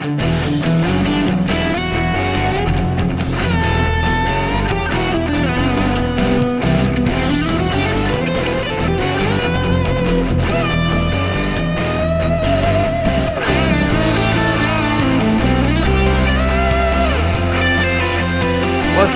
What's 0.00 0.16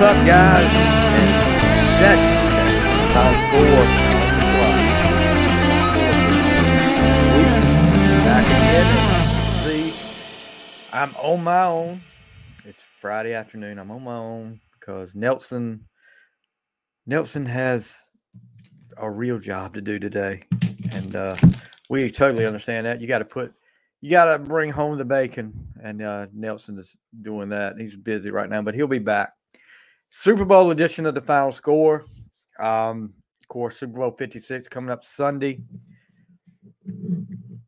up, 0.01 0.25
guys? 0.27 0.84
I'm 11.05 11.15
on 11.17 11.43
my 11.43 11.65
own. 11.65 12.01
It's 12.63 12.83
Friday 12.99 13.35
afternoon. 13.35 13.77
I'm 13.77 13.91
on 13.91 14.03
my 14.03 14.15
own 14.15 14.59
because 14.73 15.13
Nelson 15.13 15.85
Nelson 17.05 17.45
has 17.45 18.05
a 18.97 19.07
real 19.07 19.37
job 19.37 19.75
to 19.75 19.81
do 19.81 19.99
today, 19.99 20.41
and 20.89 21.15
uh, 21.15 21.35
we 21.91 22.09
totally 22.09 22.47
understand 22.47 22.87
that. 22.87 23.01
You 23.01 23.07
got 23.07 23.19
to 23.19 23.25
put, 23.25 23.53
you 24.01 24.09
got 24.09 24.35
to 24.35 24.39
bring 24.39 24.71
home 24.71 24.97
the 24.97 25.05
bacon, 25.05 25.53
and 25.83 26.01
uh, 26.01 26.25
Nelson 26.33 26.79
is 26.79 26.97
doing 27.21 27.49
that. 27.49 27.75
He's 27.77 27.95
busy 27.95 28.31
right 28.31 28.49
now, 28.49 28.63
but 28.63 28.73
he'll 28.73 28.87
be 28.87 28.97
back. 28.97 29.31
Super 30.09 30.43
Bowl 30.43 30.71
edition 30.71 31.05
of 31.05 31.13
the 31.13 31.21
final 31.21 31.51
score. 31.51 32.05
Um, 32.59 33.13
of 33.43 33.47
course, 33.47 33.77
Super 33.77 33.99
Bowl 33.99 34.09
56 34.09 34.67
coming 34.69 34.89
up 34.89 35.03
Sunday. 35.03 35.61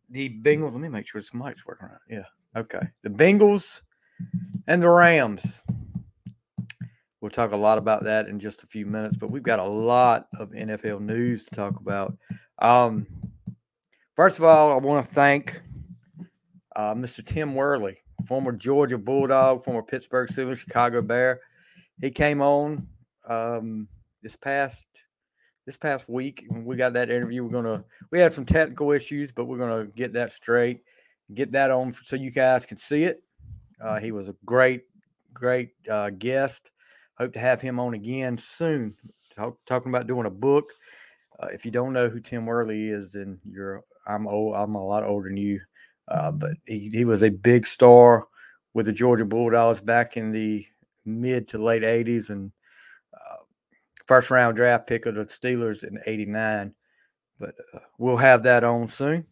The 0.09 0.41
Bengals, 0.41 0.71
let 0.71 0.81
me 0.81 0.90
make 0.90 1.07
sure 1.07 1.21
this 1.21 1.35
mic's 1.35 1.67
working 1.67 1.90
right. 1.90 1.99
Yeah. 2.09 2.23
Okay. 2.57 2.88
The 3.03 3.09
Bengals 3.09 3.81
and 4.67 4.81
the 4.81 4.89
Rams. 4.89 5.63
We'll 7.21 7.32
talk 7.32 7.51
a 7.51 7.57
lot 7.57 7.77
about 7.77 8.04
that 8.04 8.27
in 8.27 8.40
just 8.40 8.63
a 8.63 8.68
few 8.68 8.85
minutes, 8.85 9.18
but 9.18 9.32
we've 9.32 9.43
got 9.43 9.59
a 9.59 9.63
lot 9.63 10.27
of 10.40 10.51
NFL 10.51 11.01
news 11.01 11.43
to 11.45 11.55
talk 11.55 11.79
about. 11.79 12.17
Um, 12.59 13.07
first 14.15 14.37
of 14.37 14.43
all, 14.43 14.71
I 14.71 14.76
want 14.76 15.07
to 15.07 15.15
thank 15.15 15.62
uh, 16.76 16.93
Mr. 16.93 17.26
Tim 17.26 17.55
Worley, 17.55 17.98
former 18.26 18.51
Georgia 18.51 18.98
Bulldog, 18.98 19.63
former 19.63 19.84
Pittsburgh 19.84 20.29
Steelers, 20.29 20.57
Chicago 20.57 21.01
Bear 21.01 21.41
he 22.01 22.12
came 22.12 22.41
on 22.41 22.87
um, 23.27 23.87
this 24.21 24.35
past 24.35 24.85
this 25.65 25.77
past 25.77 26.07
week. 26.07 26.45
When 26.48 26.65
we 26.65 26.76
got 26.76 26.93
that 26.93 27.10
interview, 27.10 27.43
we're 27.43 27.62
gonna 27.62 27.84
we 28.12 28.20
had 28.20 28.34
some 28.34 28.45
technical 28.45 28.91
issues, 28.91 29.32
but 29.32 29.45
we're 29.45 29.57
gonna 29.57 29.85
get 29.85 30.13
that 30.13 30.32
straight, 30.32 30.82
get 31.33 31.51
that 31.51 31.71
on 31.71 31.93
so 31.93 32.15
you 32.15 32.31
guys 32.31 32.65
can 32.65 32.77
see 32.77 33.03
it. 33.03 33.23
Uh, 33.81 33.99
he 33.99 34.11
was 34.11 34.29
a 34.29 34.35
great, 34.45 34.83
great 35.33 35.71
uh, 35.89 36.09
guest. 36.09 36.71
Hope 37.17 37.33
to 37.33 37.39
have 37.39 37.61
him 37.61 37.79
on 37.79 37.93
again 37.93 38.37
soon. 38.37 38.95
Talk, 39.35 39.57
talking 39.65 39.91
about 39.91 40.07
doing 40.07 40.25
a 40.25 40.31
book. 40.31 40.71
Uh, 41.39 41.48
if 41.48 41.65
you 41.65 41.71
don't 41.71 41.93
know 41.93 42.09
who 42.09 42.20
Tim 42.20 42.45
Worley 42.45 42.89
is, 42.89 43.11
then 43.11 43.39
you're 43.49 43.83
I'm 44.07 44.27
old. 44.27 44.55
I'm 44.55 44.75
a 44.75 44.85
lot 44.85 45.03
older 45.03 45.29
than 45.29 45.37
you, 45.37 45.59
uh, 46.07 46.31
but 46.31 46.53
he, 46.65 46.89
he 46.89 47.05
was 47.05 47.23
a 47.23 47.29
big 47.29 47.67
star 47.67 48.27
with 48.73 48.85
the 48.85 48.93
Georgia 48.93 49.25
Bulldogs 49.25 49.81
back 49.81 50.17
in 50.17 50.31
the 50.31 50.65
mid 51.05 51.48
to 51.49 51.57
late 51.57 51.83
80s 51.83 52.29
and 52.29 52.51
uh, 53.13 53.37
first 54.05 54.31
round 54.31 54.55
draft 54.55 54.87
pick 54.87 55.05
of 55.05 55.15
the 55.15 55.25
Steelers 55.25 55.83
in 55.83 55.99
89. 56.05 56.73
But 57.39 57.55
uh, 57.73 57.79
we'll 57.98 58.17
have 58.17 58.43
that 58.43 58.63
on 58.63 58.87
soon. 58.87 59.25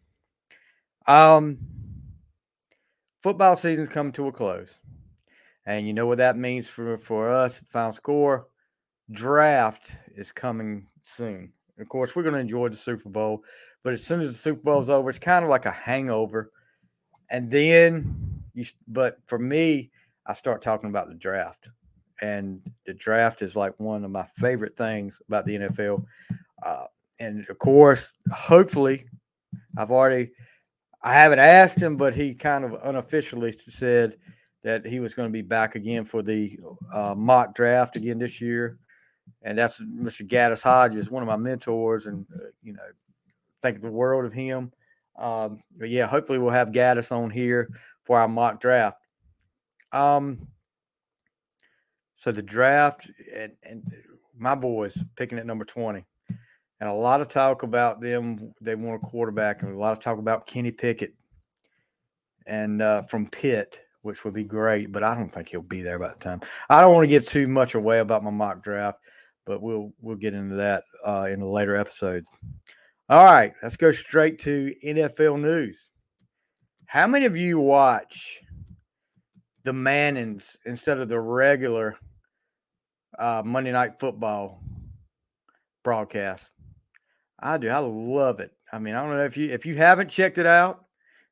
Um, 1.08 1.60
football 3.26 3.58
season's 3.58 3.90
coming 3.90 4.12
to 4.12 4.28
a 4.28 4.32
close. 4.32 4.78
And 5.66 5.88
you 5.88 5.94
know 5.94 6.06
what 6.06 6.20
that 6.20 6.38
means 6.38 6.70
for, 6.70 6.96
for 6.96 7.32
us 7.32 7.64
final 7.72 7.92
score? 7.92 8.50
Draft 9.10 9.96
is 10.16 10.32
coming 10.32 10.86
soon. 11.02 11.52
Of 11.80 11.90
course, 11.90 12.16
we're 12.16 12.22
going 12.22 12.36
to 12.36 12.40
enjoy 12.40 12.70
the 12.70 12.76
Super 12.76 13.10
Bowl, 13.10 13.44
but 13.84 13.94
as 13.96 14.04
soon 14.04 14.20
as 14.20 14.28
the 14.28 14.36
Super 14.36 14.62
Bowl's 14.62 14.90
over, 14.90 15.10
it's 15.10 15.18
kind 15.18 15.44
of 15.44 15.50
like 15.50 15.66
a 15.66 15.72
hangover. 15.72 16.52
And 17.32 17.50
then 17.50 18.44
you, 18.54 18.64
but 18.88 19.18
for 19.26 19.40
me, 19.40 19.90
I 20.28 20.34
start 20.34 20.62
talking 20.62 20.92
about 20.92 21.08
the 21.08 21.16
draft. 21.16 21.72
And 22.22 22.62
the 22.86 22.94
draft 22.94 23.42
is 23.42 23.56
like 23.56 23.74
one 23.80 24.04
of 24.04 24.12
my 24.12 24.26
favorite 24.38 24.78
things 24.78 25.20
about 25.28 25.48
the 25.48 25.56
NFL. 25.56 26.06
Uh, 26.64 26.86
and 27.20 27.44
of 27.50 27.58
course, 27.58 28.14
hopefully, 28.32 29.08
I've 29.80 29.90
already, 29.90 30.30
I 31.06 31.14
haven't 31.14 31.38
asked 31.38 31.80
him, 31.80 31.98
but 31.98 32.16
he 32.16 32.34
kind 32.34 32.66
of 32.66 32.80
unofficially 32.84 33.52
said 33.52 34.18
that 34.64 34.84
he 34.84 35.00
was 35.00 35.14
going 35.14 35.30
to 35.30 35.32
be 35.32 35.44
back 35.44 35.76
again 35.76 36.04
for 36.04 36.24
the 36.24 36.60
uh, 36.92 37.14
mock 37.16 37.54
draft 37.54 37.96
again 37.96 38.18
this 38.18 38.42
year. 38.42 38.80
And 39.44 39.56
that's 39.56 39.80
Mr. 39.80 40.28
Gaddis 40.28 40.64
Hodges, 40.64 41.12
one 41.12 41.22
of 41.22 41.28
my 41.28 41.36
mentors, 41.36 42.08
and 42.08 42.26
uh, 42.36 42.48
you 42.64 42.74
know, 42.74 42.82
think 43.62 43.84
the 43.84 43.92
world 43.92 44.26
of 44.26 44.34
him. 44.34 44.72
Um, 45.16 45.62
but 45.78 45.92
yeah, 45.92 46.08
hopefully 46.08 46.40
we'll 46.40 46.50
have 46.50 46.70
Gaddis 46.70 47.12
on 47.12 47.30
here 47.30 47.70
for 48.04 48.20
our 48.20 48.28
mock 48.28 48.60
draft. 48.60 48.98
Um, 49.92 50.48
so 52.16 52.32
the 52.32 52.42
draft 52.42 53.12
and, 53.32 53.52
and 53.62 53.84
my 54.36 54.56
boys 54.56 54.98
picking 55.16 55.38
at 55.38 55.46
number 55.46 55.66
20. 55.66 56.04
And 56.80 56.90
a 56.90 56.94
lot 56.94 57.22
of 57.22 57.30
talk 57.30 57.64
about 57.64 58.02
them. 58.02 58.54
They 58.62 58.76
want 58.76 59.02
a 59.02 59.06
quarterback, 59.06 59.64
and 59.64 59.74
a 59.74 59.78
lot 59.78 59.94
of 59.94 60.00
talk 60.00 60.20
about 60.20 60.46
Kenny 60.46 60.72
Pickett 60.72 61.14
and 62.48 62.82
uh, 62.82 63.04
from 63.04 63.28
Pitt, 63.28 63.80
which 64.02 64.24
would 64.24 64.34
be 64.34 64.44
great, 64.44 64.92
but 64.92 65.04
I 65.04 65.16
don't 65.16 65.30
think 65.30 65.50
he'll 65.50 65.62
be 65.62 65.82
there 65.82 65.98
by 65.98 66.10
the 66.10 66.16
time. 66.16 66.42
I 66.70 66.82
don't 66.82 66.94
want 66.94 67.06
to 67.06 67.10
give 67.10 67.26
too 67.26 67.48
much 67.48 67.76
away 67.76 68.00
about 68.00 68.24
my 68.24 68.30
mock 68.30 68.64
draft, 68.64 69.00
but 69.46 69.62
we'll 69.62 69.94
we'll 70.02 70.18
get 70.18 70.34
into 70.34 70.56
that 70.56 70.84
uh, 71.06 71.28
in 71.30 71.42
a 71.42 71.50
later 71.50 71.76
episode. 71.76 72.26
All 73.10 73.24
right, 73.24 73.54
let's 73.64 73.78
go 73.78 73.92
straight 73.92 74.40
to 74.40 74.74
NFL 74.86 75.42
news. 75.42 75.90
How 76.88 77.08
many 77.08 77.26
of 77.26 77.38
you 77.38 77.60
watch 77.60 78.42
the 79.66 79.74
Mannings 79.74 80.56
instead 80.66 81.00
of 81.00 81.10
the 81.10 81.20
regular 81.20 81.98
uh, 83.18 83.42
Monday 83.44 83.72
Night 83.72 84.00
Football 84.00 84.62
broadcast. 85.84 86.52
I 87.46 87.60
do. 87.60 87.70
I 87.70 87.78
love 87.78 88.40
it. 88.40 88.52
I 88.74 88.80
mean, 88.80 88.96
I 88.96 89.04
don't 89.04 89.16
know 89.16 89.24
if 89.24 89.38
you 89.38 89.52
if 89.52 89.68
you 89.68 89.76
haven't 89.76 90.10
checked 90.10 90.40
it 90.40 90.48
out, 90.48 90.86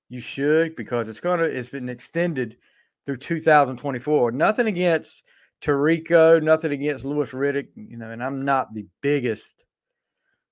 you 0.10 0.20
should 0.20 0.76
because 0.76 1.10
it's 1.10 1.20
gonna 1.20 1.46
it's 1.46 1.70
been 1.70 1.90
extended 1.90 2.58
through 3.06 3.18
2024. 3.18 4.32
Nothing 4.32 4.68
against 4.68 5.24
Tirico, 5.60 6.42
nothing 6.42 6.72
against 6.72 7.04
Louis 7.04 7.32
Riddick, 7.32 7.70
you 7.76 7.98
know, 7.98 8.12
and 8.12 8.24
I'm 8.24 8.46
not 8.46 8.76
the 8.76 8.86
biggest, 9.02 9.66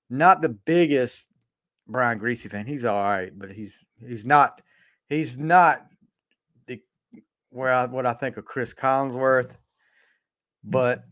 not 0.10 0.42
the 0.42 0.50
biggest 0.50 1.28
Brian 1.88 2.20
Griese 2.20 2.50
fan. 2.50 2.66
He's 2.66 2.84
all 2.84 3.04
right, 3.04 3.32
but 3.38 3.52
he's 3.52 3.86
he's 4.04 4.26
not 4.26 4.64
he's 5.10 5.38
not 5.38 5.86
the 6.66 6.82
where 7.52 7.72
I 7.72 7.86
what 7.86 8.08
I 8.08 8.14
think 8.14 8.38
of 8.38 8.46
Cris 8.46 8.74
Collinsworth, 8.74 9.52
but 10.64 11.04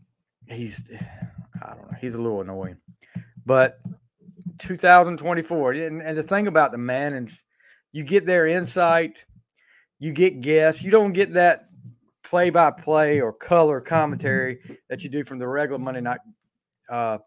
he's 0.48 0.90
I 1.62 1.74
don't 1.74 1.92
know, 1.92 1.98
he's 2.00 2.16
a 2.16 2.20
little 2.20 2.40
annoying. 2.40 2.78
But 3.46 3.80
2024, 4.60 5.72
and, 5.72 6.02
and 6.02 6.16
the 6.16 6.22
thing 6.22 6.46
about 6.46 6.72
the 6.72 6.78
man 6.78 7.14
and 7.14 7.30
you 7.92 8.04
get 8.04 8.26
their 8.26 8.46
insight, 8.46 9.24
you 9.98 10.12
get 10.12 10.40
guests, 10.40 10.82
you 10.82 10.90
don't 10.90 11.12
get 11.12 11.32
that 11.34 11.66
play 12.22 12.50
by 12.50 12.70
play 12.70 13.20
or 13.20 13.32
color 13.32 13.80
commentary 13.80 14.60
that 14.88 15.02
you 15.02 15.10
do 15.10 15.24
from 15.24 15.38
the 15.38 15.46
regular 15.46 15.78
Monday 15.78 16.00
night 16.00 16.20
uh, 16.88 17.18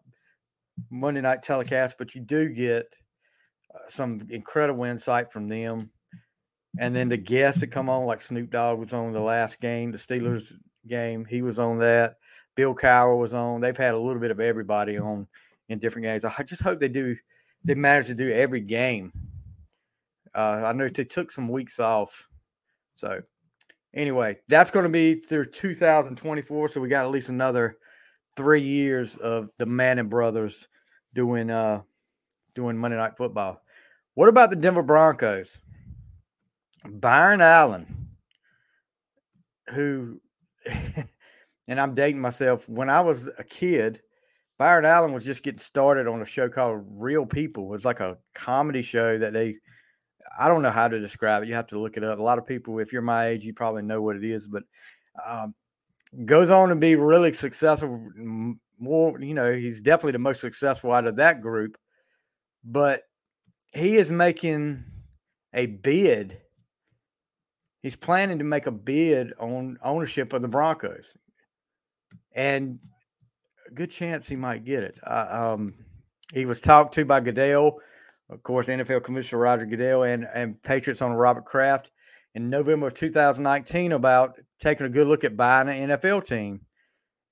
Monday 0.90 1.20
night 1.20 1.42
telecast, 1.42 1.96
but 1.98 2.14
you 2.14 2.20
do 2.20 2.48
get 2.48 2.86
uh, 3.74 3.78
some 3.88 4.26
incredible 4.30 4.84
insight 4.84 5.30
from 5.30 5.48
them 5.48 5.90
and 6.78 6.94
then 6.94 7.08
the 7.08 7.16
guests 7.16 7.60
that 7.60 7.68
come 7.68 7.88
on, 7.88 8.04
like 8.04 8.20
Snoop 8.20 8.50
Dogg 8.50 8.78
was 8.78 8.92
on 8.92 9.12
the 9.12 9.20
last 9.20 9.60
game, 9.60 9.92
the 9.92 9.98
Steelers 9.98 10.52
game. 10.86 11.24
He 11.24 11.42
was 11.42 11.58
on 11.58 11.78
that. 11.78 12.16
Bill 12.56 12.74
Cowher 12.74 13.18
was 13.18 13.34
on. 13.34 13.60
They've 13.60 13.76
had 13.76 13.94
a 13.94 13.98
little 13.98 14.20
bit 14.20 14.30
of 14.30 14.40
everybody 14.40 14.98
on 14.98 15.26
in 15.68 15.78
different 15.78 16.04
games. 16.04 16.24
I 16.24 16.42
just 16.42 16.62
hope 16.62 16.80
they 16.80 16.88
do. 16.88 17.16
They 17.64 17.74
manage 17.74 18.06
to 18.08 18.14
do 18.14 18.30
every 18.30 18.60
game. 18.60 19.12
Uh, 20.34 20.62
I 20.64 20.72
know 20.72 20.88
they 20.88 21.04
took 21.04 21.30
some 21.30 21.48
weeks 21.48 21.78
off. 21.78 22.28
So 22.96 23.22
anyway, 23.94 24.38
that's 24.48 24.70
going 24.70 24.84
to 24.84 24.90
be 24.90 25.20
through 25.20 25.46
2024. 25.46 26.68
So 26.68 26.80
we 26.80 26.88
got 26.88 27.04
at 27.04 27.10
least 27.10 27.28
another 27.28 27.78
three 28.36 28.62
years 28.62 29.16
of 29.16 29.50
the 29.58 29.66
Manning 29.66 30.08
brothers 30.08 30.68
doing 31.14 31.50
uh 31.50 31.80
doing 32.54 32.76
Monday 32.76 32.96
Night 32.96 33.16
Football. 33.16 33.60
What 34.14 34.28
about 34.28 34.50
the 34.50 34.56
Denver 34.56 34.82
Broncos? 34.82 35.58
Byron 36.84 37.40
Allen, 37.40 38.08
who, 39.70 40.20
and 41.68 41.80
I'm 41.80 41.94
dating 41.94 42.20
myself, 42.20 42.68
when 42.68 42.90
I 42.90 43.00
was 43.00 43.28
a 43.38 43.44
kid, 43.44 44.00
Byron 44.58 44.84
Allen 44.84 45.12
was 45.12 45.24
just 45.24 45.42
getting 45.42 45.58
started 45.58 46.06
on 46.06 46.22
a 46.22 46.26
show 46.26 46.48
called 46.48 46.84
Real 46.88 47.26
People. 47.26 47.64
It 47.64 47.70
was 47.70 47.84
like 47.84 48.00
a 48.00 48.16
comedy 48.34 48.82
show 48.82 49.18
that 49.18 49.32
they, 49.32 49.56
I 50.38 50.48
don't 50.48 50.62
know 50.62 50.70
how 50.70 50.86
to 50.86 51.00
describe 51.00 51.42
it. 51.42 51.48
You 51.48 51.54
have 51.54 51.66
to 51.68 51.78
look 51.78 51.96
it 51.96 52.04
up. 52.04 52.18
A 52.18 52.22
lot 52.22 52.38
of 52.38 52.46
people, 52.46 52.78
if 52.78 52.92
you're 52.92 53.02
my 53.02 53.26
age, 53.26 53.44
you 53.44 53.52
probably 53.52 53.82
know 53.82 54.00
what 54.00 54.16
it 54.16 54.24
is, 54.24 54.46
but 54.46 54.62
um, 55.26 55.54
goes 56.24 56.50
on 56.50 56.68
to 56.68 56.76
be 56.76 56.94
really 56.94 57.32
successful. 57.32 58.08
More, 58.78 59.20
you 59.20 59.34
know, 59.34 59.52
he's 59.52 59.80
definitely 59.80 60.12
the 60.12 60.18
most 60.18 60.40
successful 60.40 60.92
out 60.92 61.06
of 61.06 61.16
that 61.16 61.40
group, 61.40 61.76
but 62.64 63.02
he 63.72 63.96
is 63.96 64.10
making 64.10 64.84
a 65.52 65.66
bid. 65.66 66.40
He's 67.82 67.96
planning 67.96 68.38
to 68.38 68.44
make 68.44 68.66
a 68.66 68.72
bid 68.72 69.32
on 69.38 69.78
ownership 69.82 70.32
of 70.32 70.42
the 70.42 70.48
Broncos, 70.48 71.06
and 72.34 72.78
good 73.72 73.90
chance 73.90 74.28
he 74.28 74.36
might 74.36 74.64
get 74.64 74.82
it. 74.82 74.98
Uh, 75.02 75.54
um, 75.54 75.74
he 76.32 76.46
was 76.46 76.60
talked 76.60 76.94
to 76.94 77.04
by 77.04 77.20
Goodell, 77.20 77.80
of 78.30 78.42
course, 78.42 78.66
NFL 78.66 79.04
Commissioner 79.04 79.40
Roger 79.40 79.66
Goodell, 79.66 80.04
and 80.04 80.26
and 80.34 80.62
Patriots 80.62 81.02
owner 81.02 81.16
Robert 81.16 81.44
Kraft 81.44 81.90
in 82.34 82.50
November 82.50 82.88
of 82.88 82.94
2019 82.94 83.92
about 83.92 84.38
taking 84.58 84.86
a 84.86 84.90
good 84.90 85.06
look 85.06 85.24
at 85.24 85.36
buying 85.36 85.68
an 85.68 85.90
NFL 85.90 86.26
team. 86.26 86.60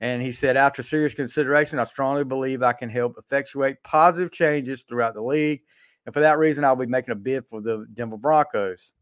And 0.01 0.21
he 0.21 0.33
said, 0.33 0.57
after 0.57 0.83
serious 0.83 1.15
consideration, 1.15 1.79
I 1.79 1.85
strongly 1.85 2.25
believe 2.25 2.63
I 2.63 2.73
can 2.73 2.89
help 2.89 3.17
effectuate 3.19 3.83
positive 3.85 4.33
changes 4.33 4.83
throughout 4.83 5.15
the 5.15 5.23
league. 5.23 5.63
And 6.05 6.13
for 6.13 6.21
that 6.21 6.39
reason, 6.39 6.65
I'll 6.65 6.75
be 6.75 6.87
making 6.87 7.13
a 7.13 7.17
bid 7.17 7.47
for 7.47 7.61
the 7.61 7.87
Denver 7.95 8.17
Broncos. 8.17 8.93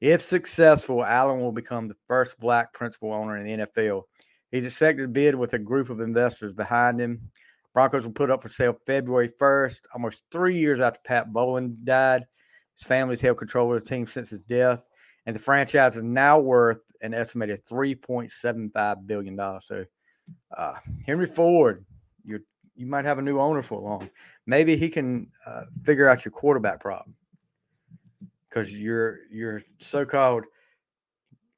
If 0.00 0.20
successful, 0.22 1.04
Allen 1.04 1.40
will 1.40 1.52
become 1.52 1.86
the 1.86 1.96
first 2.08 2.38
black 2.40 2.72
principal 2.72 3.12
owner 3.12 3.36
in 3.36 3.44
the 3.44 3.64
NFL. 3.64 4.02
He's 4.50 4.66
expected 4.66 5.02
to 5.02 5.08
bid 5.08 5.34
with 5.34 5.54
a 5.54 5.58
group 5.58 5.90
of 5.90 6.00
investors 6.00 6.52
behind 6.52 7.00
him. 7.00 7.30
Broncos 7.74 8.04
will 8.04 8.12
put 8.12 8.30
up 8.30 8.42
for 8.42 8.48
sale 8.48 8.78
February 8.86 9.30
1st, 9.40 9.80
almost 9.94 10.22
three 10.30 10.56
years 10.58 10.80
after 10.80 11.00
Pat 11.04 11.32
Bowlen 11.32 11.76
died. 11.84 12.24
His 12.78 12.86
family's 12.86 13.20
held 13.20 13.38
control 13.38 13.74
of 13.74 13.82
the 13.82 13.88
team 13.88 14.06
since 14.06 14.30
his 14.30 14.42
death, 14.42 14.88
and 15.26 15.34
the 15.34 15.40
franchise 15.40 15.96
is 15.96 16.02
now 16.02 16.38
worth 16.38 16.80
an 17.02 17.12
estimated 17.12 17.64
$3.75 17.66 19.06
billion. 19.06 19.60
So, 19.62 19.84
uh, 20.56 20.74
Henry 21.06 21.26
Ford, 21.26 21.84
you 22.24 22.40
you 22.76 22.86
might 22.86 23.06
have 23.06 23.18
a 23.18 23.22
new 23.22 23.40
owner 23.40 23.62
for 23.62 23.80
long. 23.80 24.10
Maybe 24.46 24.76
he 24.76 24.88
can 24.88 25.28
uh, 25.46 25.64
figure 25.84 26.08
out 26.08 26.24
your 26.24 26.32
quarterback 26.32 26.80
problem 26.80 27.14
because 28.48 28.78
your 28.78 29.18
your 29.30 29.62
so-called 29.78 30.44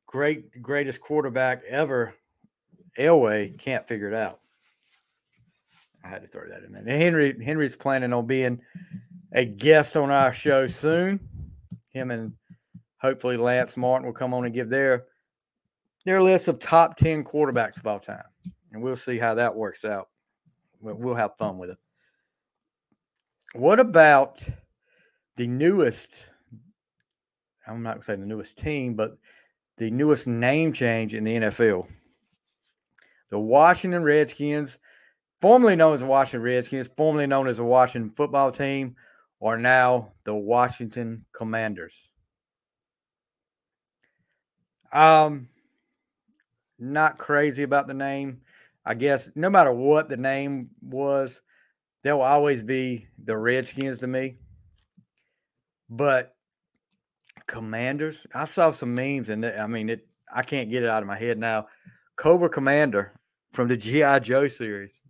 great 0.06 0.62
greatest 0.62 1.00
quarterback 1.00 1.62
ever 1.68 2.14
Elway 2.98 3.58
can't 3.58 3.86
figure 3.86 4.08
it 4.08 4.14
out. 4.14 4.40
I 6.04 6.08
had 6.08 6.22
to 6.22 6.28
throw 6.28 6.48
that 6.48 6.64
in 6.64 6.72
there. 6.72 6.82
And 6.82 7.02
Henry 7.02 7.44
Henry's 7.44 7.76
planning 7.76 8.12
on 8.12 8.26
being 8.26 8.60
a 9.32 9.44
guest 9.44 9.96
on 9.96 10.10
our 10.10 10.32
show 10.32 10.66
soon. 10.66 11.20
Him 11.90 12.10
and 12.10 12.32
hopefully 12.98 13.36
Lance 13.36 13.76
Martin 13.76 14.06
will 14.06 14.14
come 14.14 14.34
on 14.34 14.44
and 14.44 14.54
give 14.54 14.68
their 14.68 15.06
their 16.04 16.22
list 16.22 16.48
of 16.48 16.58
top 16.58 16.96
ten 16.96 17.24
quarterbacks 17.24 17.76
of 17.76 17.86
all 17.86 18.00
time, 18.00 18.24
and 18.72 18.82
we'll 18.82 18.96
see 18.96 19.18
how 19.18 19.34
that 19.34 19.54
works 19.54 19.84
out. 19.84 20.08
We'll 20.80 21.14
have 21.14 21.36
fun 21.36 21.58
with 21.58 21.70
it. 21.70 21.78
What 23.54 23.80
about 23.80 24.46
the 25.36 25.46
newest? 25.46 26.26
I'm 27.66 27.82
not 27.82 27.94
going 27.94 28.00
to 28.00 28.06
say 28.06 28.16
the 28.16 28.26
newest 28.26 28.58
team, 28.58 28.94
but 28.94 29.18
the 29.76 29.90
newest 29.90 30.26
name 30.26 30.72
change 30.72 31.14
in 31.14 31.24
the 31.24 31.36
NFL. 31.36 31.86
The 33.30 33.38
Washington 33.38 34.02
Redskins, 34.02 34.78
formerly 35.40 35.76
known 35.76 35.94
as 35.94 36.00
the 36.00 36.06
Washington 36.06 36.42
Redskins, 36.42 36.90
formerly 36.96 37.26
known 37.26 37.48
as 37.48 37.58
the 37.58 37.64
Washington 37.64 38.10
football 38.10 38.52
team, 38.52 38.96
are 39.40 39.58
now 39.58 40.12
the 40.24 40.34
Washington 40.34 41.24
Commanders. 41.32 41.94
Um, 44.92 45.48
not 46.78 47.18
crazy 47.18 47.62
about 47.62 47.86
the 47.86 47.94
name. 47.94 48.40
I 48.84 48.94
guess 48.94 49.28
no 49.34 49.50
matter 49.50 49.72
what 49.72 50.08
the 50.08 50.16
name 50.16 50.70
was, 50.80 51.40
there 52.02 52.16
will 52.16 52.22
always 52.24 52.64
be 52.64 53.06
the 53.22 53.36
Redskins 53.36 53.98
to 53.98 54.06
me. 54.06 54.38
But 55.90 56.34
Commanders, 57.46 58.26
I 58.34 58.44
saw 58.46 58.70
some 58.70 58.94
memes, 58.94 59.28
and 59.28 59.44
I 59.44 59.66
mean, 59.66 59.88
it. 59.88 60.06
I 60.30 60.42
can't 60.42 60.70
get 60.70 60.82
it 60.82 60.90
out 60.90 61.02
of 61.02 61.06
my 61.06 61.18
head 61.18 61.38
now. 61.38 61.68
Cobra 62.16 62.50
Commander 62.50 63.17
from 63.52 63.68
the 63.68 63.76
GI 63.76 64.20
Joe 64.20 64.48
series. 64.48 65.00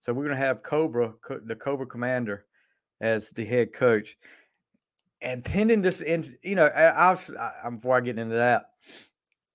So 0.00 0.12
we're 0.12 0.24
gonna 0.24 0.36
have 0.36 0.62
Cobra, 0.62 1.12
the 1.44 1.56
Cobra 1.56 1.86
Commander, 1.86 2.46
as 3.00 3.30
the 3.30 3.44
head 3.44 3.72
coach. 3.72 4.16
And 5.22 5.44
pending 5.44 5.82
this, 5.82 6.00
in 6.00 6.36
you 6.42 6.54
know, 6.54 6.66
I, 6.66 7.10
will 7.10 7.38
I, 7.38 7.70
before 7.70 7.96
I 7.96 8.00
get 8.00 8.18
into 8.18 8.36
that, 8.36 8.66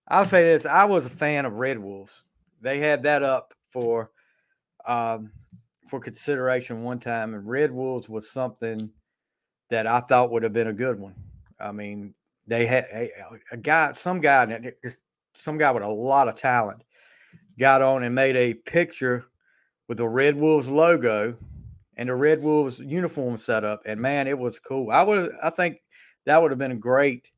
I'll 0.07 0.25
say 0.25 0.44
this: 0.44 0.65
I 0.65 0.86
was 0.86 1.06
a 1.06 1.09
fan 1.09 1.45
of 1.45 1.53
Red 1.53 1.80
Wolves. 1.80 2.24
They 2.62 2.80
had 2.80 3.03
that 3.03 3.24
up 3.24 3.53
for 3.69 4.12
um, 4.86 5.31
for 5.88 6.00
consideration 6.00 6.83
one 6.83 7.00
time, 7.00 7.33
and 7.33 7.48
Red 7.48 7.71
Wolves 7.71 8.09
was 8.09 8.30
something 8.30 8.89
that 9.69 9.88
I 9.88 10.01
thought 10.01 10.31
would 10.31 10.44
have 10.44 10.53
been 10.53 10.68
a 10.68 10.74
good 10.74 11.00
one. 11.00 11.15
I 11.59 11.71
mean, 11.71 12.13
they 12.48 12.65
had 12.65 12.86
a, 12.94 13.09
a 13.51 13.57
guy, 13.57 13.94
some 13.94 14.19
guy, 14.19 14.74
some 15.33 15.57
guy 15.57 15.71
with 15.71 15.83
a 15.83 15.89
lot 15.89 16.27
of 16.27 16.36
talent, 16.36 16.83
got 17.62 17.84
on 17.84 18.02
and 18.02 18.16
made 18.16 18.36
a 18.36 18.56
picture 18.56 19.24
with 19.88 20.00
the 20.00 20.08
Red 20.08 20.36
Wolves 20.36 20.68
logo 20.68 21.38
and 21.96 22.10
the 22.10 22.16
Red 22.16 22.42
Wolves 22.42 22.80
uniform 22.80 23.38
setup, 23.38 23.84
and 23.86 24.02
man, 24.02 24.28
it 24.28 24.38
was 24.38 24.58
cool. 24.58 24.90
I 24.90 25.04
would, 25.04 25.31
I 25.44 25.52
think 25.52 25.78
that 26.25 26.42
would 26.42 26.50
have 26.52 26.58
been 26.58 26.80
great 26.80 27.30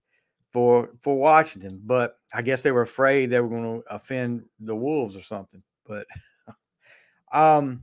for 0.50 0.92
for 1.02 1.20
Washington, 1.20 1.82
but 1.84 2.16
I 2.34 2.42
guess 2.42 2.62
they 2.62 2.72
were 2.72 2.84
afraid 2.84 3.30
they 3.30 3.42
were 3.42 3.50
going 3.50 3.82
to 3.82 3.94
offend 3.94 4.44
the 4.62 4.76
Wolves 4.76 5.18
or 5.18 5.22
something. 5.22 5.62
But 5.86 6.08
um, 7.34 7.82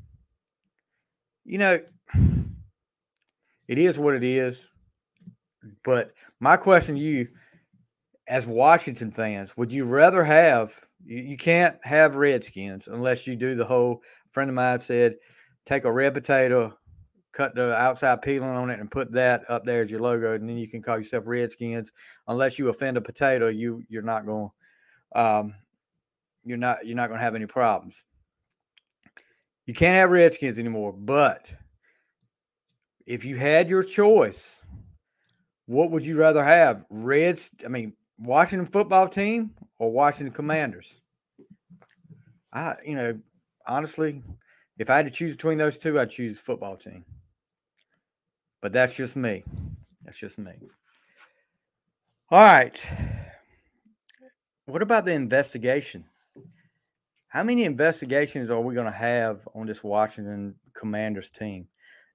you 1.45 1.59
know, 1.59 1.79
it 3.69 3.79
is 3.79 3.99
what 3.99 4.15
it 4.15 4.25
is. 4.25 4.71
But 5.85 6.15
my 6.39 6.57
question 6.57 6.95
to 6.95 7.01
you, 7.03 7.29
as 8.29 8.47
Washington 8.47 9.11
fans, 9.11 9.55
would 9.59 9.71
you 9.71 9.85
rather 9.85 10.25
have 10.25 10.81
you, 11.05 11.19
you 11.19 11.37
can't 11.37 11.77
have 11.83 12.17
Redskins 12.17 12.89
unless 12.89 13.27
you 13.27 13.37
do 13.37 13.55
the 13.55 13.65
whole 13.65 14.03
friend 14.33 14.51
of 14.51 14.55
mine 14.55 14.79
said, 14.79 15.17
take 15.67 15.85
a 15.85 15.93
red 15.93 16.15
potato, 16.15 16.77
cut 17.33 17.55
the 17.55 17.75
outside 17.75 18.23
peeling 18.23 18.49
on 18.49 18.71
it, 18.71 18.81
and 18.81 18.91
put 18.91 19.13
that 19.13 19.49
up 19.49 19.65
there 19.65 19.83
as 19.83 19.91
your 19.91 20.01
logo, 20.01 20.35
and 20.35 20.49
then 20.49 20.57
you 20.57 20.69
can 20.69 20.83
call 20.83 20.99
yourself 20.99 21.25
Redskins. 21.27 21.93
Unless 22.29 22.59
you 22.59 22.69
offend 22.69 22.97
a 22.97 23.01
potato, 23.01 23.49
you 23.49 23.83
you're 23.89 24.03
not 24.03 24.27
going, 24.27 24.51
um, 25.15 25.55
you're 26.45 26.59
not 26.59 26.87
you're 26.87 26.97
not 26.97 27.09
going 27.09 27.19
to 27.19 27.25
have 27.25 27.35
any 27.35 27.47
problems. 27.47 28.05
You 29.67 29.75
can't 29.75 29.97
have 29.97 30.11
Redskins 30.11 30.59
anymore, 30.59 30.93
but 30.93 31.53
if 33.07 33.25
you 33.25 33.37
had 33.37 33.69
your 33.69 33.83
choice, 33.83 34.65
what 35.67 35.91
would 35.91 36.05
you 36.05 36.17
rather 36.17 36.43
have? 36.43 36.85
Reds, 36.91 37.51
I 37.65 37.69
mean, 37.69 37.93
Washington 38.19 38.67
football 38.67 39.09
team 39.09 39.53
or 39.81 39.91
Washington 39.91 40.33
Commanders? 40.33 41.01
I, 42.53 42.75
you 42.85 42.95
know, 42.95 43.19
honestly, 43.67 44.23
if 44.79 44.91
I 44.91 44.97
had 44.97 45.07
to 45.07 45.11
choose 45.11 45.35
between 45.35 45.59
those 45.59 45.79
two, 45.79 45.99
I'd 45.99 46.11
choose 46.11 46.39
football 46.39 46.77
team. 46.77 47.05
But 48.61 48.73
that's 48.73 48.95
just 48.95 49.17
me. 49.17 49.43
That's 50.05 50.19
just 50.19 50.39
me. 50.39 50.53
All 52.31 52.45
right. 52.45 52.87
What 54.67 54.83
about 54.83 55.07
the 55.07 55.13
investigation? 55.13 56.05
How 57.29 57.43
many 57.43 57.65
investigations 57.65 58.51
are 58.51 58.61
we 58.61 58.75
going 58.75 58.87
to 58.87 58.93
have 58.93 59.49
on 59.55 59.67
this 59.67 59.83
Washington 59.83 60.55
Commanders 60.75 61.31
team? 61.31 61.69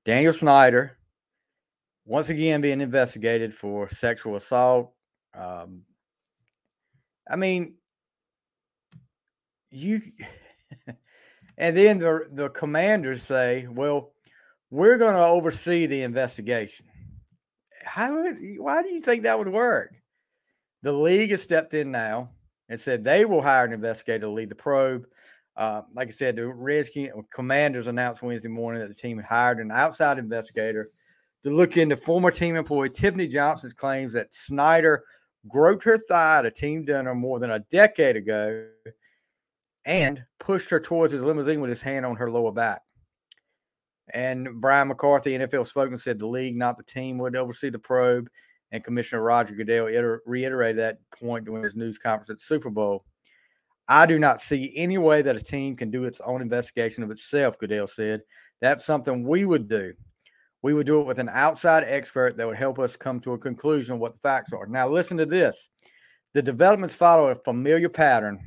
Daniel 0.03 0.33
Snyder, 0.33 0.97
once 2.05 2.29
again, 2.29 2.61
being 2.61 2.81
investigated 2.81 3.53
for 3.53 3.89
sexual 3.89 4.35
assault. 4.35 4.91
Um, 5.33 5.81
I 7.29 7.35
mean, 7.35 7.75
you, 9.71 10.01
and 11.57 11.77
then 11.77 11.97
the 11.97 12.27
the 12.31 12.49
commanders 12.49 13.23
say, 13.23 13.67
"Well, 13.69 14.13
we're 14.69 14.97
going 14.97 15.15
to 15.15 15.25
oversee 15.25 15.85
the 15.85 16.03
investigation." 16.03 16.87
How? 17.83 18.33
Why 18.57 18.81
do 18.81 18.89
you 18.89 19.01
think 19.01 19.23
that 19.23 19.37
would 19.37 19.49
work? 19.49 19.93
The 20.83 20.93
league 20.93 21.31
has 21.31 21.41
stepped 21.41 21.73
in 21.73 21.91
now 21.91 22.29
and 22.69 22.79
said 22.79 23.03
they 23.03 23.25
will 23.25 23.41
hire 23.41 23.65
an 23.65 23.73
investigator 23.73 24.21
to 24.21 24.29
lead 24.29 24.49
the 24.49 24.55
probe. 24.55 25.05
Uh, 25.57 25.81
like 25.93 26.09
I 26.09 26.11
said, 26.11 26.35
the 26.35 26.47
Redskins 26.47 27.09
Commanders 27.33 27.87
announced 27.87 28.21
Wednesday 28.21 28.49
morning 28.49 28.81
that 28.81 28.89
the 28.89 28.93
team 28.93 29.17
had 29.17 29.25
hired 29.25 29.59
an 29.59 29.71
outside 29.71 30.19
investigator 30.19 30.89
to 31.43 31.49
look 31.49 31.77
into 31.77 31.95
former 31.95 32.31
team 32.31 32.55
employee 32.55 32.89
Tiffany 32.89 33.27
Johnson's 33.27 33.73
claims 33.73 34.13
that 34.13 34.33
Snyder 34.33 35.03
groped 35.47 35.83
her 35.83 35.97
thigh 35.97 36.39
at 36.39 36.45
a 36.45 36.51
team 36.51 36.85
dinner 36.85 37.13
more 37.15 37.39
than 37.39 37.51
a 37.51 37.59
decade 37.71 38.15
ago 38.15 38.67
and 39.85 40.23
pushed 40.39 40.69
her 40.69 40.79
towards 40.79 41.13
his 41.13 41.23
limousine 41.23 41.61
with 41.61 41.69
his 41.69 41.81
hand 41.81 42.05
on 42.05 42.15
her 42.15 42.31
lower 42.31 42.51
back. 42.51 42.81
And 44.13 44.61
Brian 44.61 44.87
McCarthy, 44.87 45.31
NFL 45.31 45.67
spokesman, 45.67 45.97
said 45.97 46.19
the 46.19 46.27
league, 46.27 46.55
not 46.55 46.77
the 46.77 46.83
team, 46.83 47.17
would 47.17 47.35
oversee 47.35 47.69
the 47.69 47.79
probe. 47.79 48.29
And 48.71 48.83
Commissioner 48.83 49.21
Roger 49.21 49.55
Goodell 49.55 49.87
reiterated 50.25 50.79
that 50.79 50.97
point 51.19 51.45
during 51.45 51.63
his 51.63 51.75
news 51.75 51.97
conference 51.97 52.29
at 52.29 52.37
the 52.37 52.43
Super 52.43 52.69
Bowl. 52.69 53.05
I 53.87 54.05
do 54.07 54.17
not 54.17 54.41
see 54.41 54.73
any 54.75 54.97
way 54.97 55.21
that 55.21 55.35
a 55.35 55.43
team 55.43 55.75
can 55.75 55.91
do 55.91 56.05
its 56.05 56.19
own 56.21 56.41
investigation 56.41 57.03
of 57.03 57.11
itself, 57.11 57.57
Goodell 57.59 57.87
said. 57.87 58.21
That's 58.61 58.85
something 58.85 59.23
we 59.23 59.45
would 59.45 59.67
do. 59.67 59.93
We 60.65 60.73
would 60.73 60.87
do 60.87 60.99
it 60.99 61.05
with 61.05 61.19
an 61.19 61.29
outside 61.29 61.83
expert 61.85 62.37
that 62.37 62.47
would 62.47 62.57
help 62.57 62.79
us 62.79 62.95
come 62.95 63.19
to 63.19 63.33
a 63.33 63.37
conclusion 63.37 63.99
what 63.99 64.13
the 64.13 64.19
facts 64.27 64.51
are. 64.51 64.65
Now, 64.65 64.89
listen 64.89 65.15
to 65.17 65.25
this. 65.27 65.69
The 66.33 66.41
developments 66.41 66.95
follow 66.95 67.27
a 67.27 67.35
familiar 67.35 67.87
pattern. 67.87 68.43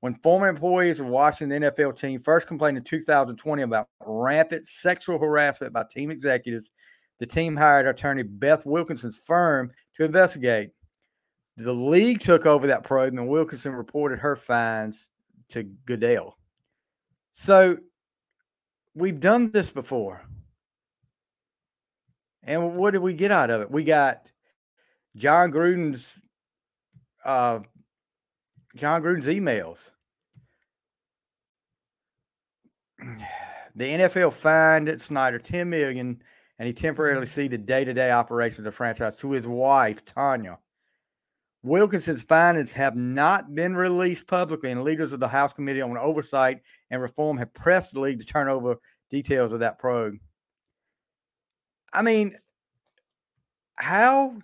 When 0.00 0.14
former 0.14 0.48
employees 0.48 0.98
of 0.98 1.08
Washington 1.08 1.62
NFL 1.62 1.98
team 1.98 2.22
first 2.22 2.48
complained 2.48 2.78
in 2.78 2.84
2020 2.84 3.64
about 3.64 3.86
rampant 4.00 4.66
sexual 4.66 5.18
harassment 5.18 5.74
by 5.74 5.84
team 5.90 6.10
executives, 6.10 6.70
the 7.18 7.26
team 7.26 7.54
hired 7.54 7.86
attorney 7.86 8.22
Beth 8.22 8.64
Wilkinson's 8.64 9.18
firm 9.18 9.72
to 9.96 10.04
investigate. 10.04 10.70
The 11.58 11.74
league 11.74 12.20
took 12.20 12.46
over 12.46 12.66
that 12.68 12.82
probe, 12.82 13.12
and 13.12 13.28
Wilkinson 13.28 13.72
reported 13.72 14.20
her 14.20 14.36
fines 14.36 15.06
to 15.50 15.64
Goodell. 15.64 16.38
So 17.34 17.76
we've 18.94 19.20
done 19.20 19.50
this 19.50 19.70
before. 19.70 20.22
And 22.42 22.76
what 22.76 22.92
did 22.92 23.02
we 23.02 23.14
get 23.14 23.30
out 23.30 23.50
of 23.50 23.60
it? 23.60 23.70
We 23.70 23.84
got 23.84 24.26
Jon 25.16 25.52
Gruden's 25.52 26.20
uh, 27.24 27.60
Jon 28.76 29.02
Gruden's 29.02 29.26
emails. 29.26 29.78
The 33.74 33.84
NFL 33.84 34.34
fined 34.34 35.00
Snyder 35.00 35.38
10 35.38 35.70
million 35.70 36.22
and 36.58 36.66
he 36.66 36.72
temporarily 36.72 37.26
ceded 37.26 37.66
day-to-day 37.66 38.10
operations 38.10 38.58
of 38.58 38.64
the 38.66 38.70
franchise 38.70 39.16
to 39.16 39.32
his 39.32 39.46
wife, 39.46 40.04
Tanya. 40.04 40.58
Wilkinson's 41.64 42.22
findings 42.22 42.70
have 42.70 42.96
not 42.96 43.54
been 43.54 43.74
released 43.74 44.26
publicly, 44.26 44.70
and 44.70 44.82
leaders 44.82 45.12
of 45.12 45.20
the 45.20 45.26
House 45.26 45.52
Committee 45.52 45.80
on 45.80 45.96
Oversight 45.96 46.60
and 46.90 47.00
Reform 47.00 47.38
have 47.38 47.54
pressed 47.54 47.94
the 47.94 48.00
league 48.00 48.20
to 48.20 48.24
turn 48.24 48.48
over 48.48 48.76
details 49.10 49.52
of 49.52 49.60
that 49.60 49.78
probe. 49.78 50.14
I 51.92 52.02
mean, 52.02 52.38
how 53.76 54.38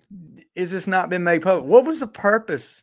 is 0.55 0.71
this 0.71 0.87
not 0.87 1.11
been 1.11 1.25
made 1.25 1.43
public? 1.43 1.65
What 1.65 1.85
was 1.85 2.01
the 2.01 2.07
purpose 2.07 2.83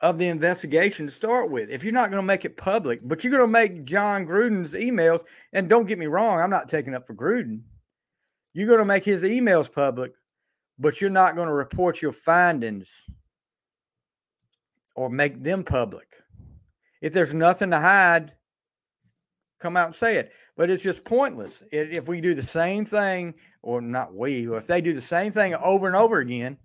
of 0.00 0.18
the 0.18 0.28
investigation 0.28 1.06
to 1.06 1.12
start 1.12 1.50
with? 1.50 1.70
If 1.70 1.84
you're 1.84 1.92
not 1.92 2.10
going 2.10 2.22
to 2.22 2.26
make 2.26 2.44
it 2.44 2.56
public, 2.56 3.00
but 3.04 3.22
you're 3.22 3.32
going 3.32 3.46
to 3.46 3.48
make 3.48 3.84
Jon 3.84 4.26
Gruden's 4.26 4.72
emails, 4.72 5.22
and 5.52 5.68
don't 5.68 5.86
get 5.86 5.98
me 5.98 6.06
wrong, 6.06 6.40
I'm 6.40 6.50
not 6.50 6.68
taking 6.68 6.94
up 6.94 7.06
for 7.06 7.14
Gruden. 7.14 7.60
You're 8.52 8.68
going 8.68 8.78
to 8.78 8.84
make 8.84 9.04
his 9.04 9.22
emails 9.22 9.70
public, 9.70 10.12
but 10.78 11.00
you're 11.00 11.10
not 11.10 11.36
going 11.36 11.48
to 11.48 11.54
report 11.54 12.00
your 12.00 12.12
findings 12.12 13.08
or 14.94 15.10
make 15.10 15.42
them 15.42 15.64
public. 15.64 16.08
If 17.00 17.12
there's 17.12 17.34
nothing 17.34 17.70
to 17.70 17.80
hide, 17.80 18.32
come 19.64 19.76
out 19.78 19.86
and 19.86 19.96
say 19.96 20.16
it. 20.16 20.32
But 20.56 20.68
it's 20.68 20.82
just 20.82 21.04
pointless. 21.04 21.62
If 21.72 22.06
we 22.06 22.20
do 22.20 22.34
the 22.34 22.42
same 22.42 22.84
thing, 22.84 23.34
or 23.62 23.80
not 23.80 24.14
we, 24.14 24.46
or 24.46 24.58
if 24.58 24.66
they 24.66 24.82
do 24.82 24.92
the 24.92 25.00
same 25.00 25.32
thing 25.32 25.54
over 25.54 25.86
and 25.86 25.96
over 25.96 26.18
again, 26.18 26.58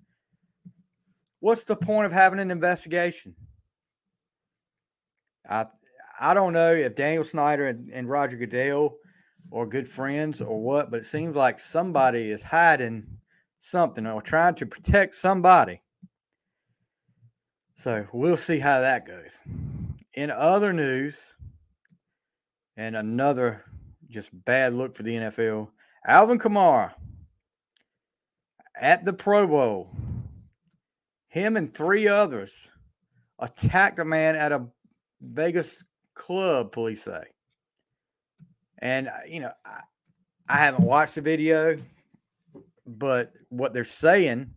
what's 1.39 1.63
the 1.63 1.77
point 1.77 2.05
of 2.05 2.11
having 2.11 2.39
an 2.39 2.51
investigation? 2.51 3.33
I 5.49 5.65
I 6.19 6.33
don't 6.33 6.51
know 6.51 6.73
if 6.73 6.95
Daniel 6.95 7.23
Snyder 7.23 7.67
and, 7.67 7.89
and 7.93 8.09
Roger 8.09 8.35
Goodell 8.35 8.97
are 9.53 9.65
good 9.65 9.87
friends 9.87 10.41
or 10.41 10.61
what, 10.61 10.91
but 10.91 10.99
it 10.99 11.05
seems 11.05 11.33
like 11.35 11.61
somebody 11.61 12.31
is 12.31 12.43
hiding 12.43 13.07
something 13.61 14.05
or 14.05 14.21
trying 14.21 14.55
to 14.55 14.65
protect 14.65 15.15
somebody. 15.15 15.81
So 17.75 18.05
we'll 18.11 18.35
see 18.35 18.59
how 18.59 18.81
that 18.81 19.07
goes. 19.07 19.41
In 20.15 20.29
other 20.31 20.73
news, 20.73 21.33
and 22.79 22.95
another 22.95 23.65
just 24.09 24.29
bad 24.45 24.73
look 24.73 24.95
for 24.95 25.03
the 25.03 25.13
NFL, 25.13 25.67
Alvin 26.05 26.39
Kamara 26.39 26.93
at 28.79 29.03
the 29.03 29.11
Pro 29.11 29.45
Bowl, 29.45 29.89
him 31.27 31.57
and 31.57 31.73
three 31.73 32.07
others 32.07 32.71
attacked 33.37 33.99
a 33.99 34.05
man 34.05 34.37
at 34.37 34.53
a 34.53 34.65
Vegas 35.19 35.83
club, 36.13 36.71
police 36.71 37.03
say. 37.03 37.23
And, 38.77 39.09
uh, 39.09 39.11
you 39.27 39.41
know, 39.41 39.51
I, 39.65 39.81
I 40.47 40.57
haven't 40.57 40.85
watched 40.85 41.15
the 41.15 41.21
video. 41.21 41.75
But 42.87 43.33
what 43.49 43.73
they're 43.73 43.83
saying 43.83 44.51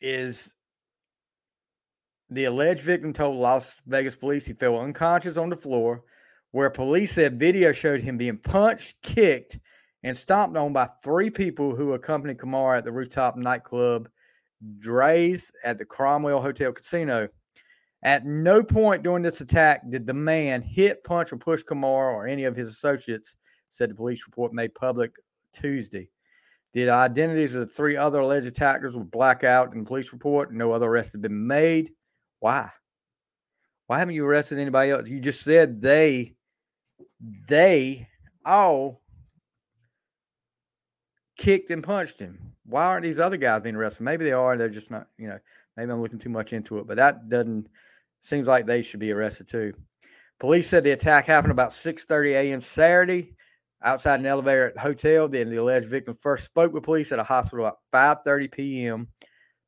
is 0.00 0.52
the 2.28 2.46
alleged 2.46 2.82
victim 2.82 3.12
told 3.12 3.36
Las 3.36 3.80
Vegas 3.86 4.16
police 4.16 4.44
he 4.44 4.52
fell 4.52 4.80
unconscious 4.80 5.36
on 5.36 5.48
the 5.48 5.56
floor, 5.56 6.02
where 6.52 6.70
police 6.70 7.12
said 7.12 7.38
video 7.38 7.72
showed 7.72 8.02
him 8.02 8.16
being 8.16 8.38
punched, 8.38 9.00
kicked, 9.02 9.58
and 10.02 10.16
stomped 10.16 10.56
on 10.56 10.72
by 10.72 10.88
three 11.02 11.30
people 11.30 11.74
who 11.74 11.92
accompanied 11.92 12.38
Kamara 12.38 12.78
at 12.78 12.84
the 12.84 12.92
rooftop 12.92 13.36
nightclub 13.36 14.08
Drai's 14.78 15.52
at 15.64 15.78
the 15.78 15.84
Cromwell 15.84 16.40
Hotel 16.40 16.72
Casino. 16.72 17.28
At 18.02 18.24
no 18.24 18.62
point 18.62 19.02
during 19.02 19.22
this 19.22 19.40
attack 19.40 19.82
did 19.90 20.06
the 20.06 20.14
man 20.14 20.62
hit, 20.62 21.02
punch, 21.04 21.32
or 21.32 21.36
push 21.36 21.62
Kamara 21.62 22.12
or 22.12 22.26
any 22.26 22.44
of 22.44 22.56
his 22.56 22.68
associates, 22.68 23.36
said 23.70 23.90
the 23.90 23.94
police 23.94 24.24
report 24.26 24.52
made 24.52 24.74
public 24.74 25.12
Tuesday. 25.52 26.08
The 26.72 26.90
identities 26.90 27.54
of 27.54 27.66
the 27.66 27.72
three 27.72 27.96
other 27.96 28.20
alleged 28.20 28.46
attackers 28.46 28.96
were 28.96 29.04
black 29.04 29.44
out 29.44 29.72
in 29.72 29.80
the 29.80 29.86
police 29.86 30.12
report. 30.12 30.52
No 30.52 30.72
other 30.72 30.86
arrests 30.86 31.12
have 31.12 31.22
been 31.22 31.46
made. 31.46 31.90
Why? 32.40 32.70
Why 33.86 33.98
haven't 33.98 34.14
you 34.14 34.26
arrested 34.26 34.58
anybody 34.58 34.90
else? 34.90 35.08
You 35.08 35.18
just 35.18 35.42
said 35.42 35.80
they, 35.80 36.35
they 37.20 38.08
all 38.44 39.02
kicked 41.36 41.70
and 41.70 41.82
punched 41.82 42.18
him. 42.18 42.52
Why 42.64 42.86
aren't 42.86 43.04
these 43.04 43.20
other 43.20 43.36
guys 43.36 43.62
being 43.62 43.76
arrested? 43.76 44.02
Maybe 44.02 44.24
they 44.24 44.32
are. 44.32 44.56
They're 44.56 44.68
just 44.68 44.90
not, 44.90 45.06
you 45.18 45.28
know, 45.28 45.38
maybe 45.76 45.92
I'm 45.92 46.02
looking 46.02 46.18
too 46.18 46.30
much 46.30 46.52
into 46.52 46.78
it, 46.78 46.86
but 46.86 46.96
that 46.96 47.28
doesn't 47.28 47.68
seems 48.20 48.48
like 48.48 48.66
they 48.66 48.82
should 48.82 49.00
be 49.00 49.12
arrested 49.12 49.48
too. 49.48 49.72
Police 50.38 50.68
said 50.68 50.82
the 50.82 50.90
attack 50.90 51.26
happened 51.26 51.52
about 51.52 51.72
6:30 51.72 52.32
a.m. 52.32 52.60
Saturday 52.60 53.34
outside 53.82 54.20
an 54.20 54.26
elevator 54.26 54.66
at 54.66 54.74
the 54.74 54.80
hotel. 54.80 55.28
Then 55.28 55.48
the 55.48 55.56
alleged 55.56 55.88
victim 55.88 56.14
first 56.14 56.44
spoke 56.44 56.72
with 56.72 56.82
police 56.82 57.12
at 57.12 57.18
a 57.18 57.24
hospital 57.24 57.66
at 57.66 57.74
5:30 57.92 58.52
p.m. 58.52 59.08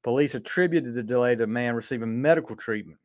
Police 0.02 0.34
attributed 0.34 0.94
the 0.94 1.02
delay 1.02 1.34
to 1.34 1.40
the 1.40 1.46
man 1.46 1.74
receiving 1.74 2.20
medical 2.20 2.56
treatment. 2.56 2.98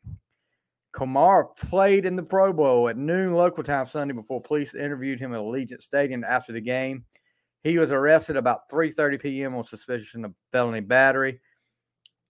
Kamara 0.94 1.56
played 1.56 2.06
in 2.06 2.16
the 2.16 2.24
Pro 2.24 2.54
Bowl 2.54 2.88
at 2.88 2.98
noon 2.98 3.34
local 3.34 3.64
time 3.64 3.86
Sunday 3.86 4.14
before 4.14 4.42
police 4.42 4.76
interviewed 4.76 5.20
him 5.20 5.34
at 5.34 5.40
Allegiant 5.40 5.82
Stadium 5.82 6.24
after 6.24 6.54
the 6.54 6.62
game. 6.62 7.06
He 7.64 7.78
was 7.80 7.92
arrested 7.92 8.38
about 8.38 8.70
3:30 8.70 9.22
p.m. 9.22 9.56
on 9.56 9.64
suspicion 9.64 10.26
of 10.26 10.34
felony 10.52 10.82
battery, 10.82 11.40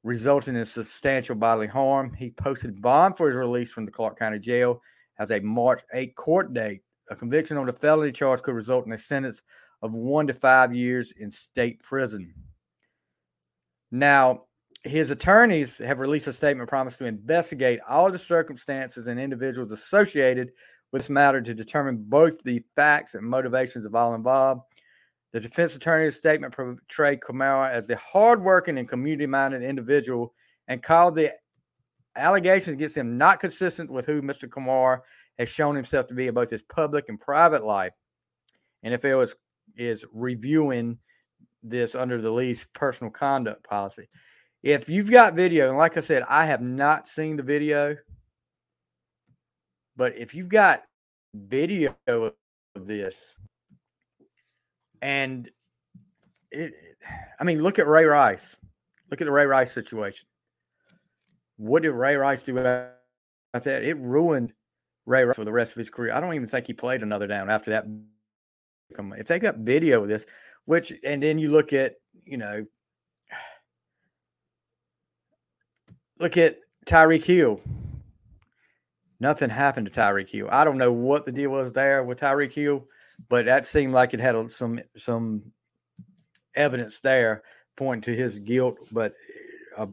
resulting 0.04 0.56
in 0.56 0.66
substantial 0.66 1.36
bodily 1.36 1.68
harm. 1.68 2.14
He 2.14 2.32
posted 2.32 2.82
bond 2.82 3.18
for 3.18 3.28
his 3.28 3.36
release 3.36 3.72
from 3.72 3.86
the 3.86 3.92
Clark 3.92 4.18
County 4.18 4.40
Jail 4.40 4.82
as 5.20 5.32
a 5.32 5.40
March 5.40 5.82
8 5.94 6.16
court 6.16 6.54
date 6.54 6.82
a 7.10 7.16
conviction 7.16 7.58
on 7.58 7.66
the 7.66 7.74
felony 7.74 8.12
charge 8.12 8.42
could 8.42 8.56
result 8.56 8.86
in 8.86 8.94
a 8.94 8.98
sentence 8.98 9.42
of 9.82 9.94
one 9.94 10.28
to 10.28 10.34
five 10.34 10.74
years 10.74 11.12
in 11.18 11.30
state 11.32 11.82
prison. 11.82 12.34
Now, 13.92 14.46
his 14.84 15.12
attorneys 15.12 15.78
have 15.78 16.00
released 16.00 16.28
a 16.28 16.34
statement 16.34 16.70
promising 16.70 17.06
to 17.06 17.10
investigate 17.10 17.80
all 17.88 18.12
the 18.12 18.18
circumstances 18.18 19.08
and 19.08 19.20
individuals 19.20 19.72
associated 19.72 20.52
with 20.92 21.04
this 21.04 21.10
matter 21.10 21.42
to 21.42 21.54
determine 21.54 22.04
both 22.08 22.44
the 22.44 22.62
facts 22.76 23.16
and 23.16 23.26
motivations 23.26 23.86
of 23.86 23.96
all 23.96 24.14
involved. 24.14 24.62
The 25.32 25.40
defense 25.40 25.76
attorney's 25.76 26.16
statement 26.16 26.54
portrayed 26.54 27.22
Kamara 27.22 27.72
as 27.72 27.88
the 27.88 27.96
hardworking 27.96 28.78
and 28.78 28.88
community 28.88 29.26
minded 29.26 29.64
individual 29.64 30.34
and 30.68 30.84
called 30.84 31.16
the 31.16 31.34
allegations 32.16 32.76
against 32.76 32.98
him 32.98 33.18
not 33.18 33.40
consistent 33.40 33.90
with 33.90 34.06
who 34.06 34.22
Mr. 34.22 34.48
Kamara 34.48 35.00
has 35.40 35.50
shown 35.50 35.76
himself 35.76 36.08
to 36.08 36.14
be 36.14 36.28
in 36.28 36.34
both 36.36 36.52
his 36.52 36.62
public 36.62 37.06
and 37.10 37.20
private 37.20 37.66
life. 37.66 37.94
NFL 38.86 39.24
is 39.24 39.36
is 39.76 40.06
reviewing 40.14 41.00
this 41.64 41.96
under 41.96 42.22
the 42.22 42.30
league's 42.30 42.68
personal 42.74 43.10
conduct 43.10 43.64
policy. 43.64 44.08
If 44.64 44.88
you've 44.88 45.12
got 45.12 45.36
video, 45.36 45.68
and 45.68 45.78
like 45.78 45.98
I 45.98 46.00
said, 46.00 46.24
I 46.30 46.46
have 46.46 46.62
not 46.62 47.06
seen 47.06 47.36
the 47.36 47.44
video, 47.44 47.98
but 49.98 50.18
if 50.18 50.34
you've 50.34 50.48
got 50.48 50.84
video 51.36 51.96
of 52.16 52.34
this, 52.76 53.36
and 55.02 55.52
it, 56.50 56.74
I 57.38 57.44
mean, 57.44 57.62
look 57.62 57.78
at 57.78 57.88
Ray 57.88 58.06
Rice. 58.06 58.56
Look 59.12 59.20
at 59.20 59.26
the 59.26 59.34
Ray 59.34 59.46
Rice 59.46 59.74
situation. 59.74 60.28
What 61.58 61.84
did 61.84 61.92
Ray 61.92 62.16
Rice 62.16 62.44
do 62.44 62.58
about 62.58 62.94
that? 63.52 63.84
It 63.84 63.98
ruined 63.98 64.54
Ray 65.06 65.26
Rice 65.26 65.36
for 65.36 65.44
the 65.44 65.52
rest 65.52 65.74
of 65.74 65.78
his 65.78 65.90
career. 65.90 66.14
I 66.14 66.22
don't 66.22 66.34
even 66.34 66.48
think 66.48 66.68
he 66.68 66.74
played 66.74 67.04
another 67.04 67.28
down 67.28 67.50
after 67.50 67.72
that 67.72 67.86
If 69.20 69.28
they 69.28 69.40
got 69.40 69.58
video 69.58 70.04
of 70.04 70.08
this, 70.08 70.26
which 70.64 70.94
and 71.04 71.22
then 71.22 71.38
you 71.38 71.52
look 71.52 71.74
at 71.74 71.96
you 72.26 72.38
know 72.38 72.66
look 76.20 76.38
at 76.38 76.58
Tyreek 76.86 77.24
Hill. 77.24 77.62
Nothing 79.20 79.50
happened 79.50 79.92
to 79.92 80.00
Tyreek 80.00 80.30
Hill. 80.30 80.50
I 80.52 80.64
don't 80.64 80.78
know 80.78 80.92
what 80.92 81.26
the 81.26 81.32
deal 81.32 81.52
was 81.52 81.72
there 81.72 82.04
with 82.04 82.20
Tyreek 82.20 82.54
Hill, 82.54 82.86
but 83.30 83.46
that 83.46 83.66
seemed 83.66 83.94
like 83.94 84.14
it 84.14 84.20
had 84.20 84.52
some 84.52 84.82
some 84.96 85.44
evidence 86.56 87.00
there 87.00 87.44
pointing 87.76 88.14
to 88.14 88.16
his 88.16 88.40
guilt, 88.40 88.78
but 88.92 89.14
uh, 89.78 89.88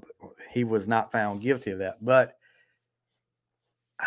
he 0.53 0.65
was 0.65 0.87
not 0.87 1.13
found 1.13 1.41
guilty 1.41 1.71
of 1.71 1.79
that. 1.79 2.05
But 2.05 2.37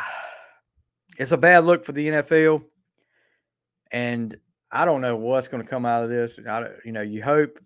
it's 1.17 1.31
a 1.31 1.37
bad 1.37 1.65
look 1.65 1.85
for 1.85 1.93
the 1.93 2.07
NFL, 2.07 2.63
and 3.91 4.35
I 4.71 4.85
don't 4.85 5.01
know 5.01 5.15
what's 5.15 5.47
going 5.47 5.63
to 5.63 5.69
come 5.69 5.85
out 5.85 6.03
of 6.03 6.09
this. 6.09 6.39
I, 6.47 6.67
you 6.83 6.91
know, 6.91 7.01
you 7.01 7.23
hope 7.23 7.59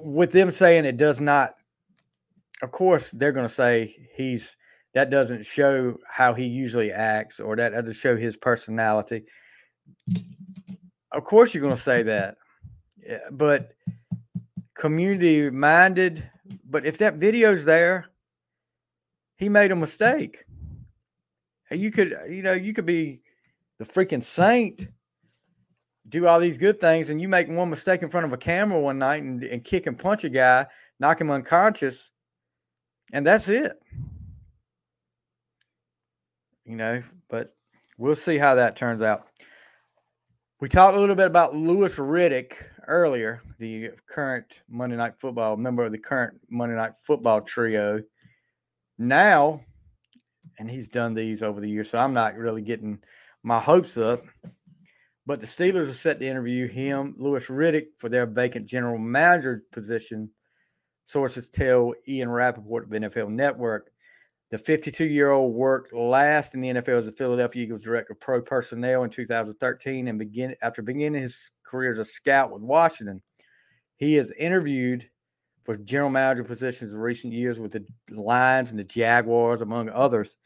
with 0.00 0.32
them 0.32 0.50
saying 0.50 0.84
it 0.84 0.96
does 0.96 1.20
not. 1.20 1.54
Of 2.62 2.72
course, 2.72 3.10
they're 3.12 3.32
going 3.32 3.46
to 3.46 3.54
say 3.54 4.08
he's 4.14 4.56
that 4.94 5.10
doesn't 5.10 5.44
show 5.44 5.96
how 6.10 6.34
he 6.34 6.44
usually 6.44 6.90
acts, 6.90 7.40
or 7.40 7.56
that 7.56 7.72
doesn't 7.72 7.92
show 7.92 8.16
his 8.16 8.36
personality. 8.36 9.24
Of 11.12 11.24
course, 11.24 11.54
you're 11.54 11.62
going 11.62 11.76
to 11.76 11.80
say 11.80 12.02
that, 12.02 12.36
eh, 13.06 13.18
but 13.30 13.72
community 14.74 15.50
minded. 15.50 16.28
But 16.68 16.86
if 16.86 16.98
that 16.98 17.14
video's 17.14 17.64
there, 17.64 18.06
he 19.36 19.48
made 19.48 19.70
a 19.70 19.76
mistake. 19.76 20.44
You 21.70 21.90
could, 21.90 22.14
uh, 22.14 22.24
you 22.24 22.42
know, 22.42 22.54
you 22.54 22.72
could 22.72 22.86
be 22.86 23.20
the 23.78 23.84
freaking 23.84 24.22
saint, 24.22 24.88
do 26.08 26.26
all 26.26 26.40
these 26.40 26.58
good 26.58 26.80
things, 26.80 27.10
and 27.10 27.20
you 27.20 27.28
make 27.28 27.48
one 27.48 27.70
mistake 27.70 28.02
in 28.02 28.08
front 28.08 28.26
of 28.26 28.32
a 28.32 28.38
camera 28.38 28.80
one 28.80 28.98
night 28.98 29.22
and, 29.22 29.44
and 29.44 29.64
kick 29.64 29.86
and 29.86 29.98
punch 29.98 30.24
a 30.24 30.30
guy, 30.30 30.66
knock 30.98 31.20
him 31.20 31.30
unconscious, 31.30 32.10
and 33.12 33.26
that's 33.26 33.48
it. 33.48 33.72
You 36.64 36.76
know, 36.76 37.02
but 37.30 37.54
we'll 37.96 38.16
see 38.16 38.36
how 38.38 38.56
that 38.56 38.76
turns 38.76 39.02
out. 39.02 39.26
We 40.60 40.68
talked 40.68 40.96
a 40.96 41.00
little 41.00 41.14
bit 41.14 41.26
about 41.26 41.54
Louis 41.54 41.94
Riddick 41.96 42.54
earlier, 42.86 43.42
the 43.58 43.90
current 44.12 44.60
Monday 44.68 44.96
Night 44.96 45.14
Football 45.18 45.56
member 45.56 45.84
of 45.84 45.92
the 45.92 45.98
current 45.98 46.40
Monday 46.50 46.74
Night 46.74 46.92
Football 47.02 47.42
trio. 47.42 48.02
Now, 48.98 49.60
and 50.58 50.68
he's 50.68 50.88
done 50.88 51.14
these 51.14 51.42
over 51.42 51.60
the 51.60 51.70
years, 51.70 51.90
so 51.90 51.98
I'm 51.98 52.12
not 52.12 52.36
really 52.36 52.62
getting 52.62 52.98
my 53.44 53.60
hopes 53.60 53.96
up. 53.96 54.24
But 55.26 55.40
the 55.40 55.46
Steelers 55.46 55.90
are 55.90 55.92
set 55.92 56.18
to 56.18 56.26
interview 56.26 56.66
him, 56.66 57.14
Louis 57.18 57.46
Riddick, 57.46 57.88
for 57.98 58.08
their 58.08 58.26
vacant 58.26 58.66
general 58.66 58.98
manager 58.98 59.62
position. 59.72 60.30
Sources 61.08 61.48
tell 61.48 61.94
Ian 62.06 62.28
Rapoport 62.28 62.84
of 62.84 62.90
NFL 62.90 63.30
Network. 63.30 63.90
The 64.50 64.58
52 64.58 65.06
year 65.06 65.30
old 65.30 65.54
worked 65.54 65.94
last 65.94 66.52
in 66.52 66.60
the 66.60 66.68
NFL 66.68 66.98
as 66.98 67.06
the 67.06 67.12
Philadelphia 67.12 67.62
Eagles 67.62 67.82
director 67.82 68.12
of 68.12 68.20
pro 68.20 68.42
personnel 68.42 69.04
in 69.04 69.10
2013 69.10 70.08
and 70.08 70.18
begin 70.18 70.54
after 70.60 70.82
beginning 70.82 71.22
his 71.22 71.50
career 71.64 71.90
as 71.92 71.98
a 71.98 72.04
scout 72.04 72.50
with 72.50 72.60
Washington. 72.60 73.22
He 73.96 74.16
has 74.16 74.32
interviewed 74.32 75.08
for 75.64 75.78
general 75.78 76.10
manager 76.10 76.44
positions 76.44 76.92
in 76.92 76.98
recent 76.98 77.32
years 77.32 77.58
with 77.58 77.72
the 77.72 77.86
Lions 78.10 78.68
and 78.70 78.78
the 78.78 78.84
Jaguars, 78.84 79.62
among 79.62 79.88
others. 79.88 80.36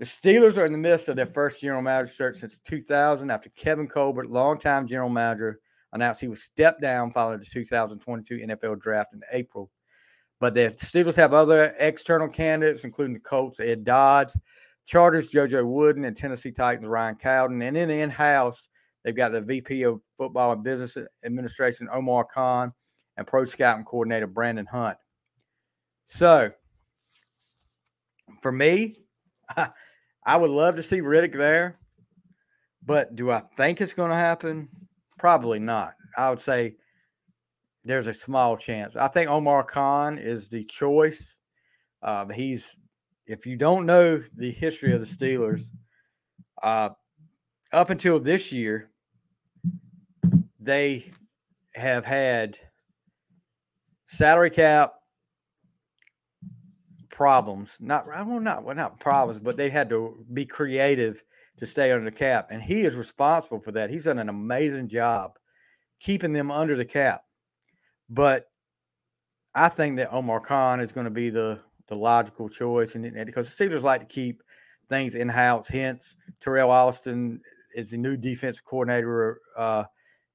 The 0.00 0.04
Steelers 0.04 0.58
are 0.58 0.66
in 0.66 0.72
the 0.72 0.78
midst 0.78 1.08
of 1.08 1.14
their 1.14 1.26
first 1.26 1.60
general 1.60 1.80
manager 1.80 2.10
search 2.10 2.36
since 2.38 2.58
2000 2.58 3.30
after 3.30 3.50
Kevin 3.50 3.86
Colbert, 3.86 4.28
longtime 4.28 4.88
general 4.88 5.10
manager, 5.10 5.60
announced 5.94 6.20
he 6.20 6.28
would 6.28 6.38
step 6.38 6.80
down 6.80 7.10
following 7.12 7.38
the 7.38 7.46
2022 7.46 8.38
NFL 8.38 8.80
draft 8.80 9.14
in 9.14 9.22
April. 9.32 9.70
But 10.40 10.54
the 10.54 10.68
Steelers 10.76 11.14
have 11.16 11.32
other 11.32 11.74
external 11.78 12.28
candidates, 12.28 12.84
including 12.84 13.14
the 13.14 13.20
Colts, 13.20 13.60
Ed 13.60 13.84
Dodds, 13.84 14.36
Chargers, 14.84 15.30
JoJo 15.30 15.64
Wooden, 15.64 16.04
and 16.04 16.16
Tennessee 16.16 16.50
Titans, 16.50 16.88
Ryan 16.88 17.14
Cowden. 17.14 17.62
And 17.62 17.76
then 17.76 17.88
in 17.88 18.10
house, 18.10 18.68
they've 19.02 19.16
got 19.16 19.32
the 19.32 19.40
VP 19.40 19.84
of 19.84 20.00
Football 20.18 20.52
and 20.52 20.64
Business 20.64 20.98
Administration, 21.24 21.88
Omar 21.90 22.24
Khan, 22.24 22.72
and 23.16 23.26
Pro 23.26 23.44
Scouting 23.44 23.84
Coordinator, 23.84 24.26
Brandon 24.26 24.66
Hunt. 24.66 24.98
So, 26.06 26.50
for 28.42 28.52
me, 28.52 28.96
I 30.26 30.36
would 30.36 30.50
love 30.50 30.76
to 30.76 30.82
see 30.82 31.00
Riddick 31.00 31.32
there, 31.32 31.78
but 32.84 33.14
do 33.14 33.30
I 33.30 33.42
think 33.56 33.80
it's 33.80 33.94
going 33.94 34.10
to 34.10 34.16
happen? 34.16 34.68
Probably 35.24 35.58
not. 35.58 35.94
I 36.18 36.28
would 36.28 36.38
say 36.38 36.76
there's 37.82 38.08
a 38.08 38.12
small 38.12 38.58
chance. 38.58 38.94
I 38.94 39.08
think 39.08 39.30
Omar 39.30 39.64
Khan 39.64 40.18
is 40.18 40.50
the 40.50 40.62
choice. 40.64 41.38
Um, 42.02 42.28
he's, 42.28 42.78
if 43.26 43.46
you 43.46 43.56
don't 43.56 43.86
know 43.86 44.18
the 44.36 44.50
history 44.50 44.92
of 44.92 45.00
the 45.00 45.06
Steelers, 45.06 45.70
uh, 46.62 46.90
up 47.72 47.88
until 47.88 48.20
this 48.20 48.52
year, 48.52 48.90
they 50.60 51.10
have 51.74 52.04
had 52.04 52.58
salary 54.04 54.50
cap 54.50 54.92
problems. 57.08 57.78
Not 57.80 58.06
well, 58.06 58.40
not 58.40 58.62
well, 58.62 58.76
not 58.76 59.00
problems, 59.00 59.40
but 59.40 59.56
they 59.56 59.70
had 59.70 59.88
to 59.88 60.22
be 60.34 60.44
creative 60.44 61.24
to 61.58 61.66
stay 61.66 61.92
under 61.92 62.04
the 62.04 62.16
cap, 62.16 62.48
and 62.50 62.62
he 62.62 62.82
is 62.82 62.96
responsible 62.96 63.60
for 63.60 63.72
that. 63.72 63.90
He's 63.90 64.04
done 64.04 64.18
an 64.18 64.28
amazing 64.28 64.88
job 64.88 65.38
keeping 66.00 66.32
them 66.32 66.50
under 66.50 66.76
the 66.76 66.84
cap. 66.84 67.22
But 68.10 68.46
I 69.54 69.68
think 69.68 69.96
that 69.96 70.12
Omar 70.12 70.40
Khan 70.40 70.80
is 70.80 70.92
going 70.92 71.04
to 71.04 71.10
be 71.10 71.30
the 71.30 71.60
the 71.86 71.96
logical 71.96 72.48
choice, 72.48 72.94
and, 72.94 73.04
and 73.04 73.26
because 73.26 73.54
the 73.54 73.64
Steelers 73.64 73.82
like 73.82 74.00
to 74.00 74.06
keep 74.06 74.42
things 74.88 75.14
in 75.14 75.28
house. 75.28 75.68
Hence, 75.68 76.16
Teryl 76.40 76.68
Austin 76.68 77.40
is 77.74 77.90
the 77.90 77.98
new 77.98 78.16
defense 78.16 78.60
coordinator, 78.60 79.40
uh, 79.56 79.84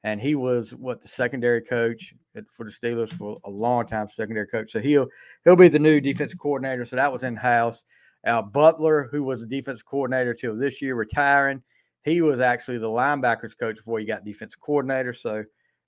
and 0.04 0.22
he 0.22 0.36
was 0.36 0.74
what 0.76 1.02
the 1.02 1.08
secondary 1.08 1.62
coach 1.62 2.14
for 2.52 2.66
the 2.66 2.72
Steelers 2.72 3.10
for 3.10 3.40
a 3.46 3.50
long 3.50 3.86
time, 3.86 4.08
secondary 4.08 4.48
coach. 4.48 4.72
So 4.72 4.80
he'll 4.80 5.08
he'll 5.44 5.56
be 5.56 5.70
the 5.70 5.80
new 5.80 6.00
defense 6.00 6.34
coordinator. 6.34 6.86
So 6.86 6.96
that 6.96 7.12
was 7.12 7.24
in 7.24 7.36
house. 7.36 7.84
Uh, 8.26 8.42
Butler, 8.42 9.08
who 9.12 9.24
was 9.24 9.42
the 9.42 9.48
defense 9.48 9.82
coordinator 9.82 10.34
till 10.34 10.56
this 10.56 10.82
year, 10.82 10.96
retiring. 10.96 11.62
He 12.04 12.22
was 12.22 12.40
actually 12.40 12.78
the 12.78 12.88
linebackers 12.88 13.58
coach 13.58 13.78
before 13.78 14.00
he 14.00 14.06
got 14.06 14.26
defense 14.26 14.56
coordinator. 14.56 15.14
So 15.14 15.44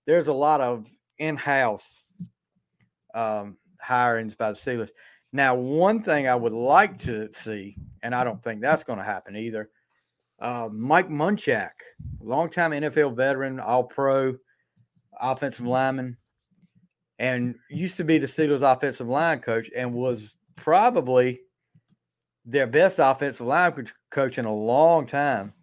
there's 0.06 0.28
a 0.28 0.34
lot 0.34 0.62
of 0.62 0.92
in-house 1.18 2.04
um, 3.14 3.58
hirings 3.86 4.38
by 4.38 4.52
the 4.52 4.58
Steelers. 4.58 4.90
Now, 5.34 5.56
one 5.56 6.04
thing 6.04 6.28
I 6.28 6.36
would 6.36 6.54
like 6.54 6.98
to 7.00 7.32
see, 7.32 7.78
and 8.04 8.14
I 8.14 8.24
don't 8.24 8.44
think 8.44 8.62
that's 8.62 8.84
going 8.84 9.00
to 9.00 9.06
happen 9.06 9.36
either. 9.36 9.70
Uh, 10.40 10.70
Mike 10.72 11.10
Munchak, 11.10 11.72
longtime 12.20 12.72
NFL 12.72 13.16
veteran, 13.16 13.60
All 13.60 13.84
Pro, 13.84 14.36
offensive 15.20 15.66
lineman, 15.66 16.18
and 17.20 17.56
used 17.70 17.98
to 17.98 18.04
be 18.04 18.18
the 18.18 18.28
Steelers' 18.28 18.62
offensive 18.62 19.08
line 19.08 19.40
coach, 19.40 19.70
and 19.76 19.94
was 19.94 20.36
probably 20.56 21.40
their 22.46 22.68
best 22.68 23.00
offensive 23.00 23.46
line 23.46 23.88
coach 24.10 24.38
in 24.38 24.46
a 24.46 24.54
long 24.54 25.06
time. 25.06 25.54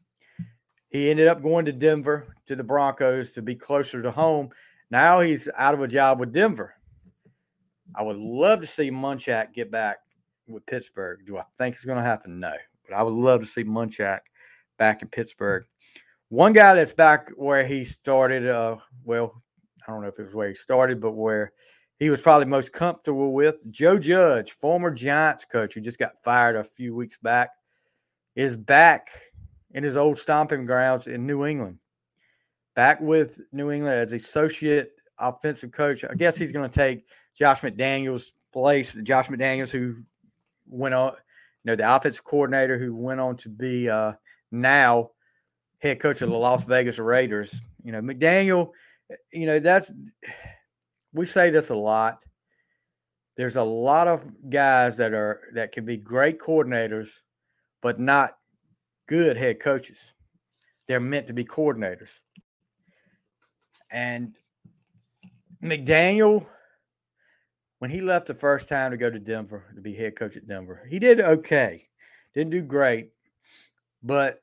He 0.91 1.11
ended 1.11 1.29
up 1.29 1.43
going 1.43 1.67
to 1.67 1.73
Denver 1.73 2.35
to 2.47 2.57
the 2.57 2.65
Broncos 2.65 3.33
to 3.33 3.43
be 3.43 3.55
closer 3.55 4.01
to 4.01 4.11
home 4.11 4.51
now 4.91 5.21
he's 5.21 5.49
out 5.55 5.75
of 5.75 5.81
a 5.81 5.89
job 5.89 6.19
with 6.19 6.33
Denver. 6.33 6.75
I 7.95 8.03
would 8.03 8.17
love 8.17 8.61
to 8.61 8.67
see 8.67 8.91
Munchak 8.91 9.53
get 9.53 9.71
back 9.71 9.99
with 10.47 10.65
Pittsburgh. 10.67 11.21
Do 11.27 11.39
I 11.39 11.45
think 11.59 11.75
it's 11.75 11.85
going 11.85 11.99
to 11.99 12.05
happen? 12.05 12.41
No, 12.41 12.55
but 12.87 12.95
I 12.95 13.03
would 13.03 13.15
love 13.15 13.41
to 13.41 13.47
see 13.47 13.65
Munchak 13.65 14.21
back 14.79 15.03
in 15.03 15.09
Pittsburgh. 15.09 15.65
One 16.31 16.53
guy 16.53 16.75
that's 16.75 16.93
back 16.93 17.31
where 17.37 17.67
he 17.67 17.85
started, 17.85 18.49
uh, 18.49 18.77
well, 19.05 19.43
I 19.87 19.93
don't 19.93 20.03
know 20.03 20.09
if 20.09 20.19
it 20.19 20.25
was 20.25 20.35
where 20.35 20.49
he 20.49 20.55
started, 20.55 21.01
but 21.01 21.13
where 21.13 21.53
he 21.99 22.11
was 22.11 22.21
probably 22.21 22.47
most 22.47 22.73
comfortable 22.73 23.33
with, 23.33 23.57
Joe 23.71 23.99
Judge, 23.99 24.53
former 24.53 24.91
Giants 24.91 25.45
coach 25.45 25.75
who 25.75 25.81
just 25.81 25.99
got 25.99 26.23
fired 26.23 26.57
a 26.57 26.65
few 26.65 26.95
weeks 26.95 27.19
back, 27.19 27.51
is 28.37 28.57
back 28.57 29.11
in 29.73 29.83
his 29.83 29.97
old 29.97 30.17
stomping 30.19 30.65
grounds 30.65 31.07
in 31.07 31.27
New 31.27 31.45
England 31.45 31.79
back 32.79 33.01
with 33.01 33.41
New 33.51 33.73
England 33.73 33.97
as 33.97 34.13
associate 34.13 34.93
offensive 35.19 35.73
coach. 35.73 36.05
I 36.05 36.15
guess 36.15 36.37
he's 36.37 36.53
going 36.53 36.71
to 36.71 36.73
take 36.73 37.07
Josh 37.37 37.61
McDaniels' 37.63 38.31
place. 38.53 38.97
Josh 39.03 39.27
McDaniels, 39.27 39.71
who 39.71 39.97
went 40.69 40.95
on, 40.95 41.09
you 41.09 41.73
know, 41.73 41.75
the 41.75 41.93
offensive 41.93 42.23
coordinator 42.23 42.79
who 42.79 42.95
went 42.95 43.19
on 43.19 43.37
to 43.39 43.49
be 43.49 43.91
uh, 43.91 44.13
now 44.53 45.11
head 45.79 45.99
coach 45.99 46.23
of 46.23 46.31
the 46.31 46.37
Las 46.37 46.63
Vegas 46.67 47.01
Raiders. 47.01 47.53
You 47.83 47.91
know, 47.91 48.01
McDaniel, 48.01 48.71
you 49.33 49.47
know, 49.47 49.59
that's, 49.59 49.91
we 51.13 51.27
say 51.27 51.51
this 51.51 51.71
a 51.71 51.75
lot. 51.75 52.21
There's 53.37 53.57
a 53.57 53.63
lot 53.63 54.09
of 54.09 54.25
guys 54.51 54.97
that 54.97 55.13
are, 55.13 55.41
that 55.55 55.73
can 55.73 55.85
be 55.85 55.97
great 55.97 56.41
coordinators, 56.41 57.11
but 57.83 58.01
not 58.01 58.37
good 59.07 59.37
head 59.37 59.61
coaches. 59.61 60.15
They're 60.87 61.01
meant 61.01 61.29
to 61.29 61.33
be 61.33 61.45
coordinators. 61.45 62.11
And 63.91 64.35
McDaniel, 65.63 66.47
when 67.79 67.91
he 67.91 68.01
left 68.01 68.27
the 68.27 68.35
first 68.35 68.69
time 68.69 68.91
to 68.91 68.97
go 68.97 69.11
to 69.11 69.19
Denver 69.19 69.65
to 69.75 69.81
be 69.81 69.95
head 69.95 70.17
coach 70.17 70.37
at 70.37 70.49
Denver, 70.49 70.85
he 70.89 70.99
did 70.99 71.21
okay. 71.21 71.89
Didn't 72.35 72.51
do 72.51 72.63
great, 72.63 73.11
but 74.03 74.43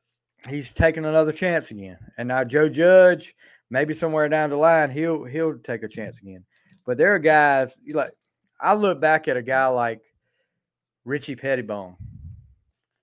he's 0.50 0.74
taking 0.74 1.06
another 1.06 1.32
chance 1.32 1.72
again. 1.72 1.98
And 2.18 2.28
now 2.28 2.44
Joe 2.44 2.70
Judge, 2.70 3.36
maybe 3.70 3.94
somewhere 3.94 4.28
down 4.30 4.50
the 4.50 4.58
line, 4.58 4.90
he'll 4.90 5.24
he'll 5.24 5.58
take 5.60 5.84
a 5.84 5.88
chance 5.88 6.20
again. 6.20 6.46
But 6.86 6.98
there 6.98 7.14
are 7.16 7.20
guys 7.20 7.78
like 7.92 8.12
I 8.60 8.74
look 8.74 9.02
back 9.02 9.28
at 9.28 9.38
a 9.38 9.42
guy 9.42 9.68
like 9.68 10.02
Richie 11.04 11.36
Petitbon 11.36 11.96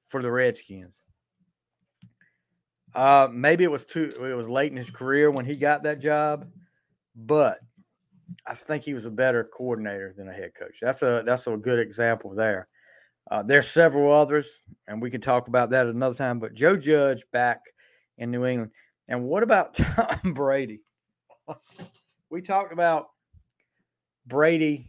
for 0.07 0.23
the 0.23 0.31
Redskins. 0.31 0.97
Uh, 2.95 3.29
maybe 3.33 3.64
it 3.64 3.71
was 3.71 3.85
too 3.85 4.12
it 4.18 4.37
was 4.37 4.49
late 4.49 4.71
in 4.71 4.77
his 4.77 4.90
career 4.90 5.31
when 5.31 5.45
he 5.45 5.57
got 5.57 5.83
that 5.83 6.01
job, 6.01 6.47
but 7.16 7.59
I 8.47 8.55
think 8.55 8.85
he 8.85 8.95
was 8.95 9.07
a 9.07 9.11
better 9.11 9.45
coordinator 9.45 10.14
than 10.16 10.29
a 10.29 10.33
head 10.33 10.53
coach. 10.55 10.79
That's 10.81 11.03
a 11.03 11.23
that's 11.25 11.47
a 11.47 11.57
good 11.57 11.79
example 11.79 12.35
there. 12.35 12.68
Uh, 13.31 13.42
there's 13.42 13.68
several 13.68 14.12
others, 14.12 14.62
and 14.88 15.01
we 15.01 15.11
can 15.11 15.21
talk 15.21 15.49
about 15.49 15.71
that 15.71 15.87
another 15.87 16.14
time. 16.14 16.38
But 16.38 16.55
Joe 16.55 16.77
Judge 16.77 17.25
back 17.33 17.61
in 18.18 18.31
New 18.31 18.45
England, 18.45 18.73
and 19.09 19.25
what 19.25 19.42
about 19.42 19.75
Tom 19.75 20.35
Brady? 20.35 20.81
we 22.31 22.42
talked 22.42 22.73
about 22.73 23.09
Brady 24.26 24.87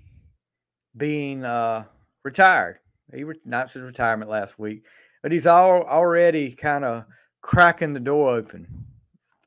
being 0.96 1.43
uh, 1.43 1.86
retired. 2.24 2.80
He 3.13 3.24
announced 3.46 3.76
his 3.76 3.84
retirement 3.84 4.30
last 4.30 4.58
week, 4.58 4.86
but 5.22 5.32
he's 5.32 5.48
all, 5.48 5.84
already 5.84 6.52
kind 6.52 6.84
of 6.84 7.06
cracking 7.41 7.93
the 7.93 8.00
door 8.00 8.36
open 8.36 8.86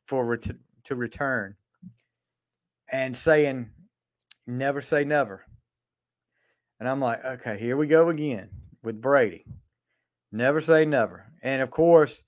for 0.06 0.24
ret- 0.24 0.56
to 0.84 0.94
return 0.94 1.56
and 2.92 3.16
saying, 3.16 3.70
"Never 4.46 4.80
say 4.80 5.04
never." 5.04 5.44
And 6.78 6.88
I'm 6.88 7.00
like, 7.00 7.24
okay, 7.24 7.58
here 7.58 7.76
we 7.76 7.86
go 7.86 8.10
again 8.10 8.50
with 8.82 9.00
Brady. 9.00 9.44
Never 10.30 10.60
say 10.60 10.84
never. 10.84 11.24
And 11.42 11.62
of 11.62 11.70
course, 11.70 12.22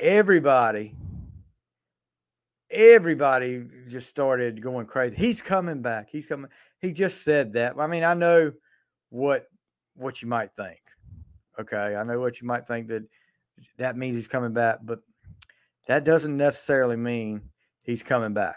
everybody, 0.00 0.94
everybody 2.70 3.64
just 3.88 4.08
started 4.08 4.60
going 4.62 4.86
crazy. 4.86 5.16
He's 5.16 5.42
coming 5.42 5.82
back. 5.82 6.08
He's 6.10 6.26
coming. 6.26 6.50
He 6.80 6.92
just 6.92 7.24
said 7.24 7.52
that. 7.54 7.74
I 7.78 7.86
mean, 7.86 8.04
I 8.04 8.14
know 8.14 8.52
what 9.10 9.46
what 9.94 10.22
you 10.22 10.28
might 10.28 10.50
think. 10.56 10.80
Okay, 11.58 11.96
I 11.96 12.02
know 12.02 12.20
what 12.20 12.40
you 12.40 12.46
might 12.46 12.66
think 12.66 12.88
that 12.88 13.04
that 13.78 13.96
means 13.96 14.16
he's 14.16 14.28
coming 14.28 14.52
back, 14.52 14.78
but 14.82 15.00
that 15.86 16.04
doesn't 16.04 16.36
necessarily 16.36 16.96
mean 16.96 17.40
he's 17.84 18.02
coming 18.02 18.34
back. 18.34 18.56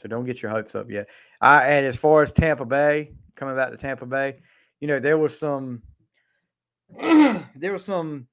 So 0.00 0.08
don't 0.08 0.24
get 0.24 0.42
your 0.42 0.50
hopes 0.50 0.74
up 0.74 0.90
yet. 0.90 1.08
I 1.40 1.66
and 1.68 1.86
as 1.86 1.96
far 1.96 2.22
as 2.22 2.32
Tampa 2.32 2.64
Bay 2.64 3.12
coming 3.36 3.56
back 3.56 3.70
to 3.70 3.76
Tampa 3.76 4.06
Bay, 4.06 4.40
you 4.80 4.88
know 4.88 4.98
there 4.98 5.18
was 5.18 5.38
some 5.38 5.82
there 6.98 7.72
was 7.72 7.84
some 7.84 8.26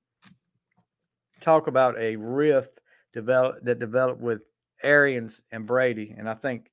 talk 1.42 1.68
about 1.68 1.98
a 2.00 2.16
rift 2.16 2.80
develop 3.14 3.64
that 3.64 3.80
developed 3.80 4.22
with 4.22 4.42
Arians 4.84 5.42
and 5.52 5.66
Brady, 5.66 6.16
and 6.18 6.30
I 6.30 6.34
think 6.34 6.72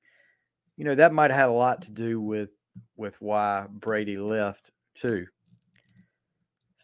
you 0.77 0.85
know 0.85 0.95
that 0.95 1.13
might 1.13 1.31
have 1.31 1.39
had 1.39 1.49
a 1.49 1.53
lot 1.53 1.81
to 1.83 1.91
do 1.91 2.21
with 2.21 2.49
with 2.97 3.19
why 3.21 3.65
Brady 3.69 4.17
left 4.17 4.71
too. 4.95 5.25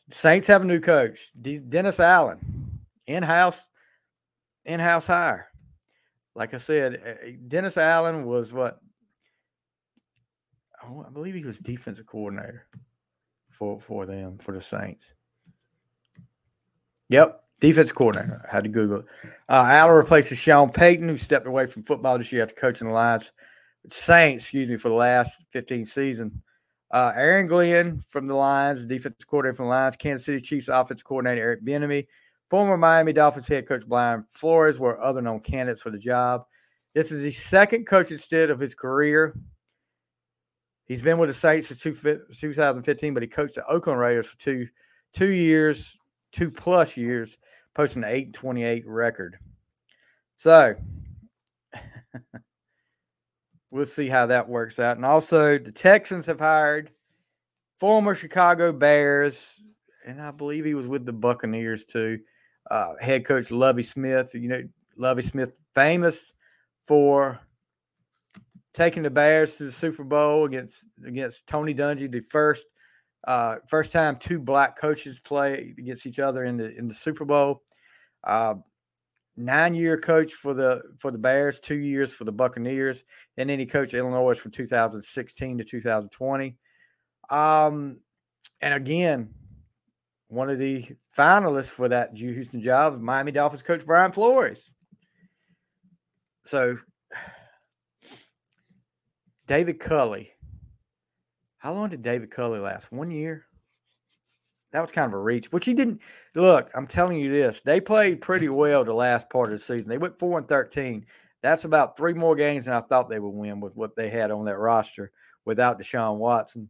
Saints 0.10 0.48
have 0.48 0.62
a 0.62 0.66
new 0.66 0.80
coach, 0.80 1.32
Dennis 1.42 2.00
Allen, 2.00 2.82
in 3.08 3.24
house, 3.24 3.62
in 4.66 4.80
house 4.80 5.08
hire. 5.08 5.48
Like 6.36 6.54
I 6.54 6.58
said, 6.58 7.02
eh, 7.04 7.16
eh, 7.28 7.32
Dennis 7.48 7.78
Allen 7.78 8.26
was 8.26 8.52
what 8.52 8.80
I 10.84 11.10
believe 11.10 11.36
he 11.36 11.46
was 11.46 11.60
defensive 11.60 12.06
coordinator 12.06 12.68
for 13.50 13.80
for 13.80 14.06
them 14.06 14.38
for 14.38 14.54
the 14.54 14.62
Saints. 14.62 15.14
Yep, 17.10 17.44
defense 17.62 17.92
coordinator. 17.94 18.46
I 18.46 18.54
had 18.54 18.66
to 18.66 18.70
Google 18.70 19.00
it. 19.00 19.06
Uh, 19.48 19.66
Allen 19.68 19.96
replaces 19.96 20.38
Sean 20.38 20.70
Payton, 20.70 21.08
who 21.08 21.16
stepped 21.16 21.48
away 21.48 21.66
from 21.68 21.84
football 21.84 22.18
this 22.18 22.32
year 22.32 22.44
after 22.44 22.56
coaching 22.56 22.88
the 22.88 22.94
Lions 22.94 23.32
Saints, 23.90 24.44
excuse 24.44 24.68
me, 24.68 24.78
for 24.78 24.90
the 24.90 24.96
last 24.96 25.44
15 25.52 25.86
season. 25.86 26.42
Uh, 26.92 27.14
Aaron 27.16 27.48
Glenn 27.48 28.04
from 28.10 28.28
the 28.28 28.36
Lions, 28.36 28.86
defensive 28.86 29.26
coordinator 29.28 29.56
from 29.56 29.68
the 29.68 29.72
Lions, 29.72 29.96
Kansas 29.96 30.26
City 30.26 30.42
Chiefs 30.42 30.68
offensive 30.68 31.06
coordinator 31.06 31.42
Eric 31.42 31.64
Bieniemy, 31.64 32.06
former 32.50 32.78
Miami 32.78 33.14
Dolphins 33.14 33.48
head 33.48 33.68
coach 33.68 33.88
Brian 33.88 34.26
Flores 34.30 34.78
were 34.78 35.02
other 35.02 35.22
known 35.22 35.40
candidates 35.40 35.82
for 35.82 35.90
the 35.90 35.98
job. 35.98 36.44
This 36.94 37.12
is 37.12 37.24
the 37.24 37.32
second 37.32 37.88
coaching 37.88 38.18
stint 38.18 38.52
of 38.52 38.60
his 38.60 38.76
career. 38.76 39.40
He's 40.86 41.02
been 41.02 41.18
with 41.18 41.30
the 41.30 41.34
Saints 41.34 41.68
since 41.68 41.82
2015, 41.82 43.14
but 43.14 43.24
he 43.24 43.28
coached 43.28 43.56
the 43.56 43.66
Oakland 43.66 44.00
Raiders 44.00 44.28
for 44.28 44.38
two 44.38 44.68
two 45.14 45.30
years, 45.30 45.98
two 46.34 46.52
plus 46.52 46.98
years, 46.98 47.38
posting 47.74 48.04
an 48.04 48.10
828 48.10 48.88
record. 48.88 49.38
So 50.36 50.76
we'll 53.72 53.86
see 53.86 54.08
how 54.08 54.26
that 54.28 54.50
works 54.50 54.80
out. 54.80 54.98
And 54.98 55.06
also, 55.06 55.58
the 55.58 55.72
Texans 55.72 56.26
have 56.26 56.40
hired 56.40 56.92
former 57.80 58.14
Chicago 58.14 58.72
Bears, 58.72 59.62
and 60.06 60.22
I 60.22 60.32
believe 60.32 60.66
he 60.66 60.74
was 60.74 60.88
with 60.88 61.06
the 61.06 61.14
Buccaneers 61.14 61.86
too. 61.86 62.20
Uh, 62.70 62.94
head 63.00 63.26
coach 63.26 63.52
Lovie 63.52 63.84
Smith. 63.84 64.34
You 64.34 64.48
know, 64.48 64.64
Lovie 64.98 65.24
Smith, 65.24 65.52
famous 65.74 66.34
for 66.86 67.40
taking 68.74 69.04
the 69.04 69.10
Bears 69.10 69.56
to 69.56 69.66
the 69.66 69.72
Super 69.72 70.04
Bowl 70.04 70.46
against 70.46 70.86
against 71.06 71.48
Tony 71.48 71.74
Dungy, 71.74 72.12
the 72.12 72.22
first 72.30 72.66
uh, 73.26 73.58
first 73.68 73.92
time 73.92 74.18
two 74.18 74.40
black 74.40 74.78
coaches 74.78 75.20
play 75.20 75.74
against 75.78 76.06
each 76.06 76.20
other 76.20 76.46
in 76.46 76.58
the 76.58 76.76
in 76.78 76.88
the 76.88 76.94
Super 76.94 77.26
Bowl. 77.26 77.64
Uh, 78.24 78.56
nine 79.38 79.74
year 79.74 79.98
coach 79.98 80.34
for 80.34 80.54
the 80.54 80.82
for 81.00 81.12
the 81.12 81.18
Bears, 81.18 81.60
two 81.60 81.78
years 81.78 82.12
for 82.12 82.24
the 82.24 82.32
Buccaneers, 82.32 83.04
and 83.38 83.50
then 83.50 83.60
he 83.60 83.66
coached 83.66 83.94
Illinois 83.94 84.40
from 84.40 84.52
2016 84.52 85.58
to 85.58 85.64
2020. 85.64 86.58
Um, 87.30 87.98
and 88.62 88.74
again, 88.74 89.34
one 90.28 90.50
of 90.50 90.60
the 90.60 90.86
finalists 91.18 91.70
for 91.70 91.90
that 91.90 92.16
Houston 92.16 92.62
job, 92.62 92.94
is 92.94 93.00
Miami 93.00 93.32
Dolphins 93.32 93.62
coach 93.62 93.86
Brian 93.86 94.12
Flores. 94.12 94.74
So 96.46 96.78
David 99.48 99.80
Culley. 99.80 100.34
How 101.62 101.76
long 101.76 101.90
did 101.90 102.02
David 102.02 102.32
Culley 102.32 102.58
last? 102.58 102.92
One 102.92 103.12
year? 103.12 103.46
That 104.72 104.82
was 104.82 104.92
kind 104.92 105.06
of 105.06 105.14
a 105.14 105.20
reach, 105.20 105.52
which 105.52 105.66
he 105.66 105.76
didn't. 105.76 106.02
Look, 106.34 106.72
I'm 106.74 106.88
telling 106.88 107.20
you 107.20 107.30
this. 107.30 107.62
They 107.62 107.80
played 107.80 108.20
pretty 108.20 108.50
well 108.50 108.84
the 108.84 108.96
last 108.96 109.30
part 109.30 109.54
of 109.54 109.60
the 109.60 109.64
season. 109.64 109.88
They 109.88 110.00
went 110.00 110.18
4 110.18 110.40
and 110.40 110.48
13. 110.48 111.06
That's 111.44 111.66
about 111.66 111.96
three 111.96 112.14
more 112.16 112.36
games 112.36 112.66
than 112.66 112.74
I 112.74 112.82
thought 112.82 113.12
they 113.12 113.20
would 113.20 113.30
win 113.30 113.60
with 113.60 113.76
what 113.76 113.96
they 113.96 114.10
had 114.10 114.32
on 114.32 114.46
that 114.46 114.58
roster 114.58 115.12
without 115.46 115.80
Deshaun 115.80 116.18
Watson. 116.18 116.68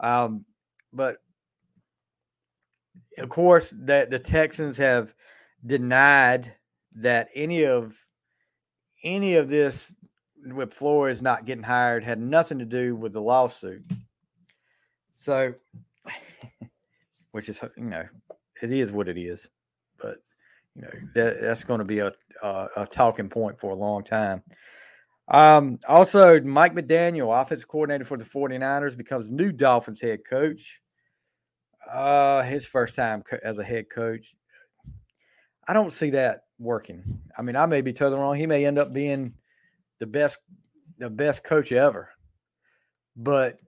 Um, 0.00 0.44
but 0.92 1.16
of 3.16 3.30
course, 3.30 3.72
that 3.78 4.10
the 4.10 4.18
Texans 4.18 4.76
have 4.76 5.14
denied 5.64 6.52
that 6.96 7.28
any 7.34 7.64
of 7.64 7.96
any 9.02 9.36
of 9.36 9.48
this 9.48 9.94
with 10.44 10.74
Flores 10.74 11.22
not 11.22 11.46
getting 11.46 11.64
hired 11.64 12.04
had 12.04 12.20
nothing 12.20 12.58
to 12.58 12.66
do 12.66 12.94
with 12.94 13.14
the 13.14 13.20
lawsuit. 13.22 13.82
So, 15.26 15.54
which 17.32 17.48
is 17.48 17.60
you 17.76 17.82
know, 17.82 18.04
it 18.62 18.70
is 18.70 18.92
what 18.92 19.08
it 19.08 19.18
is, 19.18 19.48
but 20.00 20.18
you 20.76 20.82
know 20.82 20.90
that 21.16 21.40
that's 21.40 21.64
going 21.64 21.80
to 21.80 21.84
be 21.84 21.98
a, 21.98 22.12
a, 22.44 22.68
a 22.76 22.86
talking 22.86 23.28
point 23.28 23.58
for 23.58 23.72
a 23.72 23.74
long 23.74 24.04
time. 24.04 24.44
Um, 25.26 25.80
also, 25.88 26.40
Mike 26.42 26.76
McDaniel, 26.76 27.42
offensive 27.42 27.66
coordinator 27.66 28.04
for 28.04 28.16
the 28.16 28.24
49ers, 28.24 28.96
becomes 28.96 29.28
new 29.28 29.50
Dolphins 29.50 30.00
head 30.00 30.20
coach. 30.24 30.80
Uh, 31.90 32.44
his 32.44 32.64
first 32.64 32.94
time 32.94 33.24
co- 33.28 33.40
as 33.42 33.58
a 33.58 33.64
head 33.64 33.90
coach. 33.90 34.36
I 35.66 35.72
don't 35.72 35.92
see 35.92 36.10
that 36.10 36.42
working. 36.60 37.02
I 37.36 37.42
mean, 37.42 37.56
I 37.56 37.66
may 37.66 37.80
be 37.80 37.92
totally 37.92 38.20
wrong. 38.22 38.36
He 38.36 38.46
may 38.46 38.64
end 38.64 38.78
up 38.78 38.92
being 38.92 39.34
the 39.98 40.06
best 40.06 40.38
the 40.98 41.10
best 41.10 41.42
coach 41.42 41.72
ever. 41.72 42.10
But 43.16 43.58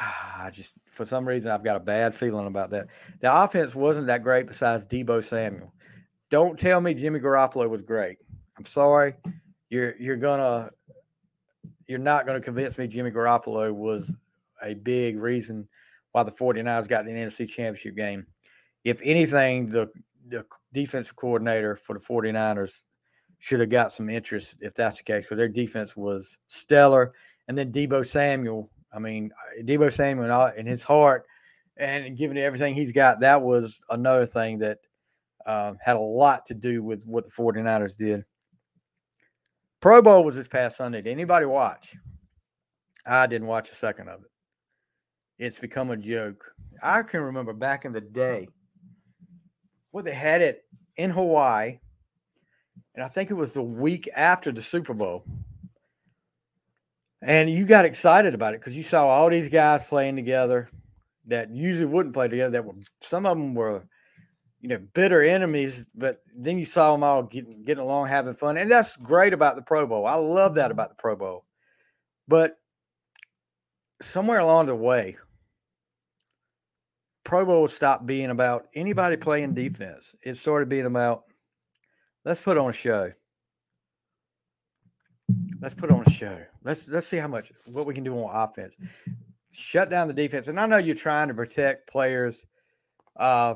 Ah, 0.00 0.44
I 0.44 0.50
just 0.50 0.74
for 0.90 1.04
some 1.04 1.26
reason 1.26 1.50
I've 1.50 1.64
got 1.64 1.76
a 1.76 1.80
bad 1.80 2.14
feeling 2.14 2.46
about 2.46 2.70
that. 2.70 2.88
The 3.20 3.42
offense 3.42 3.74
wasn't 3.74 4.06
that 4.06 4.22
great 4.22 4.46
besides 4.46 4.84
Deebo 4.84 5.24
Samuel. 5.24 5.72
Don't 6.30 6.58
tell 6.58 6.80
me 6.80 6.94
Jimmy 6.94 7.20
Garoppolo 7.20 7.68
was 7.68 7.82
great. 7.82 8.18
I'm 8.56 8.64
sorry. 8.64 9.14
You're 9.70 9.96
you're 9.98 10.16
gonna 10.16 10.70
you're 11.86 11.98
not 11.98 12.26
gonna 12.26 12.40
convince 12.40 12.78
me 12.78 12.86
Jimmy 12.86 13.10
Garoppolo 13.10 13.72
was 13.74 14.14
a 14.62 14.74
big 14.74 15.18
reason 15.18 15.68
why 16.12 16.22
the 16.22 16.32
49ers 16.32 16.88
got 16.88 17.04
the 17.04 17.12
NFC 17.12 17.48
championship 17.48 17.96
game. 17.96 18.26
If 18.84 19.00
anything, 19.02 19.68
the 19.68 19.90
the 20.28 20.44
defensive 20.72 21.16
coordinator 21.16 21.76
for 21.76 21.94
the 21.94 22.00
49ers 22.04 22.82
should 23.38 23.60
have 23.60 23.70
got 23.70 23.92
some 23.92 24.10
interest 24.10 24.56
if 24.60 24.74
that's 24.74 24.98
the 24.98 25.04
case 25.04 25.24
because 25.24 25.38
their 25.38 25.48
defense 25.48 25.96
was 25.96 26.38
stellar. 26.48 27.12
And 27.46 27.56
then 27.56 27.72
Deebo 27.72 28.06
Samuel, 28.06 28.70
I 28.92 28.98
mean, 28.98 29.30
uh, 29.32 29.62
Deebo 29.64 29.92
Samuel 29.92 30.46
in 30.56 30.66
his 30.66 30.82
heart 30.82 31.26
and 31.76 32.16
given 32.16 32.36
everything 32.38 32.74
he's 32.74 32.92
got, 32.92 33.20
that 33.20 33.42
was 33.42 33.80
another 33.90 34.26
thing 34.26 34.58
that 34.58 34.78
uh, 35.46 35.74
had 35.80 35.96
a 35.96 36.00
lot 36.00 36.46
to 36.46 36.54
do 36.54 36.82
with 36.82 37.04
what 37.04 37.24
the 37.24 37.30
49ers 37.30 37.96
did. 37.96 38.24
Pro 39.80 40.02
Bowl 40.02 40.24
was 40.24 40.34
this 40.34 40.48
past 40.48 40.76
Sunday. 40.76 41.02
Did 41.02 41.10
anybody 41.10 41.46
watch? 41.46 41.94
I 43.06 43.26
didn't 43.26 43.46
watch 43.46 43.70
a 43.70 43.74
second 43.74 44.08
of 44.08 44.22
it. 44.22 44.30
It's 45.38 45.60
become 45.60 45.90
a 45.90 45.96
joke. 45.96 46.44
I 46.82 47.02
can 47.02 47.20
remember 47.20 47.52
back 47.52 47.84
in 47.84 47.92
the 47.92 48.00
day 48.00 48.48
well, 49.92 50.04
they 50.04 50.14
had 50.14 50.42
it 50.42 50.64
in 50.96 51.10
Hawaii, 51.10 51.78
and 52.94 53.04
I 53.04 53.08
think 53.08 53.30
it 53.30 53.34
was 53.34 53.52
the 53.52 53.62
week 53.62 54.08
after 54.14 54.52
the 54.52 54.62
Super 54.62 54.94
Bowl. 54.94 55.24
And 57.20 57.50
you 57.50 57.64
got 57.64 57.84
excited 57.84 58.34
about 58.34 58.54
it 58.54 58.60
because 58.60 58.76
you 58.76 58.82
saw 58.82 59.06
all 59.06 59.28
these 59.28 59.48
guys 59.48 59.82
playing 59.82 60.16
together 60.16 60.70
that 61.26 61.50
usually 61.50 61.86
wouldn't 61.86 62.14
play 62.14 62.28
together. 62.28 62.50
That 62.50 62.64
were 62.64 62.74
some 63.00 63.26
of 63.26 63.36
them 63.36 63.54
were, 63.54 63.84
you 64.60 64.68
know, 64.68 64.78
bitter 64.94 65.22
enemies, 65.22 65.84
but 65.94 66.22
then 66.36 66.58
you 66.58 66.64
saw 66.64 66.92
them 66.92 67.02
all 67.02 67.22
getting 67.24 67.64
getting 67.64 67.82
along, 67.82 68.06
having 68.06 68.34
fun, 68.34 68.56
and 68.56 68.70
that's 68.70 68.96
great 68.96 69.32
about 69.32 69.56
the 69.56 69.62
Pro 69.62 69.86
Bowl. 69.86 70.06
I 70.06 70.14
love 70.14 70.54
that 70.54 70.64
mm-hmm. 70.64 70.72
about 70.72 70.90
the 70.90 71.00
Pro 71.00 71.16
Bowl. 71.16 71.44
But 72.28 72.56
somewhere 74.00 74.38
along 74.38 74.66
the 74.66 74.76
way, 74.76 75.16
Pro 77.24 77.44
Bowl 77.44 77.66
stopped 77.66 78.06
being 78.06 78.30
about 78.30 78.68
anybody 78.74 79.16
playing 79.16 79.54
mm-hmm. 79.54 79.68
defense. 79.68 80.14
It 80.22 80.36
started 80.36 80.68
being 80.68 80.86
about 80.86 81.24
let's 82.24 82.40
put 82.40 82.58
on 82.58 82.70
a 82.70 82.72
show. 82.72 83.12
Let's 85.60 85.74
put 85.74 85.90
on 85.90 86.04
a 86.06 86.10
show. 86.10 86.38
Let's 86.62 86.86
let's 86.88 87.06
see 87.06 87.16
how 87.16 87.28
much 87.28 87.52
what 87.66 87.86
we 87.86 87.94
can 87.94 88.04
do 88.04 88.14
on 88.14 88.48
offense. 88.48 88.76
Shut 89.50 89.90
down 89.90 90.08
the 90.08 90.14
defense. 90.14 90.46
And 90.48 90.58
I 90.60 90.66
know 90.66 90.76
you're 90.76 90.94
trying 90.94 91.28
to 91.28 91.34
protect 91.34 91.90
players, 91.90 92.46
uh, 93.16 93.54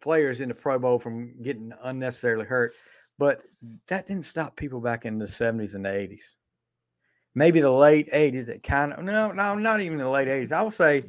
players 0.00 0.40
in 0.40 0.48
the 0.48 0.54
Pro 0.54 0.78
Bowl 0.78 0.98
from 0.98 1.34
getting 1.42 1.72
unnecessarily 1.82 2.46
hurt, 2.46 2.72
but 3.18 3.42
that 3.88 4.06
didn't 4.06 4.24
stop 4.24 4.56
people 4.56 4.80
back 4.80 5.04
in 5.04 5.18
the 5.18 5.26
70s 5.26 5.74
and 5.74 5.84
the 5.84 5.90
80s. 5.90 6.36
Maybe 7.34 7.60
the 7.60 7.70
late 7.70 8.08
80s. 8.12 8.48
It 8.48 8.62
kind 8.62 8.92
of 8.92 9.04
no, 9.04 9.32
no, 9.32 9.54
not 9.54 9.80
even 9.80 9.98
the 9.98 10.08
late 10.08 10.28
80s. 10.28 10.52
I 10.52 10.62
would 10.62 10.72
say 10.72 11.04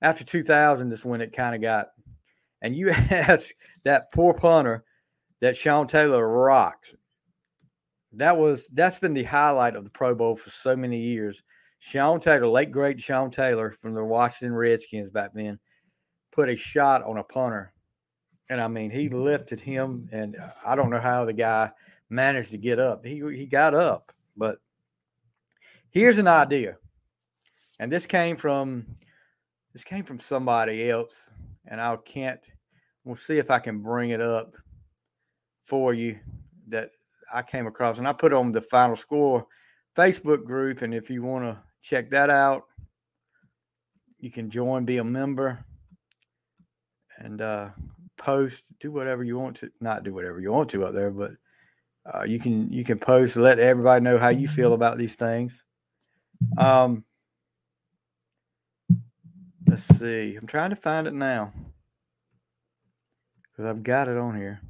after 0.00 0.24
2000 0.24 0.92
is 0.92 1.04
when 1.04 1.20
it 1.20 1.32
kind 1.32 1.54
of 1.54 1.62
got. 1.62 1.88
And 2.62 2.76
you 2.76 2.90
ask 3.10 3.50
that 3.84 4.12
poor 4.12 4.34
punter 4.34 4.84
that 5.40 5.56
Sean 5.56 5.86
Taylor 5.86 6.26
rocks. 6.26 6.94
That 8.14 8.36
was 8.36 8.68
that's 8.68 8.98
been 8.98 9.14
the 9.14 9.24
highlight 9.24 9.76
of 9.76 9.84
the 9.84 9.90
Pro 9.90 10.14
Bowl 10.14 10.36
for 10.36 10.50
so 10.50 10.76
many 10.76 10.98
years. 10.98 11.42
Sean 11.78 12.20
Taylor, 12.20 12.46
late 12.46 12.70
great 12.70 13.00
Sean 13.00 13.30
Taylor 13.30 13.72
from 13.72 13.94
the 13.94 14.04
Washington 14.04 14.54
Redskins 14.54 15.10
back 15.10 15.32
then, 15.34 15.58
put 16.30 16.48
a 16.48 16.56
shot 16.56 17.02
on 17.02 17.18
a 17.18 17.24
punter. 17.24 17.72
And 18.50 18.60
I 18.60 18.68
mean, 18.68 18.90
he 18.90 19.08
lifted 19.08 19.58
him, 19.58 20.08
and 20.12 20.36
uh, 20.36 20.50
I 20.64 20.74
don't 20.74 20.90
know 20.90 21.00
how 21.00 21.24
the 21.24 21.32
guy 21.32 21.70
managed 22.10 22.50
to 22.50 22.58
get 22.58 22.78
up. 22.78 23.04
He 23.04 23.22
he 23.34 23.46
got 23.46 23.74
up, 23.74 24.12
but 24.36 24.58
here's 25.90 26.18
an 26.18 26.28
idea, 26.28 26.76
and 27.78 27.90
this 27.90 28.06
came 28.06 28.36
from 28.36 28.86
this 29.72 29.84
came 29.84 30.04
from 30.04 30.18
somebody 30.18 30.90
else, 30.90 31.30
and 31.66 31.80
I 31.80 31.96
can't. 31.96 32.40
We'll 33.04 33.16
see 33.16 33.38
if 33.38 33.50
I 33.50 33.58
can 33.58 33.78
bring 33.80 34.10
it 34.10 34.20
up 34.20 34.54
for 35.64 35.94
you 35.94 36.18
that 36.68 36.90
I 37.32 37.42
came 37.42 37.66
across, 37.66 37.98
and 37.98 38.06
I 38.06 38.12
put 38.12 38.32
on 38.32 38.52
the 38.52 38.60
final 38.60 38.96
score 38.96 39.46
Facebook 39.96 40.44
group, 40.44 40.82
and 40.82 40.94
if 40.94 41.10
you 41.10 41.22
want 41.22 41.44
to 41.44 41.58
check 41.80 42.10
that 42.10 42.30
out, 42.30 42.64
you 44.18 44.30
can 44.30 44.50
join, 44.50 44.84
be 44.84 44.98
a 44.98 45.04
member, 45.04 45.64
and 47.18 47.40
uh, 47.40 47.70
post, 48.16 48.64
do 48.80 48.92
whatever 48.92 49.24
you 49.24 49.38
want 49.38 49.56
to. 49.56 49.70
Not 49.80 50.04
do 50.04 50.14
whatever 50.14 50.40
you 50.40 50.52
want 50.52 50.70
to 50.70 50.86
up 50.86 50.94
there, 50.94 51.10
but 51.10 51.32
uh, 52.12 52.24
you 52.24 52.38
can 52.38 52.72
you 52.72 52.84
can 52.84 52.98
post, 52.98 53.36
let 53.36 53.58
everybody 53.58 54.02
know 54.02 54.18
how 54.18 54.28
you 54.28 54.48
feel 54.48 54.74
about 54.74 54.98
these 54.98 55.14
things. 55.14 55.62
Um, 56.58 57.04
Let's 59.72 59.84
see. 59.98 60.36
I'm 60.36 60.46
trying 60.46 60.68
to 60.68 60.76
find 60.76 61.06
it 61.06 61.14
now 61.14 61.50
because 63.40 63.64
I've 63.64 63.82
got 63.82 64.06
it 64.06 64.18
on 64.18 64.36
here. 64.36 64.60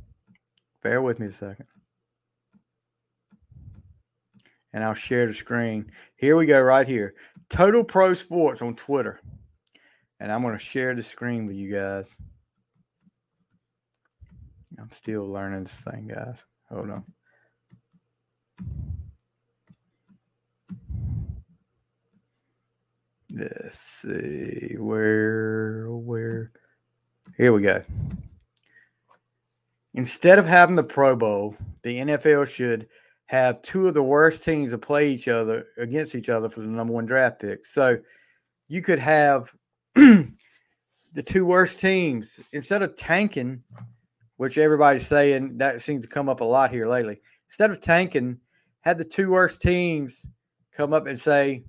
Bear 0.81 1.03
with 1.03 1.19
me 1.19 1.27
a 1.27 1.33
second. 1.33 1.67
And 4.73 4.83
I'll 4.83 4.95
share 4.95 5.27
the 5.27 5.35
screen. 5.35 5.91
Here 6.17 6.37
we 6.37 6.47
go, 6.47 6.61
right 6.61 6.87
here. 6.87 7.15
Total 7.51 7.85
Pro 7.85 8.15
Sports 8.15 8.63
on 8.63 8.75
Twitter. 8.75 9.21
And 10.21 10.33
I'm 10.33 10.43
going 10.43 10.57
to 10.57 10.65
share 10.65 10.95
the 10.95 11.03
screen 11.03 11.47
with 11.47 11.57
you 11.57 11.75
guys. 11.75 12.11
I'm 14.79 14.91
still 14.91 15.31
learning 15.31 15.65
this 15.65 15.81
thing, 15.81 16.11
guys. 16.13 16.43
Hold 16.71 16.91
on. 16.91 17.05
Let's 23.35 23.79
see 23.79 24.77
where 24.79 25.87
where 25.89 26.53
here 27.37 27.53
we 27.53 27.63
go. 27.63 27.83
Instead 29.95 30.39
of 30.39 30.47
having 30.47 30.77
the 30.77 30.83
Pro 30.83 31.17
Bowl, 31.17 31.57
the 31.83 31.99
NFL 31.99 32.47
should 32.47 32.89
have 33.33 33.63
two 33.63 33.89
of 33.89 33.95
the 33.95 34.03
worst 34.03 34.45
teams 34.45 34.73
to 34.73 34.79
play 34.79 35.09
each 35.09 35.27
other 35.27 35.65
against 35.79 36.15
each 36.15 36.29
other 36.29 36.51
for 36.51 36.61
the 36.61 36.67
number 36.67 36.93
one 36.93 37.07
draft 37.07 37.41
pick. 37.41 37.65
So 37.65 37.97
you 38.69 38.83
could 38.83 38.99
have 38.99 39.51
the 39.95 40.35
two 41.25 41.47
worst 41.47 41.81
teams 41.81 42.39
instead 42.53 42.83
of 42.83 42.95
tanking, 42.95 43.63
which 44.37 44.59
everybody's 44.59 45.07
saying 45.07 45.57
that 45.57 45.81
seems 45.81 46.05
to 46.05 46.11
come 46.11 46.29
up 46.29 46.43
a 46.43 46.45
lot 46.45 46.71
here 46.71 46.87
lately. 46.87 47.23
Instead 47.49 47.71
of 47.71 47.81
tanking, 47.81 48.37
had 48.83 48.99
the 48.99 49.05
two 49.05 49.31
worst 49.31 49.63
teams 49.63 50.27
come 50.77 50.93
up 50.93 51.07
and 51.07 51.19
say, 51.19 51.65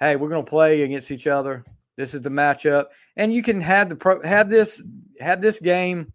hey, 0.00 0.16
we're 0.16 0.28
going 0.28 0.44
to 0.44 0.50
play 0.50 0.82
against 0.82 1.12
each 1.12 1.28
other. 1.28 1.64
This 1.96 2.14
is 2.14 2.22
the 2.22 2.30
matchup, 2.30 2.86
and 3.16 3.32
you 3.32 3.44
can 3.44 3.60
have 3.60 3.88
the 3.88 3.96
pro 3.96 4.20
have 4.22 4.48
this 4.48 4.82
have 5.20 5.40
this 5.40 5.60
game 5.60 6.12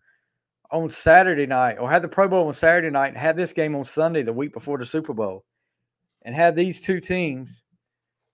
on 0.73 0.89
Saturday 0.89 1.45
night, 1.45 1.77
or 1.79 1.89
have 1.89 2.01
the 2.01 2.07
Pro 2.09 2.27
Bowl 2.27 2.47
on 2.47 2.53
Saturday 2.53 2.89
night, 2.89 3.09
and 3.09 3.17
have 3.17 3.37
this 3.37 3.53
game 3.53 3.75
on 3.75 3.83
Sunday, 3.83 4.23
the 4.23 4.33
week 4.33 4.51
before 4.51 4.77
the 4.79 4.85
Super 4.85 5.13
Bowl, 5.13 5.45
and 6.23 6.35
have 6.35 6.55
these 6.55 6.81
two 6.81 6.99
teams 6.99 7.63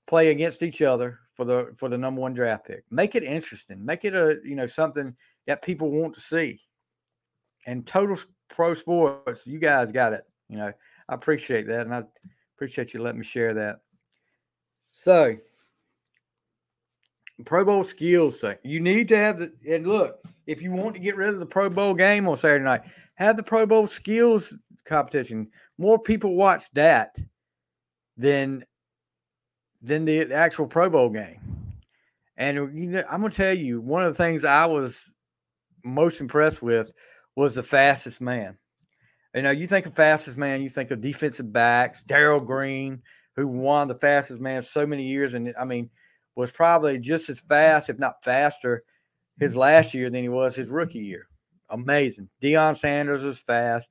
play 0.07 0.31
against 0.31 0.63
each 0.63 0.81
other 0.81 1.19
for 1.35 1.43
the 1.45 1.73
for 1.75 1.89
the 1.89 1.97
number 1.97 2.21
one 2.21 2.33
draft 2.33 2.65
pick. 2.65 2.83
Make 2.89 3.15
it 3.15 3.23
interesting. 3.23 3.85
Make 3.85 4.05
it 4.05 4.15
a 4.15 4.37
you 4.43 4.55
know 4.55 4.65
something 4.65 5.13
that 5.45 5.61
people 5.61 5.91
want 5.91 6.15
to 6.15 6.21
see. 6.21 6.61
And 7.67 7.85
total 7.85 8.17
pro 8.49 8.73
sports, 8.73 9.45
you 9.45 9.59
guys 9.59 9.91
got 9.91 10.13
it. 10.13 10.23
You 10.47 10.57
know, 10.57 10.71
I 11.09 11.13
appreciate 11.13 11.67
that, 11.67 11.81
and 11.81 11.93
I 11.93 12.03
appreciate 12.55 12.93
you 12.93 13.01
letting 13.01 13.19
me 13.19 13.25
share 13.25 13.53
that. 13.53 13.81
So, 14.91 15.35
Pro 17.45 17.65
Bowl 17.65 17.83
skills 17.83 18.39
thing. 18.39 18.57
You 18.63 18.79
need 18.79 19.09
to 19.09 19.17
have 19.17 19.39
the 19.39 19.53
and 19.69 19.85
look, 19.85 20.23
if 20.49 20.63
you 20.63 20.71
want 20.71 20.95
to 20.95 20.99
get 20.99 21.15
rid 21.15 21.29
of 21.29 21.39
the 21.39 21.45
Pro 21.45 21.69
Bowl 21.69 21.93
game 21.93 22.27
on 22.27 22.35
Saturday 22.35 22.65
night, 22.65 22.81
have 23.13 23.37
the 23.37 23.43
Pro 23.43 23.67
Bowl 23.67 23.85
skills 23.85 24.55
competition. 24.83 25.47
More 25.77 25.99
people 25.99 26.35
watch 26.35 26.71
that 26.71 27.15
than 28.17 28.65
than 29.81 30.05
the 30.05 30.33
actual 30.33 30.65
Pro 30.65 30.89
Bowl 30.89 31.11
game. 31.11 31.39
And 32.35 32.57
you 32.75 32.87
know, 32.87 33.03
I'm 33.07 33.21
gonna 33.21 33.33
tell 33.33 33.55
you, 33.55 33.79
one 33.79 34.03
of 34.03 34.11
the 34.11 34.23
things 34.23 34.43
I 34.43 34.65
was 34.65 35.13
most 35.85 36.19
impressed 36.19 36.63
with 36.63 36.91
was 37.35 37.53
the 37.55 37.63
fastest 37.63 38.19
man. 38.19 38.57
You 39.35 39.43
know, 39.43 39.51
you 39.51 39.67
think 39.67 39.85
of 39.85 39.95
fastest 39.95 40.35
man, 40.35 40.63
you 40.63 40.69
think 40.69 40.89
of 40.89 40.99
defensive 40.99 41.53
backs, 41.53 42.03
Darrell 42.03 42.39
Green, 42.39 43.03
who 43.35 43.47
won 43.47 43.87
the 43.87 43.95
fastest 43.95 44.39
man 44.39 44.63
so 44.63 44.87
many 44.87 45.03
years, 45.03 45.35
and 45.35 45.53
I 45.59 45.65
mean, 45.65 45.91
was 46.35 46.51
probably 46.51 46.97
just 46.97 47.29
as 47.29 47.39
fast, 47.39 47.89
if 47.89 47.99
not 47.99 48.23
faster, 48.23 48.83
his 49.39 49.55
last 49.55 49.93
year 49.93 50.09
than 50.09 50.21
he 50.21 50.29
was 50.29 50.55
his 50.55 50.69
rookie 50.69 50.99
year. 50.99 51.27
Amazing. 51.69 52.29
Deion 52.41 52.75
Sanders 52.75 53.23
was 53.23 53.39
fast. 53.39 53.89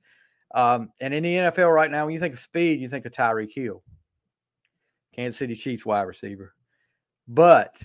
Um, 0.53 0.89
and 0.99 1.13
in 1.13 1.23
the 1.23 1.35
NFL 1.35 1.73
right 1.73 1.91
now, 1.91 2.05
when 2.05 2.13
you 2.13 2.19
think 2.19 2.33
of 2.33 2.39
speed, 2.39 2.79
you 2.79 2.87
think 2.87 3.05
of 3.05 3.11
Tyreek 3.11 3.53
Hill, 3.53 3.83
Kansas 5.15 5.37
City 5.37 5.55
Chiefs 5.55 5.85
wide 5.85 6.01
receiver. 6.03 6.53
But 7.27 7.81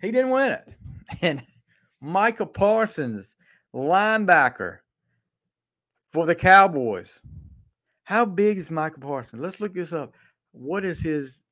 he 0.00 0.10
didn't 0.10 0.30
win 0.30 0.52
it. 0.52 0.68
And 1.22 1.46
Michael 2.00 2.46
Parsons, 2.46 3.36
linebacker 3.72 4.78
for 6.12 6.26
the 6.26 6.34
Cowboys, 6.34 7.22
how 8.02 8.24
big 8.24 8.58
is 8.58 8.72
Michael 8.72 9.02
Parsons? 9.02 9.40
Let's 9.40 9.60
look 9.60 9.72
this 9.72 9.92
up. 9.92 10.14
What 10.50 10.84
is 10.84 11.00
his? 11.00 11.42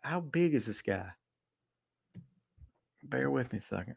How 0.00 0.20
big 0.20 0.54
is 0.54 0.64
this 0.64 0.80
guy? 0.80 1.06
Bear 3.02 3.30
with 3.30 3.52
me 3.52 3.58
a 3.58 3.60
second. 3.60 3.96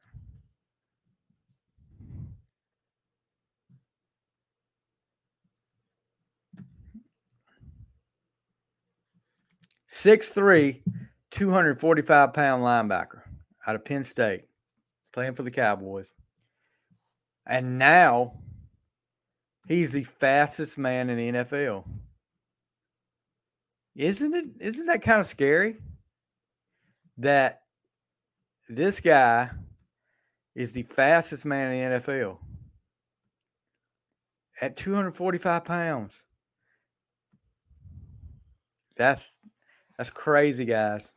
Six 9.87 10.29
three, 10.29 10.83
two 11.31 11.49
hundred 11.49 11.79
forty-five 11.79 12.33
pound 12.33 12.63
linebacker 12.63 13.21
out 13.65 13.75
of 13.75 13.85
Penn 13.85 14.03
State, 14.03 14.43
playing 15.13 15.33
for 15.33 15.43
the 15.43 15.51
Cowboys. 15.51 16.13
And 17.47 17.77
now 17.77 18.33
he's 19.67 19.91
the 19.91 20.03
fastest 20.03 20.77
man 20.77 21.09
in 21.09 21.17
the 21.17 21.43
NFL. 21.43 21.85
Isn't 23.95 24.33
it 24.35 24.45
isn't 24.59 24.87
that 24.87 25.01
kind 25.01 25.21
of 25.21 25.27
scary? 25.27 25.77
That 27.17 27.61
this 28.67 28.99
guy 28.99 29.49
is 30.55 30.71
the 30.71 30.83
fastest 30.83 31.45
man 31.45 31.71
in 31.71 31.91
the 31.91 31.99
NFL 31.99 32.37
at 34.61 34.77
245 34.77 35.65
pounds. 35.65 36.13
That's 38.97 39.29
that's 39.97 40.09
crazy, 40.09 40.65
guys. 40.65 41.09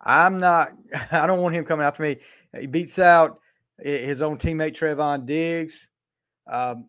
I'm 0.00 0.38
not. 0.38 0.72
I 1.10 1.26
don't 1.26 1.40
want 1.40 1.54
him 1.54 1.64
coming 1.64 1.86
after 1.86 2.02
me. 2.02 2.18
He 2.58 2.66
beats 2.66 2.98
out 2.98 3.38
his 3.78 4.22
own 4.22 4.38
teammate 4.38 4.76
Trevon 4.76 5.26
Diggs. 5.26 5.88
Um, 6.46 6.88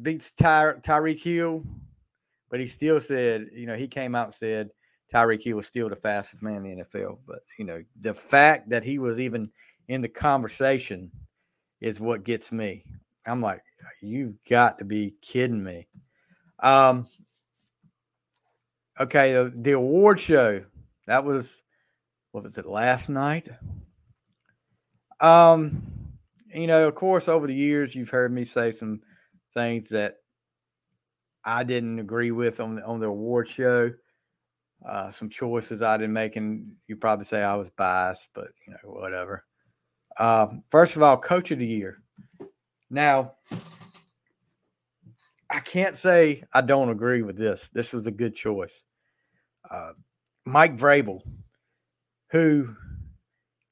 beats 0.00 0.32
Ty, 0.32 0.74
Tyreek 0.82 1.20
Hill 1.20 1.64
but 2.54 2.60
he 2.60 2.68
still 2.68 3.00
said, 3.00 3.48
you 3.52 3.66
know, 3.66 3.74
he 3.74 3.88
came 3.88 4.14
out 4.14 4.26
and 4.26 4.34
said 4.36 4.70
Tyreek 5.12 5.42
Hill 5.42 5.56
was 5.56 5.66
still 5.66 5.88
the 5.88 5.96
fastest 5.96 6.42
man 6.42 6.64
in 6.64 6.78
the 6.78 6.84
NFL. 6.84 7.18
But, 7.26 7.40
you 7.58 7.64
know, 7.64 7.82
the 8.00 8.14
fact 8.14 8.68
that 8.70 8.82
he 8.82 8.98
was 8.98 9.20
even 9.20 9.50
in 9.88 10.00
the 10.00 10.08
conversation 10.08 11.10
is 11.80 12.00
what 12.00 12.24
gets 12.24 12.52
me. 12.52 12.84
I'm 13.26 13.40
like, 13.40 13.62
you've 14.00 14.34
got 14.48 14.78
to 14.78 14.84
be 14.84 15.14
kidding 15.20 15.62
me. 15.62 15.86
Um, 16.60 17.06
okay, 18.98 19.32
the, 19.32 19.52
the 19.54 19.72
award 19.72 20.20
show 20.20 20.64
that 21.06 21.24
was 21.24 21.62
what 22.32 22.44
was 22.44 22.58
it 22.58 22.66
last 22.66 23.08
night? 23.08 23.48
Um, 25.20 25.82
you 26.52 26.66
know, 26.66 26.88
of 26.88 26.94
course, 26.94 27.28
over 27.28 27.46
the 27.46 27.54
years, 27.54 27.94
you've 27.94 28.10
heard 28.10 28.32
me 28.32 28.44
say 28.44 28.72
some 28.72 29.00
things 29.52 29.88
that 29.90 30.16
I 31.44 31.62
didn't 31.62 31.98
agree 31.98 32.30
with 32.30 32.60
on 32.60 32.76
the, 32.76 32.84
on 32.84 33.00
the 33.00 33.06
award 33.06 33.48
show. 33.48 33.92
Uh, 34.84 35.10
some 35.10 35.30
choices 35.30 35.80
I 35.80 35.96
didn't 35.96 36.12
make, 36.12 36.36
and 36.36 36.70
you 36.88 36.96
probably 36.96 37.24
say 37.24 37.42
I 37.42 37.54
was 37.54 37.70
biased, 37.70 38.28
but 38.34 38.48
you 38.66 38.72
know 38.74 38.90
whatever. 38.90 39.44
Uh, 40.18 40.48
first 40.70 40.96
of 40.96 41.02
all, 41.02 41.16
Coach 41.16 41.50
of 41.50 41.58
the 41.58 41.66
Year. 41.66 42.02
Now, 42.90 43.32
I 45.48 45.60
can't 45.60 45.96
say 45.96 46.44
I 46.52 46.60
don't 46.60 46.90
agree 46.90 47.22
with 47.22 47.36
this. 47.36 47.70
This 47.72 47.92
was 47.92 48.06
a 48.06 48.10
good 48.10 48.34
choice. 48.34 48.84
Uh, 49.70 49.92
Mike 50.44 50.76
Vrabel, 50.76 51.22
who 52.30 52.74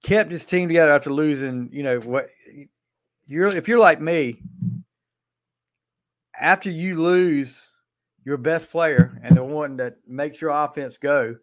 kept 0.02 0.32
his 0.32 0.44
team 0.44 0.68
together 0.68 0.92
after 0.92 1.10
losing, 1.10 1.68
you 1.72 1.82
know 1.82 2.00
what? 2.00 2.26
You're 3.26 3.54
if 3.54 3.68
you're 3.68 3.78
like 3.78 4.00
me, 4.00 4.40
after 6.40 6.70
you 6.70 7.00
lose 7.00 7.71
your 8.24 8.36
best 8.36 8.70
player 8.70 9.18
and 9.22 9.36
the 9.36 9.44
one 9.44 9.76
that 9.78 9.96
makes 10.06 10.40
your 10.40 10.50
offense 10.50 10.98
go, 10.98 11.36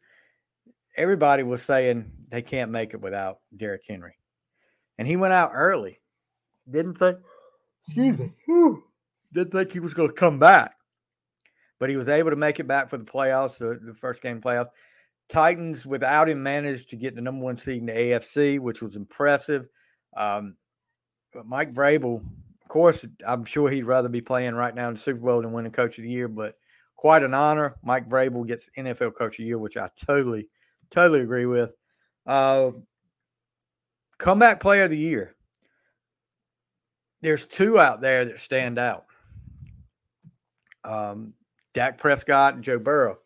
everybody 0.96 1.44
was 1.44 1.62
saying 1.62 2.12
they 2.30 2.42
can't 2.42 2.72
make 2.72 2.94
it 2.94 3.02
without 3.02 3.40
Derrick 3.56 3.84
Henry. 3.88 4.18
And 4.98 5.08
he 5.08 5.16
went 5.16 5.34
out 5.34 5.52
early. 5.54 6.00
Didn't 6.70 6.96
think, 6.96 7.20
excuse 7.86 8.18
me, 8.18 8.34
whew, 8.46 8.84
didn't 9.34 9.52
think 9.52 9.72
he 9.72 9.80
was 9.80 9.94
going 9.94 10.10
to 10.10 10.14
come 10.16 10.40
back. 10.40 10.76
But 11.80 11.90
he 11.90 11.96
was 11.96 12.10
able 12.10 12.32
to 12.32 12.36
make 12.36 12.60
it 12.60 12.68
back 12.68 12.90
for 12.90 12.98
the 12.98 13.06
playoffs, 13.06 13.58
the, 13.58 13.80
the 13.82 13.94
first 13.94 14.22
game 14.22 14.42
playoffs. 14.42 14.70
Titans, 15.30 15.86
without 15.86 16.28
him, 16.28 16.44
managed 16.44 16.90
to 16.90 16.98
get 16.98 17.16
the 17.16 17.22
number 17.22 17.46
one 17.46 17.58
seed 17.58 17.80
in 17.80 17.86
the 17.86 17.94
AFC, 17.94 18.60
which 18.60 18.82
was 18.82 18.96
impressive. 18.96 19.70
Um, 20.18 20.56
but 21.34 21.46
Mike 21.46 21.74
Vrabel 21.74 22.22
of 22.70 22.74
course, 22.74 23.04
I'm 23.26 23.46
sure 23.46 23.68
he'd 23.68 23.88
rather 23.88 24.10
be 24.10 24.22
playing 24.22 24.54
right 24.54 24.76
now 24.76 24.90
in 24.90 24.94
the 24.94 25.00
Super 25.00 25.22
Bowl 25.22 25.42
than 25.42 25.54
winning 25.54 25.72
Coach 25.72 25.98
of 25.98 26.04
the 26.04 26.10
Year, 26.12 26.28
but 26.28 26.56
quite 27.00 27.24
an 27.24 27.34
honor. 27.34 27.78
Mike 27.82 28.10
Vrabel 28.10 28.46
gets 28.46 28.70
NFL 28.78 29.16
Coach 29.16 29.36
of 29.36 29.38
the 29.38 29.46
Year, 29.46 29.58
which 29.58 29.78
I 29.78 29.90
totally, 30.06 30.50
totally 30.92 31.22
agree 31.22 31.46
with. 31.46 31.72
Uh, 32.26 32.72
comeback 34.18 34.60
Player 34.60 34.84
of 34.84 34.92
the 34.92 34.98
Year. 34.98 35.34
There's 37.22 37.48
two 37.48 37.80
out 37.80 38.02
there 38.02 38.26
that 38.26 38.42
stand 38.42 38.78
out. 38.78 39.06
Um, 40.84 41.36
Dak 41.74 41.98
Prescott 41.98 42.56
and 42.56 42.64
Joe 42.66 42.80
Burrow. 42.80 43.20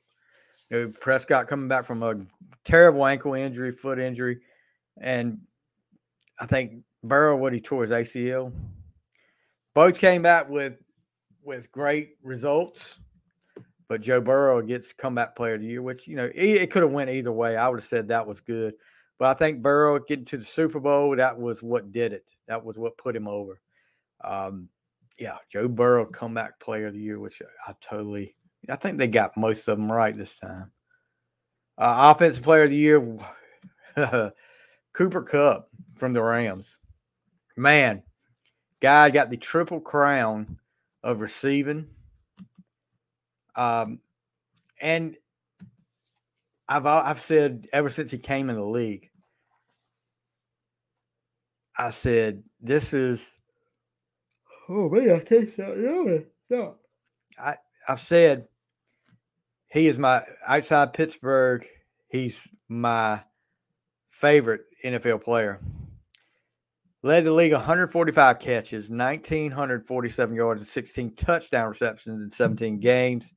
You 0.70 0.78
know, 0.78 0.94
Prescott 1.02 1.48
coming 1.48 1.68
back 1.68 1.86
from 1.86 2.04
a 2.04 2.14
terrible 2.64 3.08
ankle 3.08 3.34
injury, 3.34 3.72
foot 3.72 3.98
injury, 3.98 4.42
and 5.02 5.40
I 6.40 6.46
think 6.46 6.84
Burrow, 7.04 7.36
what 7.38 7.54
he 7.54 7.60
tore 7.60 7.82
his 7.82 7.92
ACL, 7.92 8.54
both 9.74 9.98
came 9.98 10.22
back 10.22 10.48
with 10.48 10.74
with 11.44 11.72
great 11.72 12.18
results, 12.22 13.00
but 13.88 14.02
Joe 14.02 14.22
Burrow 14.22 14.62
gets 14.62 14.94
comeback 14.94 15.36
player 15.36 15.56
of 15.56 15.62
the 15.62 15.68
year, 15.68 15.82
which 15.82 16.08
you 16.08 16.16
know 16.16 16.30
it, 16.34 16.72
could 16.72 16.84
have 16.84 16.92
went 16.92 17.10
either 17.10 17.32
way. 17.32 17.58
I 17.58 17.68
would 17.68 17.80
have 17.80 17.88
said 17.88 18.08
that 18.08 18.26
was 18.26 18.40
good, 18.42 18.76
but 19.20 19.30
I 19.30 19.34
think 19.34 19.62
Burrow 19.62 20.00
getting 20.00 20.26
to 20.26 20.38
the 20.38 20.46
Super 20.46 20.80
Bowl 20.80 21.16
that 21.16 21.38
was 21.38 21.62
what 21.62 21.92
did 21.92 22.14
it. 22.14 22.26
That 22.48 22.64
was 22.64 22.78
what 22.78 22.98
put 22.98 23.16
him 23.16 23.28
over. 23.28 23.60
Um, 24.24 24.70
yeah, 25.20 25.36
Joe 25.52 25.68
Burrow 25.68 26.06
comeback 26.06 26.60
player 26.60 26.88
of 26.88 26.94
the 26.94 27.00
year, 27.00 27.20
which 27.20 27.42
I 27.68 27.74
totally. 27.82 28.36
I 28.70 28.76
think 28.78 28.98
they 28.98 29.08
got 29.08 29.36
most 29.36 29.68
of 29.68 29.78
them 29.78 29.92
right 29.92 30.16
this 30.16 30.40
time. 30.40 30.72
Uh, 31.78 32.14
offensive 32.16 32.44
player 32.44 32.64
of 32.64 32.70
the 32.70 32.76
year, 32.76 33.18
Cooper 34.94 35.22
Kupp 35.22 35.70
from 35.96 36.14
the 36.14 36.22
Rams. 36.22 36.80
Man, 37.58 38.04
Guy 38.84 39.10
got 39.10 39.30
the 39.30 39.38
triple 39.38 39.80
crown 39.80 40.60
of 41.04 41.22
receiving. 41.22 41.88
Um, 43.56 44.00
and 44.82 45.16
I've 46.68 46.86
I've 46.86 47.20
said 47.20 47.68
ever 47.74 47.90
since 47.90 48.12
he 48.12 48.18
came 48.18 48.50
in 48.50 48.56
the 48.56 48.64
league, 48.64 49.10
I 51.78 51.92
said 51.92 52.44
this 52.62 52.94
is. 52.94 53.40
Oh 54.70 54.90
man, 54.90 55.12
I 55.12 55.20
can't 55.20 55.52
stop 55.52 55.76
yelling. 55.78 56.26
Stop. 56.46 56.80
I 57.38 57.56
I've 57.88 58.00
said 58.00 58.48
he 59.72 59.88
is 59.88 60.00
my 60.00 60.24
outside 60.48 60.94
Pittsburgh. 60.94 61.66
He's 62.08 62.48
my 62.70 63.22
favorite 64.10 64.62
NFL 64.86 65.24
player. 65.24 65.60
Led 67.02 67.26
the 67.26 67.32
league 67.32 67.52
145 67.52 68.40
catches, 68.40 68.90
1,947 68.90 70.36
yards, 70.36 70.62
and 70.62 70.68
16 70.68 71.16
touchdown 71.16 71.68
receptions 71.68 72.24
in 72.24 72.32
17 72.32 72.80
games. 72.80 73.34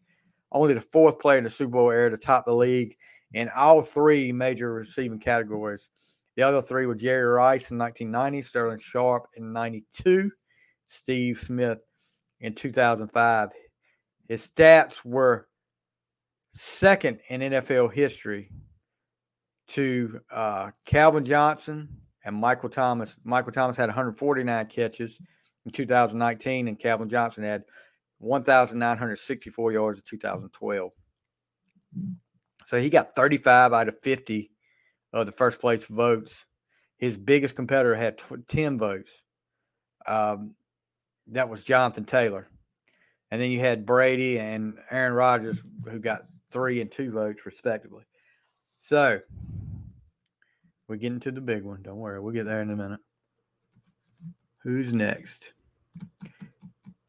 Only 0.53 0.75
the 0.75 0.81
fourth 0.81 1.19
player 1.19 1.39
in 1.39 1.45
the 1.45 1.51
Super 1.51 1.73
Bowl 1.73 1.91
era 1.91 2.11
to 2.11 2.17
top 2.17 2.47
the 2.47 2.55
league 2.55 2.97
in 3.33 3.49
all 3.55 3.83
three 3.83 4.33
major 4.33 4.73
receiving 4.73 5.19
categories. 5.19 5.91
The 6.37 6.43
other 6.43 6.63
three 6.63 6.87
were 6.87 6.95
Jerry 6.95 7.25
Rice 7.25 7.71
in 7.71 7.79
1990, 7.79 8.43
Sterling 8.43 8.79
Sharpe 8.79 9.27
in 9.37 9.53
92, 9.53 10.31
Steve 10.89 11.39
Smith 11.39 11.79
in 12.41 12.55
2005. 12.55 13.49
His 14.29 14.49
stats 14.49 15.05
were 15.05 15.49
second 16.55 17.21
in 17.31 17.41
NFL 17.41 17.93
history 17.93 18.51
to 19.69 20.21
uh, 20.31 20.71
Calvin 20.85 21.25
Johnson, 21.25 21.89
and 22.27 22.37
Michael 22.37 22.69
Thomas. 22.69 23.19
Michael 23.25 23.53
Thomas 23.53 23.77
had 23.77 23.89
149 23.89 24.67
catches 24.67 25.19
in 25.65 25.71
2019, 25.71 26.69
and 26.69 26.79
Calvin 26.79 27.09
Johnson 27.09 27.45
had 27.45 27.63
1,964 28.19 29.73
yards 29.73 29.99
in 29.99 30.05
2012. 30.07 30.91
So 32.67 32.81
he 32.81 32.91
got 32.91 33.15
35 33.15 33.73
out 33.73 33.89
of 33.89 33.99
50 34.01 34.51
of 35.13 35.27
the 35.27 35.33
first 35.33 35.61
place 35.61 35.85
votes. 35.85 36.47
His 36.99 37.17
biggest 37.17 37.55
competitor 37.55 37.95
had 37.95 38.21
10 38.49 38.79
votes. 38.79 39.23
Um, 40.07 40.55
that 41.29 41.49
was 41.49 41.65
Jonathan 41.65 42.05
Taylor. 42.05 42.49
And 43.31 43.41
then 43.41 43.51
you 43.51 43.61
had 43.61 43.87
Brady 43.87 44.39
and 44.39 44.79
Aaron 44.91 45.13
Rodgers, 45.13 45.67
who 45.85 45.99
got 45.99 46.23
three 46.51 46.81
and 46.81 46.91
two 46.91 47.11
votes, 47.11 47.45
respectively. 47.45 48.05
So 48.79 49.21
we're 50.89 50.97
getting 50.97 51.21
to 51.21 51.33
the 51.33 51.41
big 51.41 51.65
one. 51.65 51.83
Don't 51.83 51.97
worry. 51.97 52.21
We'll 52.21 52.33
get 52.33 52.47
there 52.47 52.63
in 52.63 52.71
a 52.71 52.77
minute. 52.77 53.01
Who's 54.63 54.93
next? 54.93 55.53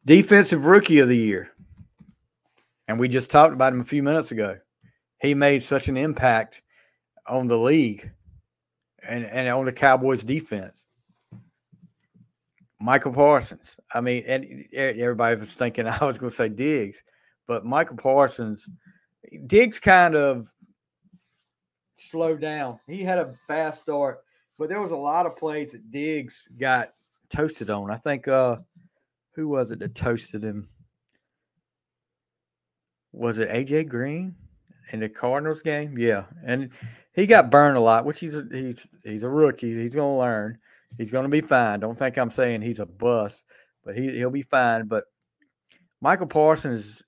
Defensive 0.08 0.64
Rookie 0.64 1.00
of 1.00 1.08
the 1.10 1.16
Year. 1.18 1.50
And 2.88 2.98
we 2.98 3.08
just 3.08 3.30
talked 3.30 3.52
about 3.52 3.74
him 3.74 3.82
a 3.82 3.84
few 3.84 4.02
minutes 4.02 4.32
ago. 4.32 4.56
He 5.20 5.34
made 5.34 5.62
such 5.62 5.88
an 5.88 5.98
impact 5.98 6.62
on 7.26 7.46
the 7.46 7.58
league 7.58 8.10
and, 9.06 9.26
and 9.26 9.46
on 9.50 9.66
the 9.66 9.72
Cowboys 9.72 10.24
defense. 10.24 10.86
Micah 12.80 13.10
Parsons. 13.10 13.78
I 13.92 14.00
mean, 14.00 14.24
and 14.26 14.46
everybody 14.72 15.36
was 15.36 15.52
thinking 15.52 15.86
I 15.86 16.02
was 16.02 16.16
going 16.16 16.30
to 16.30 16.36
say 16.36 16.48
Diggs, 16.48 17.02
but 17.46 17.66
Micah 17.66 17.94
Parsons, 17.94 18.66
Diggs 19.46 19.78
kind 19.78 20.16
of 20.16 20.50
slowed 21.96 22.40
down. 22.40 22.80
He 22.86 23.02
had 23.02 23.18
a 23.18 23.34
fast 23.46 23.82
start, 23.82 24.20
but 24.58 24.70
there 24.70 24.80
was 24.80 24.92
a 24.92 24.96
lot 24.96 25.26
of 25.26 25.36
plays 25.36 25.72
that 25.72 25.90
Diggs 25.90 26.48
got 26.58 26.94
toasted 27.28 27.68
on. 27.68 27.90
I 27.90 27.96
think 27.96 28.26
uh 28.26 28.56
who 29.38 29.46
was 29.46 29.70
it 29.70 29.78
that 29.78 29.94
toasted 29.94 30.42
him? 30.42 30.68
Was 33.12 33.38
it 33.38 33.48
AJ 33.48 33.88
Green 33.88 34.34
in 34.92 34.98
the 34.98 35.08
Cardinals 35.08 35.62
game? 35.62 35.96
Yeah, 35.96 36.24
and 36.44 36.70
he 37.12 37.24
got 37.24 37.48
burned 37.48 37.76
a 37.76 37.80
lot, 37.80 38.04
which 38.04 38.18
he's 38.18 38.34
a, 38.34 38.44
he's 38.50 38.88
he's 39.04 39.22
a 39.22 39.28
rookie. 39.28 39.72
He's 39.72 39.94
going 39.94 40.16
to 40.16 40.18
learn. 40.18 40.58
He's 40.96 41.12
going 41.12 41.22
to 41.22 41.28
be 41.28 41.40
fine. 41.40 41.78
Don't 41.78 41.96
think 41.96 42.18
I'm 42.18 42.32
saying 42.32 42.62
he's 42.62 42.80
a 42.80 42.86
bust, 42.86 43.44
but 43.84 43.96
he 43.96 44.10
he'll 44.18 44.30
be 44.30 44.42
fine. 44.42 44.86
But 44.86 45.04
Micah 46.00 46.26
Parsons, 46.26 47.00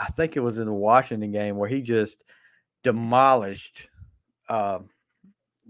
I 0.00 0.06
think 0.06 0.36
it 0.36 0.40
was 0.40 0.58
in 0.58 0.66
the 0.66 0.72
Washington 0.72 1.30
game 1.30 1.56
where 1.56 1.68
he 1.68 1.82
just 1.82 2.24
demolished 2.82 3.90
um, 4.48 4.88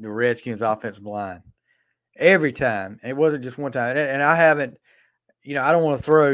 the 0.01 0.11
Redskins' 0.11 0.63
offensive 0.63 1.05
line 1.05 1.43
every 2.17 2.53
time. 2.53 3.01
It 3.05 3.19
wasn't 3.19 3.45
just 3.45 3.59
one 3.59 3.73
time. 3.73 3.91
And, 3.91 3.99
and 3.99 4.23
I 4.23 4.35
haven't, 4.35 4.79
you 5.47 5.55
know, 5.55 5.63
I 5.63 5.71
don't 5.71 5.85
want 5.85 5.99
to 5.99 6.03
throw, 6.03 6.31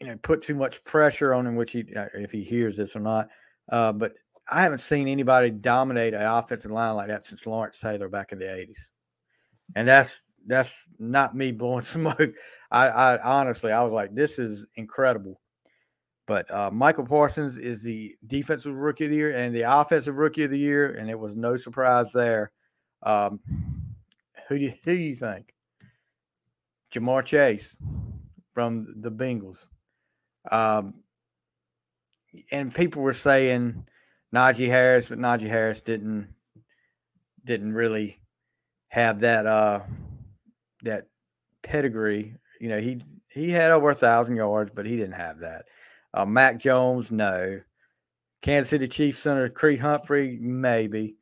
you 0.00 0.06
know, 0.06 0.16
put 0.22 0.42
too 0.42 0.56
much 0.56 0.82
pressure 0.82 1.32
on 1.32 1.46
him, 1.46 1.54
which 1.54 1.70
he, 1.70 1.84
uh, 1.94 2.06
if 2.14 2.32
he 2.32 2.42
hears 2.42 2.76
this 2.76 2.96
or 2.96 3.00
not. 3.00 3.28
Uh, 3.70 3.92
but 3.92 4.14
I 4.50 4.62
haven't 4.62 4.80
seen 4.80 5.06
anybody 5.06 5.50
dominate 5.50 6.14
an 6.14 6.26
offensive 6.26 6.72
line 6.72 6.96
like 6.96 7.06
that 7.06 7.24
since 7.24 7.46
Lawrence 7.46 7.78
Taylor 7.78 8.08
back 8.08 8.32
in 8.32 8.40
the 8.40 8.46
'80s, 8.46 8.90
and 9.76 9.86
that's 9.86 10.20
that's 10.46 10.88
not 10.98 11.36
me 11.36 11.52
blowing 11.52 11.82
smoke. 11.84 12.32
I, 12.72 12.88
I 12.88 13.22
honestly, 13.22 13.70
I 13.70 13.82
was 13.82 13.92
like, 13.92 14.14
this 14.14 14.38
is 14.40 14.66
incredible. 14.74 15.40
But 16.26 16.52
uh, 16.52 16.70
Micah 16.72 17.04
Parsons 17.04 17.58
is 17.58 17.82
the 17.82 18.14
defensive 18.26 18.74
rookie 18.74 19.04
of 19.04 19.10
the 19.10 19.16
year 19.16 19.36
and 19.36 19.54
the 19.54 19.62
offensive 19.62 20.16
rookie 20.16 20.44
of 20.44 20.50
the 20.50 20.58
year, 20.58 20.94
and 20.94 21.08
it 21.08 21.18
was 21.18 21.36
no 21.36 21.56
surprise 21.56 22.12
there. 22.12 22.50
Um, 23.04 23.40
who 24.48 24.58
do 24.58 24.64
you, 24.64 24.74
who 24.84 24.96
do 24.96 25.02
you 25.02 25.14
think? 25.14 25.54
Ja'Marr 26.92 27.24
Chase 27.24 27.76
from 28.54 28.94
the 29.00 29.10
Bengals. 29.10 29.66
Um, 30.50 30.94
and 32.50 32.74
people 32.74 33.02
were 33.02 33.12
saying 33.12 33.86
Najee 34.34 34.68
Harris, 34.68 35.08
but 35.08 35.18
Najee 35.18 35.48
Harris 35.48 35.80
didn't 35.80 36.28
didn't 37.44 37.72
really 37.72 38.20
have 38.88 39.20
that 39.20 39.46
uh 39.46 39.80
that 40.82 41.06
pedigree. 41.62 42.34
You 42.60 42.68
know, 42.68 42.80
he 42.80 43.02
he 43.28 43.50
had 43.50 43.70
over 43.70 43.90
a 43.90 43.94
thousand 43.94 44.36
yards, 44.36 44.72
but 44.74 44.86
he 44.86 44.96
didn't 44.96 45.12
have 45.12 45.38
that. 45.40 45.66
Uh, 46.12 46.24
Mac 46.24 46.58
Jones, 46.58 47.10
no. 47.12 47.60
Kansas 48.42 48.70
City 48.70 48.88
Chiefs 48.88 49.18
center 49.18 49.48
Creed 49.48 49.80
Humphrey, 49.80 50.38
maybe, 50.40 51.16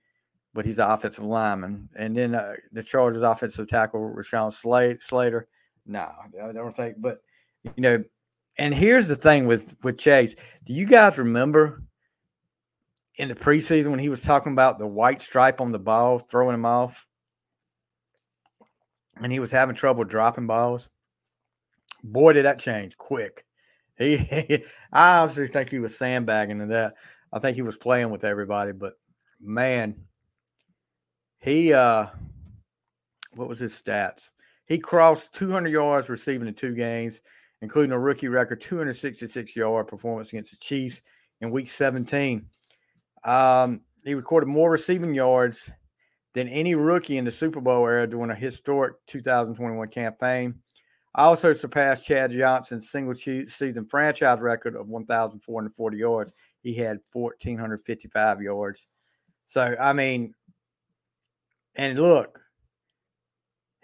but 0.55 0.65
he's 0.65 0.79
an 0.79 0.89
offensive 0.89 1.25
lineman. 1.25 1.89
And 1.97 2.17
then 2.17 2.35
uh, 2.35 2.55
the 2.73 2.83
Chargers 2.83 3.23
offensive 3.23 3.69
tackle 3.69 4.15
Rashawn 4.17 4.53
Slater, 4.53 5.49
no, 5.89 6.11
I 6.43 6.53
don't 6.53 6.77
think. 6.77 6.97
But 7.01 7.21
you 7.65 7.83
know, 7.83 8.05
and 8.59 8.75
here's 8.75 9.09
the 9.09 9.17
thing 9.17 9.47
with 9.47 9.75
with 9.83 9.99
Chase. 9.99 10.37
Do 10.65 10.75
you 10.75 10.87
guys 10.87 11.19
remember 11.19 11.83
in 13.17 13.29
the 13.29 13.35
preseason 13.35 13.89
when 13.89 13.99
he 13.99 14.11
was 14.11 14.23
talking 14.23 14.53
about 14.53 14.79
the 14.79 14.87
white 14.87 15.23
stripe 15.23 15.61
on 15.61 15.73
the 15.73 15.79
ball, 15.79 16.19
throwing 16.19 16.55
him 16.55 16.67
off, 16.67 17.07
and 19.17 19.33
he 19.33 19.41
was 19.41 19.51
having 19.51 19.75
trouble 19.75 20.05
dropping 20.05 20.47
balls? 20.47 20.89
Boy, 22.05 22.35
did 22.35 22.45
that 22.45 22.61
change 22.61 22.97
quick. 22.97 23.45
He, 23.97 24.65
I 24.93 25.19
honestly 25.19 25.49
think 25.49 25.71
he 25.71 25.81
was 25.81 25.97
sandbagging 25.97 26.61
in 26.61 26.69
that. 26.69 26.95
I 27.33 27.39
think 27.39 27.57
he 27.57 27.63
was 27.63 27.77
playing 27.77 28.11
with 28.11 28.25
everybody, 28.25 28.73
but 28.73 28.95
man, 29.41 29.97
he 31.41 31.73
uh, 31.73 32.07
what 33.35 33.49
was 33.49 33.59
his 33.59 33.73
stats? 33.73 34.31
He 34.69 34.79
crossed 34.79 35.35
200 35.35 35.71
yards 35.71 36.09
receiving 36.09 36.47
in 36.47 36.55
two 36.55 36.75
games, 36.75 37.21
including 37.63 37.93
a 37.93 37.99
rookie 37.99 38.29
record 38.29 38.61
266 38.61 39.57
yard 39.57 39.89
performance 39.89 40.29
against 40.29 40.53
the 40.53 40.59
Chiefs 40.59 41.03
in 41.41 41.51
Week 41.51 41.69
17. 41.69 42.47
Um, 43.25 43.81
he 44.05 44.15
recorded 44.15 44.47
more 44.47 44.71
receiving 44.71 45.15
yards 45.15 45.71
than 46.35 46.49
any 46.49 46.75
rookie 46.75 47.19
in 47.19 47.25
the 47.25 47.31
Super 47.31 47.61
Bowl 47.61 47.87
era 47.87 48.07
during 48.07 48.31
a 48.31 48.35
historic 48.35 48.95
2021 49.07 49.89
campaign 49.89 50.55
also 51.19 51.53
surpassed 51.53 52.07
Chad 52.07 52.31
Johnson's 52.33 52.91
single 52.91 53.15
season 53.15 53.87
franchise 53.87 54.39
record 54.41 54.77
of 54.77 54.89
1,440 54.89 55.97
yards. 55.97 56.33
He 56.63 56.75
had 56.75 56.99
1,455 57.13 58.43
yards. 58.43 58.87
So, 59.49 59.75
I 59.81 59.93
mean, 59.93 60.35
and 61.77 61.99
look, 61.99 62.41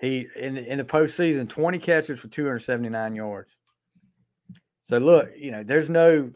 he 0.05 0.27
in 0.37 0.55
the, 0.55 0.73
in 0.73 0.79
the 0.79 0.85
postseason, 0.85 1.49
20 1.49 1.79
catches 1.79 2.21
for 2.21 2.29
279 2.29 3.15
yards. 3.15 3.57
So, 4.85 4.99
look, 4.99 5.31
you 5.37 5.51
know, 5.51 5.63
there's 5.63 5.89
no, 5.89 6.31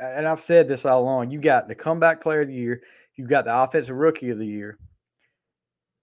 and 0.00 0.26
I've 0.26 0.40
said 0.40 0.68
this 0.68 0.84
all 0.84 1.02
along 1.02 1.30
you 1.30 1.40
got 1.40 1.68
the 1.68 1.74
comeback 1.74 2.20
player 2.20 2.40
of 2.40 2.48
the 2.48 2.54
year, 2.54 2.82
you've 3.16 3.28
got 3.28 3.44
the 3.44 3.56
offensive 3.56 3.96
rookie 3.96 4.30
of 4.30 4.38
the 4.38 4.46
year. 4.46 4.78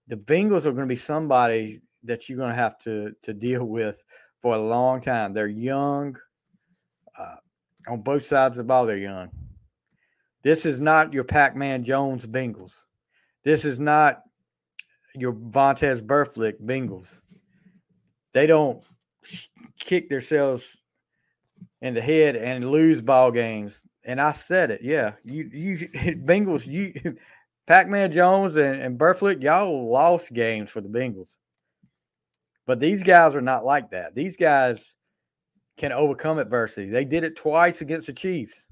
The 0.08 0.16
Bengals 0.16 0.66
are 0.66 0.72
going 0.72 0.86
to 0.88 0.94
be 0.94 0.96
somebody 0.96 1.80
that 2.04 2.28
you're 2.28 2.38
going 2.38 2.50
to 2.50 2.56
have 2.56 2.78
to 2.80 3.12
to 3.22 3.32
deal 3.32 3.64
with 3.64 4.02
for 4.40 4.54
a 4.54 4.60
long 4.60 5.00
time. 5.00 5.32
They're 5.32 5.46
young. 5.46 6.16
Uh, 7.18 7.36
on 7.88 8.00
both 8.00 8.26
sides 8.26 8.52
of 8.52 8.64
the 8.64 8.68
ball, 8.68 8.86
they're 8.86 8.96
young. 8.96 9.30
This 10.42 10.66
is 10.66 10.80
not 10.80 11.12
your 11.12 11.24
Pac-Man 11.24 11.84
Jones 11.84 12.26
Bengals. 12.26 12.84
This 13.44 13.64
is 13.64 13.78
not 13.78 14.22
your 15.14 15.32
Vontaze 15.32 16.00
Burfict 16.00 16.60
Bengals. 16.62 17.18
They 18.32 18.46
don't 18.46 18.82
kick 19.78 20.08
themselves 20.08 20.78
in 21.80 21.94
the 21.94 22.00
head 22.00 22.36
and 22.36 22.70
lose 22.70 23.02
ball 23.02 23.30
games. 23.30 23.82
And 24.04 24.20
I 24.20 24.32
said 24.32 24.70
it, 24.70 24.80
yeah. 24.82 25.12
You 25.24 25.48
you 25.52 25.88
Bengals, 26.24 26.66
you 26.66 27.16
Pac-Man 27.66 28.10
Jones 28.10 28.56
and, 28.56 28.80
and 28.80 28.98
Burfict, 28.98 29.42
y'all 29.42 29.90
lost 29.90 30.32
games 30.32 30.70
for 30.70 30.80
the 30.80 30.88
Bengals. 30.88 31.36
But 32.66 32.80
these 32.80 33.02
guys 33.02 33.34
are 33.34 33.40
not 33.40 33.64
like 33.64 33.90
that. 33.90 34.14
These 34.14 34.36
guys 34.36 34.94
can 35.76 35.92
overcome 35.92 36.38
adversity. 36.38 36.88
They 36.88 37.04
did 37.04 37.24
it 37.24 37.36
twice 37.36 37.80
against 37.80 38.06
the 38.06 38.12
Chiefs, 38.12 38.66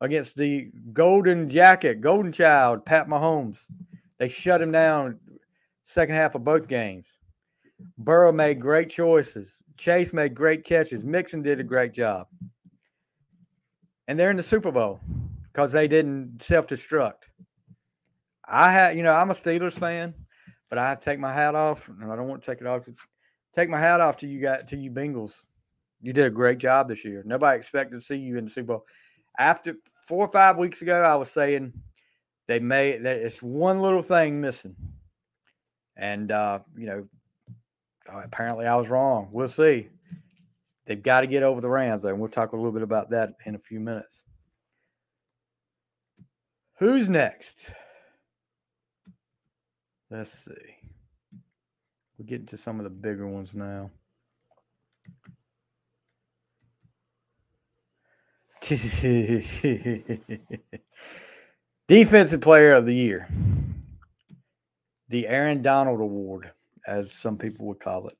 against 0.00 0.36
the 0.36 0.70
Golden 0.92 1.48
Jacket, 1.48 2.00
Golden 2.00 2.32
Child, 2.32 2.84
Pat 2.84 3.08
Mahomes. 3.08 3.66
They 4.18 4.28
shut 4.28 4.60
him 4.60 4.72
down 4.72 5.18
second 5.90 6.14
half 6.14 6.34
of 6.34 6.44
both 6.44 6.68
games. 6.68 7.18
Burrow 7.98 8.32
made 8.32 8.60
great 8.60 8.90
choices. 8.90 9.62
Chase 9.76 10.12
made 10.12 10.34
great 10.34 10.64
catches. 10.64 11.04
Mixon 11.04 11.42
did 11.42 11.58
a 11.58 11.64
great 11.64 11.92
job. 11.92 12.28
And 14.06 14.18
they're 14.18 14.30
in 14.30 14.36
the 14.36 14.42
Super 14.42 14.70
Bowl 14.70 15.00
because 15.44 15.72
they 15.72 15.88
didn't 15.88 16.42
self 16.42 16.66
destruct. 16.66 17.24
I 18.46 18.70
had, 18.70 18.96
you 18.96 19.02
know, 19.02 19.14
I'm 19.14 19.30
a 19.30 19.34
Steelers 19.34 19.78
fan, 19.78 20.14
but 20.68 20.78
I 20.78 20.94
take 20.96 21.18
my 21.18 21.32
hat 21.32 21.54
off, 21.54 21.88
and 21.88 22.10
I 22.10 22.16
don't 22.16 22.28
want 22.28 22.42
to 22.42 22.50
take 22.50 22.60
it 22.60 22.66
off 22.66 22.88
take 23.52 23.68
my 23.68 23.78
hat 23.78 24.00
off 24.00 24.16
to 24.18 24.28
you 24.28 24.40
guys, 24.40 24.64
to 24.68 24.76
you 24.76 24.90
Bengals. 24.90 25.44
You 26.00 26.12
did 26.12 26.26
a 26.26 26.30
great 26.30 26.58
job 26.58 26.88
this 26.88 27.04
year. 27.04 27.22
Nobody 27.26 27.58
expected 27.58 27.96
to 27.96 28.00
see 28.00 28.16
you 28.16 28.38
in 28.38 28.44
the 28.44 28.50
Super 28.50 28.74
Bowl. 28.74 28.86
After 29.38 29.76
four 30.06 30.26
or 30.26 30.32
five 30.32 30.56
weeks 30.56 30.82
ago, 30.82 31.02
I 31.02 31.14
was 31.16 31.30
saying 31.30 31.72
they 32.46 32.58
made 32.58 33.04
that 33.04 33.16
it's 33.16 33.42
one 33.42 33.80
little 33.80 34.02
thing 34.02 34.40
missing. 34.40 34.74
And 36.00 36.32
uh, 36.32 36.60
you 36.76 36.86
know, 36.86 37.06
uh, 38.12 38.22
apparently 38.24 38.66
I 38.66 38.74
was 38.74 38.88
wrong. 38.88 39.28
We'll 39.30 39.48
see. 39.48 39.90
They've 40.86 41.00
got 41.00 41.20
to 41.20 41.26
get 41.26 41.42
over 41.44 41.60
the 41.60 41.68
Rams, 41.68 42.02
though, 42.02 42.08
and 42.08 42.18
we'll 42.18 42.30
talk 42.30 42.52
a 42.52 42.56
little 42.56 42.72
bit 42.72 42.82
about 42.82 43.10
that 43.10 43.34
in 43.44 43.54
a 43.54 43.58
few 43.58 43.78
minutes. 43.78 44.24
Who's 46.78 47.08
next? 47.08 47.70
Let's 50.10 50.32
see. 50.32 50.50
We're 52.18 52.24
getting 52.24 52.46
to 52.46 52.56
some 52.56 52.80
of 52.80 52.84
the 52.84 52.90
bigger 52.90 53.28
ones 53.28 53.54
now. 53.54 53.90
Defensive 61.88 62.40
Player 62.40 62.72
of 62.72 62.86
the 62.86 62.94
Year. 62.94 63.28
The 65.10 65.28
Aaron 65.28 65.60
Donald 65.60 66.00
Award, 66.00 66.50
as 66.86 67.12
some 67.12 67.36
people 67.36 67.66
would 67.66 67.80
call 67.80 68.06
it. 68.08 68.16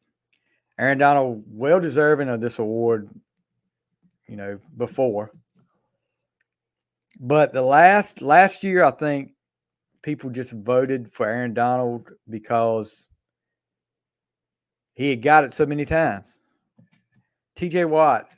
Aaron 0.78 0.98
Donald, 0.98 1.44
well 1.48 1.80
deserving 1.80 2.28
of 2.28 2.40
this 2.40 2.58
award, 2.58 3.08
you 4.26 4.36
know, 4.36 4.58
before. 4.76 5.30
But 7.20 7.52
the 7.52 7.62
last 7.62 8.22
last 8.22 8.64
year, 8.64 8.84
I 8.84 8.90
think 8.90 9.32
people 10.02 10.30
just 10.30 10.52
voted 10.52 11.12
for 11.12 11.28
Aaron 11.28 11.54
Donald 11.54 12.10
because 12.28 13.06
he 14.94 15.10
had 15.10 15.22
got 15.22 15.44
it 15.44 15.54
so 15.54 15.66
many 15.66 15.84
times. 15.84 16.40
TJ 17.56 17.88
Watt 17.88 18.28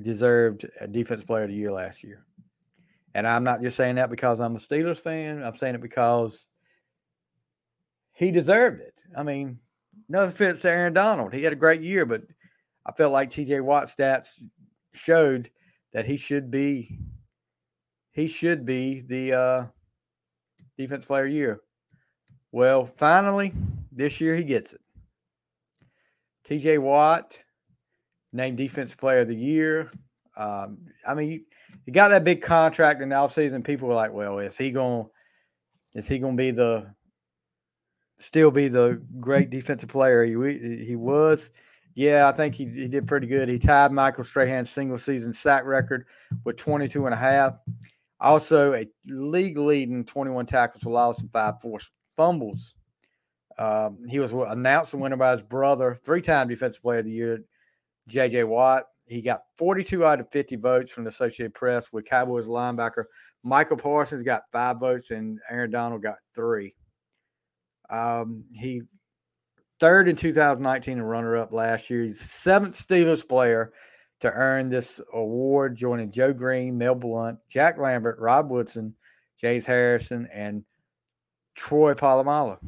deserved 0.00 0.66
a 0.80 0.88
defense 0.88 1.22
player 1.22 1.44
of 1.44 1.50
the 1.50 1.56
year 1.56 1.70
last 1.70 2.02
year. 2.02 2.24
And 3.14 3.26
I'm 3.26 3.44
not 3.44 3.60
just 3.62 3.76
saying 3.76 3.96
that 3.96 4.10
because 4.10 4.40
I'm 4.40 4.56
a 4.56 4.58
Steelers 4.58 4.98
fan. 4.98 5.42
I'm 5.44 5.54
saying 5.54 5.74
it 5.74 5.82
because 5.82 6.48
he 8.22 8.30
deserved 8.30 8.80
it. 8.80 8.94
I 9.16 9.22
mean, 9.22 9.58
no 10.08 10.20
offense 10.20 10.62
to 10.62 10.70
Aaron 10.70 10.92
Donald. 10.92 11.32
He 11.32 11.42
had 11.42 11.52
a 11.52 11.56
great 11.56 11.82
year, 11.82 12.06
but 12.06 12.22
I 12.86 12.92
felt 12.92 13.12
like 13.12 13.30
TJ 13.30 13.62
Watt 13.62 13.84
stats 13.86 14.40
showed 14.94 15.50
that 15.92 16.06
he 16.06 16.16
should 16.16 16.50
be 16.50 16.98
he 18.12 18.26
should 18.26 18.64
be 18.64 19.00
the 19.00 19.32
uh, 19.32 19.66
defense 20.76 21.04
player 21.04 21.24
of 21.24 21.30
the 21.30 21.36
year. 21.36 21.60
Well, 22.52 22.86
finally, 22.96 23.54
this 23.90 24.20
year 24.20 24.36
he 24.36 24.44
gets 24.44 24.74
it. 24.74 24.80
TJ 26.48 26.78
Watt 26.78 27.38
named 28.32 28.58
defense 28.58 28.94
player 28.94 29.20
of 29.20 29.28
the 29.28 29.36
year. 29.36 29.90
Um, 30.36 30.78
I 31.06 31.14
mean, 31.14 31.44
he 31.86 31.92
got 31.92 32.08
that 32.08 32.24
big 32.24 32.42
contract 32.42 33.00
in 33.00 33.08
the 33.08 33.14
offseason. 33.14 33.64
People 33.64 33.88
were 33.88 33.94
like, 33.94 34.12
well, 34.12 34.38
is 34.38 34.56
he 34.56 34.70
going 34.70 35.04
to 35.04 35.98
is 35.98 36.08
he 36.08 36.18
going 36.18 36.36
to 36.36 36.42
be 36.42 36.50
the 36.50 36.94
still 38.22 38.50
be 38.50 38.68
the 38.68 39.02
great 39.20 39.50
defensive 39.50 39.88
player 39.88 40.24
he, 40.24 40.84
he 40.84 40.96
was? 40.96 41.50
Yeah, 41.94 42.28
I 42.28 42.32
think 42.32 42.54
he, 42.54 42.64
he 42.66 42.88
did 42.88 43.06
pretty 43.06 43.26
good. 43.26 43.48
He 43.48 43.58
tied 43.58 43.92
Michael 43.92 44.24
Strahan's 44.24 44.70
single 44.70 44.98
season 44.98 45.32
sack 45.32 45.64
record 45.64 46.06
with 46.44 46.56
22 46.56 47.04
and 47.04 47.14
a 47.14 47.18
half. 47.18 47.54
Also, 48.20 48.72
a 48.72 48.86
league 49.06 49.58
leading 49.58 50.04
21 50.04 50.46
tackles 50.46 50.82
for 50.82 50.90
loss 50.90 51.20
and 51.20 51.30
five 51.32 51.60
forced 51.60 51.90
fumbles. 52.16 52.76
Um, 53.58 53.98
he 54.08 54.18
was 54.20 54.32
announced 54.32 54.92
the 54.92 54.98
winner 54.98 55.16
by 55.16 55.32
his 55.32 55.42
brother, 55.42 55.98
three 56.04 56.22
time 56.22 56.48
defensive 56.48 56.82
player 56.82 57.00
of 57.00 57.04
the 57.04 57.10
year, 57.10 57.44
J.J. 58.08 58.44
Watt. 58.44 58.84
He 59.06 59.20
got 59.20 59.42
42 59.58 60.06
out 60.06 60.20
of 60.20 60.30
50 60.30 60.56
votes 60.56 60.90
from 60.90 61.04
the 61.04 61.10
Associated 61.10 61.52
Press 61.52 61.92
with 61.92 62.04
Cowboys 62.04 62.46
linebacker. 62.46 63.04
Micah 63.42 63.76
Parsons 63.76 64.22
got 64.22 64.44
five 64.52 64.78
votes 64.78 65.10
and 65.10 65.38
Aaron 65.50 65.70
Donald 65.70 66.02
got 66.02 66.16
three. 66.34 66.74
Um, 67.92 68.44
he 68.54 68.82
third 69.78 70.08
in 70.08 70.16
2019 70.16 70.98
and 70.98 71.08
runner 71.08 71.36
up 71.36 71.52
last 71.52 71.90
year. 71.90 72.02
He's 72.02 72.18
the 72.18 72.24
seventh 72.24 72.74
Steelers 72.74 73.26
player 73.28 73.72
to 74.20 74.30
earn 74.32 74.68
this 74.68 75.00
award, 75.12 75.76
joining 75.76 76.10
Joe 76.10 76.32
Greene, 76.32 76.78
Mel 76.78 76.94
Blount, 76.94 77.38
Jack 77.48 77.78
Lambert, 77.78 78.18
Rod 78.18 78.50
Woodson, 78.50 78.94
James 79.38 79.66
Harrison, 79.66 80.28
and 80.32 80.64
Troy 81.54 81.92
Polamalu. 81.94 82.58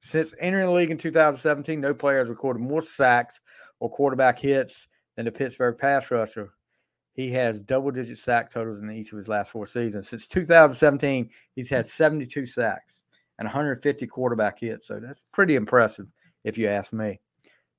Since 0.00 0.34
entering 0.40 0.66
the 0.66 0.72
league 0.72 0.90
in 0.90 0.98
2017, 0.98 1.80
no 1.80 1.94
player 1.94 2.18
has 2.18 2.28
recorded 2.28 2.60
more 2.60 2.82
sacks 2.82 3.40
or 3.78 3.90
quarterback 3.90 4.38
hits 4.38 4.88
than 5.16 5.24
the 5.24 5.32
Pittsburgh 5.32 5.78
pass 5.78 6.10
rusher. 6.10 6.50
He 7.12 7.30
has 7.32 7.62
double 7.62 7.90
digit 7.90 8.18
sack 8.18 8.50
totals 8.50 8.80
in 8.80 8.90
each 8.90 9.12
of 9.12 9.18
his 9.18 9.28
last 9.28 9.50
four 9.50 9.66
seasons. 9.66 10.08
Since 10.08 10.28
2017, 10.28 11.30
he's 11.54 11.70
had 11.70 11.86
72 11.86 12.46
sacks 12.46 12.99
and 13.40 13.46
150 13.46 14.06
quarterback 14.06 14.60
hits. 14.60 14.86
So 14.86 15.00
that's 15.00 15.24
pretty 15.32 15.56
impressive, 15.56 16.06
if 16.44 16.58
you 16.58 16.68
ask 16.68 16.92
me. 16.92 17.20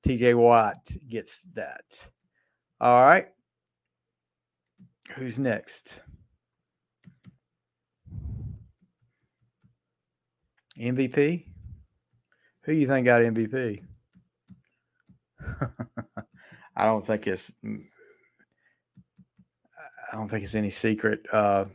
TJ 0.04 0.34
Watt 0.34 0.76
gets 1.08 1.42
that. 1.54 1.84
All 2.80 3.00
right. 3.00 3.28
Who's 5.14 5.38
next? 5.38 6.00
MVP? 10.78 11.46
Who 12.62 12.72
do 12.72 12.78
you 12.78 12.88
think 12.88 13.04
got 13.04 13.20
MVP? 13.20 13.84
I 16.76 16.84
don't 16.84 17.06
think 17.06 17.26
it's 17.28 17.52
mm, 17.64 17.84
I 20.12 20.16
don't 20.16 20.28
think 20.28 20.42
it's 20.44 20.54
any 20.56 20.70
secret. 20.70 21.20
Uh, 21.32 21.66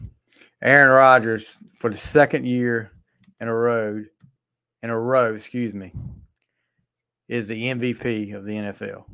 Aaron 0.62 0.90
Rodgers 0.90 1.56
for 1.80 1.90
the 1.90 1.98
second 1.98 2.46
year 2.46 2.92
in 3.40 3.48
a 3.48 3.54
row, 3.54 4.04
in 4.84 4.90
a 4.90 5.00
row, 5.00 5.34
excuse 5.34 5.74
me, 5.74 5.94
is 7.28 7.48
the 7.48 7.64
MVP 7.64 8.36
of 8.36 8.46
the 8.46 8.54
NFL. 8.54 9.06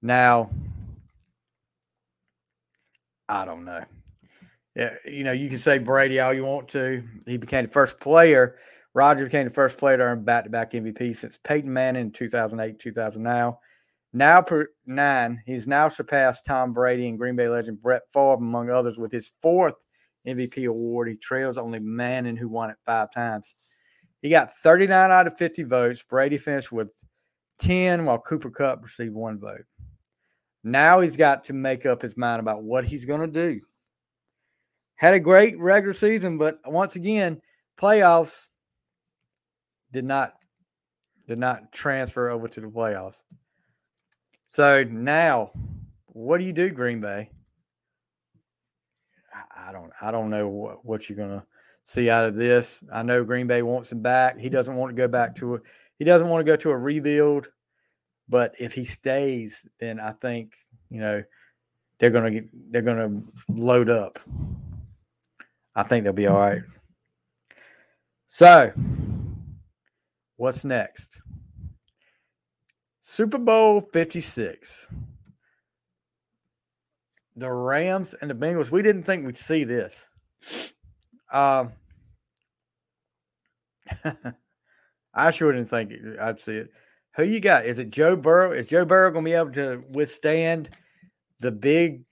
Now, 0.00 0.50
I 3.28 3.44
don't 3.44 3.64
know. 3.64 3.84
Yeah, 4.74 4.94
you 5.04 5.24
know, 5.24 5.32
you 5.32 5.48
can 5.48 5.58
say 5.58 5.78
Brady 5.78 6.20
all 6.20 6.32
you 6.32 6.44
want 6.44 6.68
to. 6.68 7.02
He 7.26 7.36
became 7.36 7.66
the 7.66 7.70
first 7.70 8.00
player. 8.00 8.56
Rodgers 8.94 9.24
became 9.24 9.44
the 9.44 9.54
first 9.54 9.78
player 9.78 9.96
to 9.96 10.02
earn 10.02 10.24
back-to-back 10.24 10.72
MVP 10.72 11.16
since 11.16 11.38
Peyton 11.44 11.72
Manning 11.72 12.06
in 12.06 12.12
2008, 12.12 12.78
2009. 12.78 13.54
Now 14.14 14.42
per 14.42 14.68
nine, 14.84 15.42
he's 15.46 15.66
now 15.66 15.88
surpassed 15.88 16.44
Tom 16.44 16.72
Brady 16.74 17.08
and 17.08 17.18
Green 17.18 17.36
Bay 17.36 17.48
legend 17.48 17.80
Brett 17.80 18.02
Favre, 18.12 18.34
among 18.34 18.68
others, 18.68 18.98
with 18.98 19.10
his 19.12 19.32
fourth 19.40 19.74
MVP 20.26 20.68
award. 20.68 21.08
He 21.08 21.16
trails 21.16 21.58
only 21.58 21.78
Manning, 21.78 22.36
who 22.36 22.48
won 22.48 22.70
it 22.70 22.76
five 22.84 23.12
times. 23.12 23.54
He 24.20 24.28
got 24.28 24.52
39 24.52 25.10
out 25.10 25.26
of 25.26 25.36
50 25.36 25.64
votes. 25.64 26.04
Brady 26.08 26.38
finished 26.38 26.70
with 26.70 26.92
10, 27.58 28.04
while 28.04 28.18
Cooper 28.18 28.50
Kupp 28.50 28.82
received 28.82 29.14
one 29.14 29.38
vote. 29.38 29.64
Now 30.64 31.00
he's 31.00 31.16
got 31.16 31.44
to 31.46 31.52
make 31.52 31.86
up 31.86 32.02
his 32.02 32.16
mind 32.16 32.40
about 32.40 32.62
what 32.62 32.84
he's 32.84 33.04
going 33.04 33.20
to 33.20 33.26
do. 33.26 33.60
Had 34.94 35.14
a 35.14 35.20
great 35.20 35.58
regular 35.58 35.92
season, 35.92 36.38
but 36.38 36.60
once 36.64 36.94
again, 36.94 37.40
playoffs 37.76 38.48
did 39.92 40.04
not 40.04 40.34
did 41.26 41.38
not 41.38 41.72
transfer 41.72 42.28
over 42.28 42.46
to 42.48 42.60
the 42.60 42.66
playoffs. 42.66 43.22
So 44.48 44.84
now, 44.84 45.50
what 46.06 46.38
do 46.38 46.44
you 46.44 46.52
do, 46.52 46.70
Green 46.70 47.00
Bay? 47.00 47.30
I 49.66 49.72
don't 49.72 49.90
I 50.00 50.10
don't 50.10 50.30
know 50.30 50.48
what, 50.48 50.84
what 50.84 51.08
you're 51.08 51.18
gonna 51.18 51.44
see 51.84 52.10
out 52.10 52.24
of 52.24 52.36
this. 52.36 52.82
I 52.92 53.02
know 53.02 53.24
Green 53.24 53.46
Bay 53.46 53.62
wants 53.62 53.92
him 53.92 54.02
back. 54.02 54.38
He 54.38 54.48
doesn't 54.48 54.74
want 54.74 54.90
to 54.90 55.00
go 55.00 55.08
back 55.08 55.34
mm-hmm. 55.34 55.46
to 55.46 55.54
a 55.56 55.60
he 55.98 56.04
doesn't 56.04 56.28
want 56.28 56.44
to 56.44 56.50
go 56.50 56.56
to 56.56 56.70
a 56.70 56.76
rebuild. 56.76 57.48
But 58.28 58.54
if 58.58 58.72
he 58.72 58.84
stays, 58.84 59.66
then 59.78 60.00
I 60.00 60.12
think 60.12 60.54
you 60.90 61.00
know 61.00 61.22
they're 61.98 62.10
gonna 62.10 62.30
get 62.30 62.72
they're 62.72 62.82
gonna 62.82 63.22
load 63.48 63.88
up. 63.88 64.18
I 65.74 65.82
think 65.82 66.04
they'll 66.04 66.12
be 66.12 66.26
all 66.26 66.38
right. 66.38 66.58
Mm-hmm. 66.58 66.68
So, 68.26 68.72
what's 70.36 70.64
next? 70.64 71.20
Super 73.02 73.36
Bowl 73.36 73.82
56. 73.92 74.88
The 77.36 77.50
Rams 77.50 78.14
and 78.20 78.30
the 78.30 78.34
Bengals. 78.34 78.70
We 78.70 78.82
didn't 78.82 79.04
think 79.04 79.24
we'd 79.24 79.36
see 79.36 79.64
this. 79.64 80.06
Um, 81.32 81.72
I 85.14 85.30
sure 85.30 85.52
didn't 85.52 85.68
think 85.68 85.92
I'd 86.20 86.40
see 86.40 86.56
it. 86.56 86.70
Who 87.16 87.24
you 87.24 87.40
got? 87.40 87.66
Is 87.66 87.78
it 87.78 87.90
Joe 87.90 88.16
Burrow? 88.16 88.52
Is 88.52 88.68
Joe 88.68 88.84
Burrow 88.84 89.10
going 89.10 89.24
to 89.24 89.30
be 89.30 89.34
able 89.34 89.52
to 89.52 89.84
withstand 89.90 90.70
the 91.40 91.52
big 91.52 92.04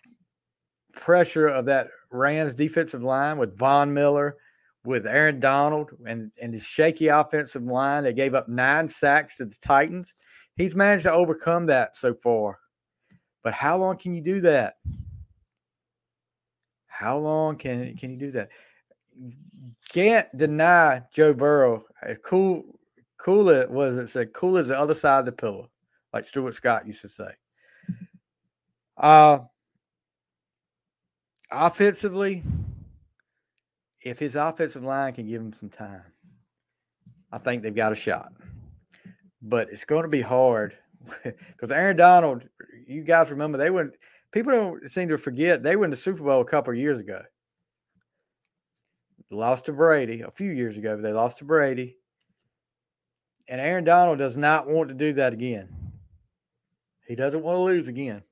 pressure 0.93 1.49
of 1.49 1.67
that 1.67 1.89
Rams 2.11 2.55
defensive 2.55 3.03
line 3.03 3.39
with 3.39 3.57
Von 3.57 3.95
Miller, 3.95 4.37
with 4.85 5.07
Aaron 5.07 5.41
Donald, 5.41 5.91
and, 6.07 6.31
and 6.43 6.53
the 6.53 6.61
shaky 6.61 7.09
offensive 7.09 7.63
line? 7.63 8.05
They 8.05 8.13
gave 8.13 8.35
up 8.35 8.49
nine 8.49 8.89
sacks 8.89 9.37
to 9.37 9.47
the 9.47 9.57
Titans 9.63 10.13
he's 10.61 10.75
managed 10.75 11.05
to 11.05 11.13
overcome 11.13 11.67
that 11.67 11.97
so 11.97 12.15
far. 12.15 12.59
But 13.43 13.55
how 13.55 13.79
long 13.79 13.97
can 13.97 14.15
you 14.15 14.21
do 14.21 14.41
that? 14.43 14.75
How 17.01 17.19
long 17.19 17.57
can 17.57 17.97
can 17.97 18.11
you 18.11 18.19
do 18.19 18.31
that? 18.33 18.51
Can't 19.93 20.29
deny 20.37 21.03
Joe 21.13 21.33
Burrow. 21.33 21.85
Cool, 22.23 22.65
cool. 23.17 23.49
It 23.49 23.71
was 23.71 23.97
it 23.97 24.09
said 24.09 24.33
cool 24.33 24.59
as 24.59 24.69
the 24.69 24.79
other 24.79 24.95
side 24.95 25.21
of 25.21 25.25
the 25.27 25.33
pillow, 25.33 25.71
like 26.13 26.25
Stuart 26.25 26.55
Scott 26.55 26.87
used 26.87 27.03
to 27.03 27.09
say. 27.09 27.31
Uh 28.97 29.39
offensively, 31.51 32.43
if 34.05 34.19
his 34.19 34.37
offensive 34.37 34.85
line 34.85 35.15
can 35.15 35.27
give 35.27 35.41
him 35.41 35.53
some 35.53 35.71
time, 35.71 36.03
I 37.33 37.39
think 37.39 37.63
they've 37.63 37.75
got 37.75 37.93
a 37.93 37.97
shot 37.97 38.33
but 39.43 39.69
it's 39.71 39.85
going 39.85 40.03
to 40.03 40.09
be 40.09 40.21
hard 40.21 40.75
because 41.25 41.73
Aaron 41.73 41.97
Donald, 41.97 42.43
you 42.87 43.03
guys 43.03 43.31
remember 43.31 43.59
they 43.59 43.71
went. 43.71 43.95
People 44.33 44.53
don't 44.53 44.91
seem 44.91 45.09
to 45.09 45.19
forget 45.19 45.63
they 45.63 45.77
went 45.77 45.93
to 45.93 45.97
Super 45.97 46.23
Bowl 46.23 46.41
a 46.41 46.45
couple 46.45 46.73
years 46.75 47.01
ago. 47.01 47.23
Lost 49.31 49.67
to 49.67 49.73
Brady 49.73 50.23
a 50.23 50.31
few 50.31 50.51
years 50.51 50.77
ago. 50.77 50.97
They 50.97 51.13
lost 51.13 51.39
to 51.39 51.45
Brady, 51.45 51.97
and 53.49 53.61
Aaron 53.61 53.85
Donald 53.85 54.19
does 54.19 54.37
not 54.37 54.69
want 54.69 54.89
to 54.89 54.95
do 54.95 55.13
that 55.15 55.33
again. 55.33 55.69
He 57.07 57.15
doesn't 57.15 57.43
want 57.43 57.57
to 57.57 57.63
lose 57.63 57.89
again. 57.89 58.23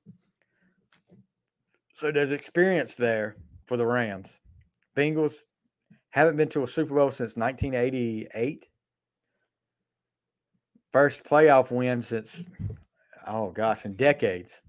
So 1.93 2.11
there's 2.11 2.31
experience 2.31 2.95
there 2.95 3.35
for 3.65 3.75
the 3.75 3.85
Rams. 3.85 4.39
Bengals 4.95 5.35
haven't 6.11 6.37
been 6.37 6.49
to 6.49 6.63
a 6.63 6.67
Super 6.67 6.95
Bowl 6.95 7.11
since 7.11 7.35
1988. 7.35 8.67
First 10.91 11.23
playoff 11.23 11.71
win 11.71 12.01
since, 12.01 12.43
oh 13.27 13.51
gosh, 13.51 13.85
in 13.85 13.95
decades. 13.95 14.61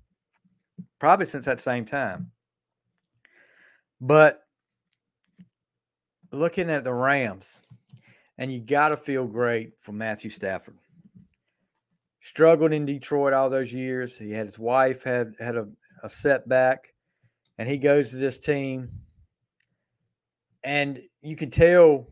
Probably 1.01 1.27
since 1.27 1.47
that 1.47 1.61
same 1.61 1.87
time. 1.87 2.31
But 4.01 4.43
looking 6.31 6.71
at 6.71 6.85
the 6.85 6.95
Rams, 6.95 7.61
and 8.39 8.53
you 8.53 8.61
got 8.61 8.89
to 8.91 8.97
feel 8.97 9.27
great 9.27 9.73
for 9.81 9.93
Matthew 9.93 10.31
Stafford. 10.31 10.79
Struggled 12.21 12.73
in 12.73 12.87
Detroit 12.87 13.33
all 13.33 13.51
those 13.51 13.73
years. 13.73 14.17
He 14.17 14.31
had 14.31 14.47
his 14.47 14.59
wife 14.59 15.03
had 15.03 15.35
had 15.39 15.57
a, 15.57 15.67
a 16.03 16.09
setback, 16.09 16.93
and 17.59 17.69
he 17.69 17.79
goes 17.79 18.11
to 18.11 18.17
this 18.17 18.39
team, 18.39 18.91
and 20.65 21.01
you 21.23 21.35
can 21.35 21.51
tell 21.51 22.07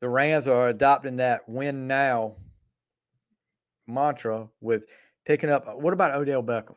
the 0.00 0.08
Rams 0.08 0.46
are 0.46 0.68
adopting 0.68 1.16
that 1.16 1.48
win 1.48 1.86
now 1.86 2.36
mantra 3.86 4.48
with 4.60 4.84
picking 5.24 5.50
up. 5.50 5.78
What 5.78 5.94
about 5.94 6.14
Odell 6.14 6.42
Beckham? 6.42 6.76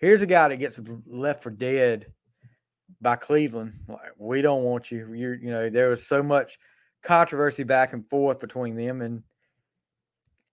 Here's 0.00 0.22
a 0.22 0.26
guy 0.26 0.48
that 0.48 0.56
gets 0.56 0.80
left 1.06 1.42
for 1.42 1.50
dead 1.50 2.06
by 3.02 3.16
Cleveland. 3.16 3.74
Like, 3.86 4.12
we 4.16 4.40
don't 4.42 4.64
want 4.64 4.90
you. 4.90 5.12
You're, 5.12 5.34
you 5.34 5.50
know, 5.50 5.68
there 5.68 5.88
was 5.88 6.06
so 6.06 6.22
much 6.22 6.58
controversy 7.02 7.64
back 7.64 7.92
and 7.92 8.08
forth 8.08 8.40
between 8.40 8.76
them, 8.76 9.02
and 9.02 9.22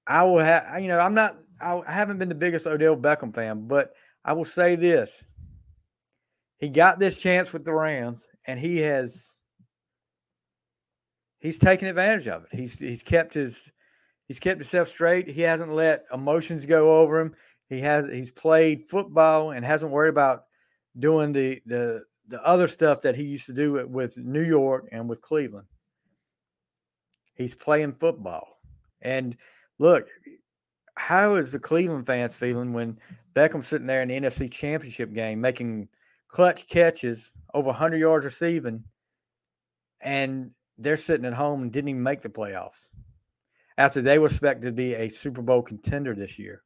I 0.05 0.23
will 0.23 0.39
have, 0.39 0.81
you 0.81 0.89
know, 0.89 0.99
I'm 0.99 1.13
not, 1.13 1.37
I 1.61 1.81
haven't 1.87 2.17
been 2.17 2.29
the 2.29 2.35
biggest 2.35 2.67
Odell 2.67 2.95
Beckham 2.95 3.33
fan, 3.33 3.67
but 3.67 3.93
I 4.25 4.33
will 4.33 4.45
say 4.45 4.75
this: 4.75 5.23
he 6.59 6.69
got 6.69 6.99
this 6.99 7.17
chance 7.17 7.53
with 7.53 7.63
the 7.63 7.73
Rams, 7.73 8.27
and 8.45 8.59
he 8.59 8.77
has, 8.79 9.33
he's 11.39 11.57
taken 11.57 11.87
advantage 11.87 12.27
of 12.27 12.43
it. 12.43 12.49
He's 12.57 12.77
he's 12.77 13.03
kept 13.03 13.33
his, 13.33 13.71
he's 14.27 14.39
kept 14.39 14.59
himself 14.59 14.89
straight. 14.89 15.27
He 15.29 15.41
hasn't 15.41 15.73
let 15.73 16.05
emotions 16.13 16.65
go 16.65 17.01
over 17.01 17.19
him. 17.19 17.33
He 17.67 17.79
has 17.81 18.07
he's 18.09 18.31
played 18.31 18.83
football 18.83 19.51
and 19.51 19.65
hasn't 19.65 19.91
worried 19.91 20.09
about 20.09 20.45
doing 20.97 21.31
the 21.33 21.61
the 21.65 22.03
the 22.27 22.45
other 22.45 22.67
stuff 22.67 23.01
that 23.01 23.15
he 23.15 23.23
used 23.23 23.45
to 23.45 23.53
do 23.53 23.87
with 23.87 24.17
New 24.17 24.43
York 24.43 24.89
and 24.91 25.07
with 25.07 25.21
Cleveland. 25.21 25.67
He's 27.35 27.55
playing 27.55 27.93
football. 27.93 28.59
And 29.01 29.37
look, 29.79 30.07
how 30.97 31.35
is 31.35 31.51
the 31.51 31.59
Cleveland 31.59 32.05
fans 32.05 32.35
feeling 32.35 32.73
when 32.73 32.99
Beckham's 33.33 33.67
sitting 33.67 33.87
there 33.87 34.01
in 34.01 34.09
the 34.09 34.19
NFC 34.19 34.51
Championship 34.51 35.13
game 35.13 35.39
making 35.39 35.87
clutch 36.27 36.67
catches 36.67 37.31
over 37.53 37.67
100 37.67 37.97
yards 37.97 38.25
receiving 38.25 38.83
and 40.01 40.51
they're 40.77 40.97
sitting 40.97 41.25
at 41.25 41.33
home 41.33 41.61
and 41.61 41.71
didn't 41.71 41.89
even 41.89 42.03
make 42.03 42.21
the 42.21 42.29
playoffs 42.29 42.87
after 43.77 44.01
they 44.01 44.19
were 44.19 44.27
expected 44.27 44.65
to 44.65 44.71
be 44.71 44.95
a 44.95 45.09
Super 45.09 45.41
Bowl 45.41 45.61
contender 45.61 46.13
this 46.13 46.37
year? 46.37 46.63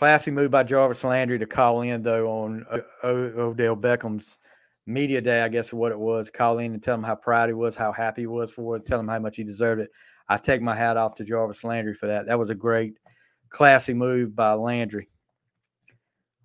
Classy 0.00 0.30
move 0.30 0.50
by 0.50 0.62
Jarvis 0.62 1.04
Landry 1.04 1.38
to 1.38 1.44
call 1.44 1.82
in 1.82 2.00
though 2.00 2.26
on 2.26 2.64
uh, 2.70 2.78
Odell 3.04 3.76
Beckham's 3.76 4.38
media 4.86 5.20
day, 5.20 5.42
I 5.42 5.48
guess 5.50 5.74
what 5.74 5.92
it 5.92 5.98
was. 5.98 6.30
Call 6.30 6.56
in 6.56 6.72
and 6.72 6.82
tell 6.82 6.94
him 6.94 7.02
how 7.02 7.16
proud 7.16 7.50
he 7.50 7.52
was, 7.52 7.76
how 7.76 7.92
happy 7.92 8.22
he 8.22 8.26
was 8.26 8.50
for 8.50 8.76
it, 8.76 8.86
tell 8.86 8.98
him 8.98 9.08
how 9.08 9.18
much 9.18 9.36
he 9.36 9.44
deserved 9.44 9.82
it. 9.82 9.90
I 10.26 10.38
take 10.38 10.62
my 10.62 10.74
hat 10.74 10.96
off 10.96 11.16
to 11.16 11.24
Jarvis 11.24 11.64
Landry 11.64 11.92
for 11.92 12.06
that. 12.06 12.24
That 12.24 12.38
was 12.38 12.48
a 12.48 12.54
great, 12.54 12.94
classy 13.50 13.92
move 13.92 14.34
by 14.34 14.54
Landry. 14.54 15.10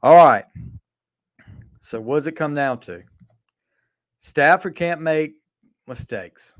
All 0.03 0.15
right. 0.15 0.43
So 1.81 2.01
what 2.01 2.17
does 2.17 2.27
it 2.27 2.35
come 2.35 2.55
down 2.55 2.81
to? 2.81 3.03
Stafford 4.19 4.75
can't 4.75 4.99
make 4.99 5.35
mistakes. 5.87 6.53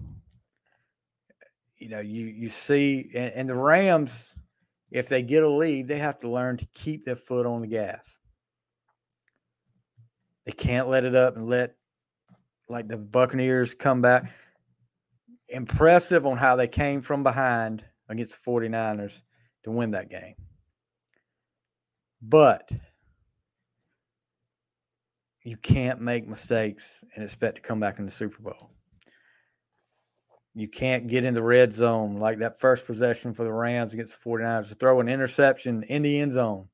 You 1.78 1.90
know, 1.90 2.00
you 2.00 2.28
you 2.28 2.48
see, 2.48 3.10
and, 3.14 3.34
and 3.34 3.50
the 3.50 3.56
Rams 3.56 4.34
if 4.96 5.10
they 5.10 5.22
get 5.22 5.44
a 5.44 5.50
lead, 5.50 5.90
they 5.90 5.98
have 5.98 6.22
to 6.22 6.30
learn 6.30 6.56
to 6.56 6.66
keep 6.74 7.04
their 7.04 7.18
foot 7.18 7.46
on 7.46 7.60
the 7.60 7.68
gas. 7.68 8.18
They 10.46 10.54
can't 10.54 10.88
let 10.88 11.04
it 11.04 11.16
up 11.16 11.36
and 11.36 11.48
let 11.48 11.76
like 12.70 12.88
the 12.88 12.98
Buccaneers 12.98 13.74
come 13.74 14.02
back. 14.02 14.32
Impressive 15.50 16.26
on 16.26 16.38
how 16.38 16.56
they 16.56 16.70
came 16.70 17.02
from 17.02 17.24
behind 17.24 17.84
against 18.08 18.42
the 18.42 18.50
49ers 18.50 19.22
to 19.66 19.72
win 19.72 19.92
that 19.92 20.10
game. 20.10 20.36
But 22.22 22.70
you 25.44 25.58
can't 25.58 26.00
make 26.00 26.26
mistakes 26.26 27.04
and 27.16 27.24
expect 27.26 27.58
to 27.58 27.62
come 27.62 27.82
back 27.82 28.00
in 28.00 28.06
the 28.06 28.12
Super 28.12 28.42
Bowl. 28.42 28.72
You 30.58 30.70
can't 30.70 31.08
get 31.08 31.26
in 31.26 31.34
the 31.34 31.44
red 31.44 31.74
zone 31.74 32.18
like 32.18 32.38
that 32.38 32.62
first 32.62 32.86
possession 32.86 33.34
for 33.34 33.44
the 33.44 33.52
Rams 33.52 33.94
against 33.94 34.18
the 34.24 34.30
49ers 34.30 34.70
to 34.70 34.76
throw 34.76 35.02
an 35.02 35.10
interception 35.10 35.84
in 35.84 36.02
the 36.02 36.22
end 36.22 36.32
zone. 36.32 36.70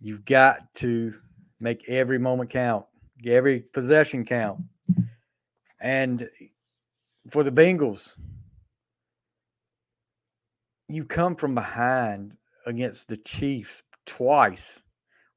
You've 0.00 0.24
got 0.24 0.74
to 0.76 1.14
make 1.60 1.88
every 1.88 2.18
moment 2.18 2.48
count, 2.48 2.86
every 3.26 3.60
possession 3.60 4.24
count. 4.24 4.60
And 5.78 6.28
for 7.28 7.42
the 7.42 7.52
Bengals, 7.52 8.16
you 10.88 11.04
come 11.04 11.36
from 11.36 11.54
behind 11.54 12.34
against 12.64 13.08
the 13.08 13.18
Chiefs 13.18 13.82
twice 14.06 14.82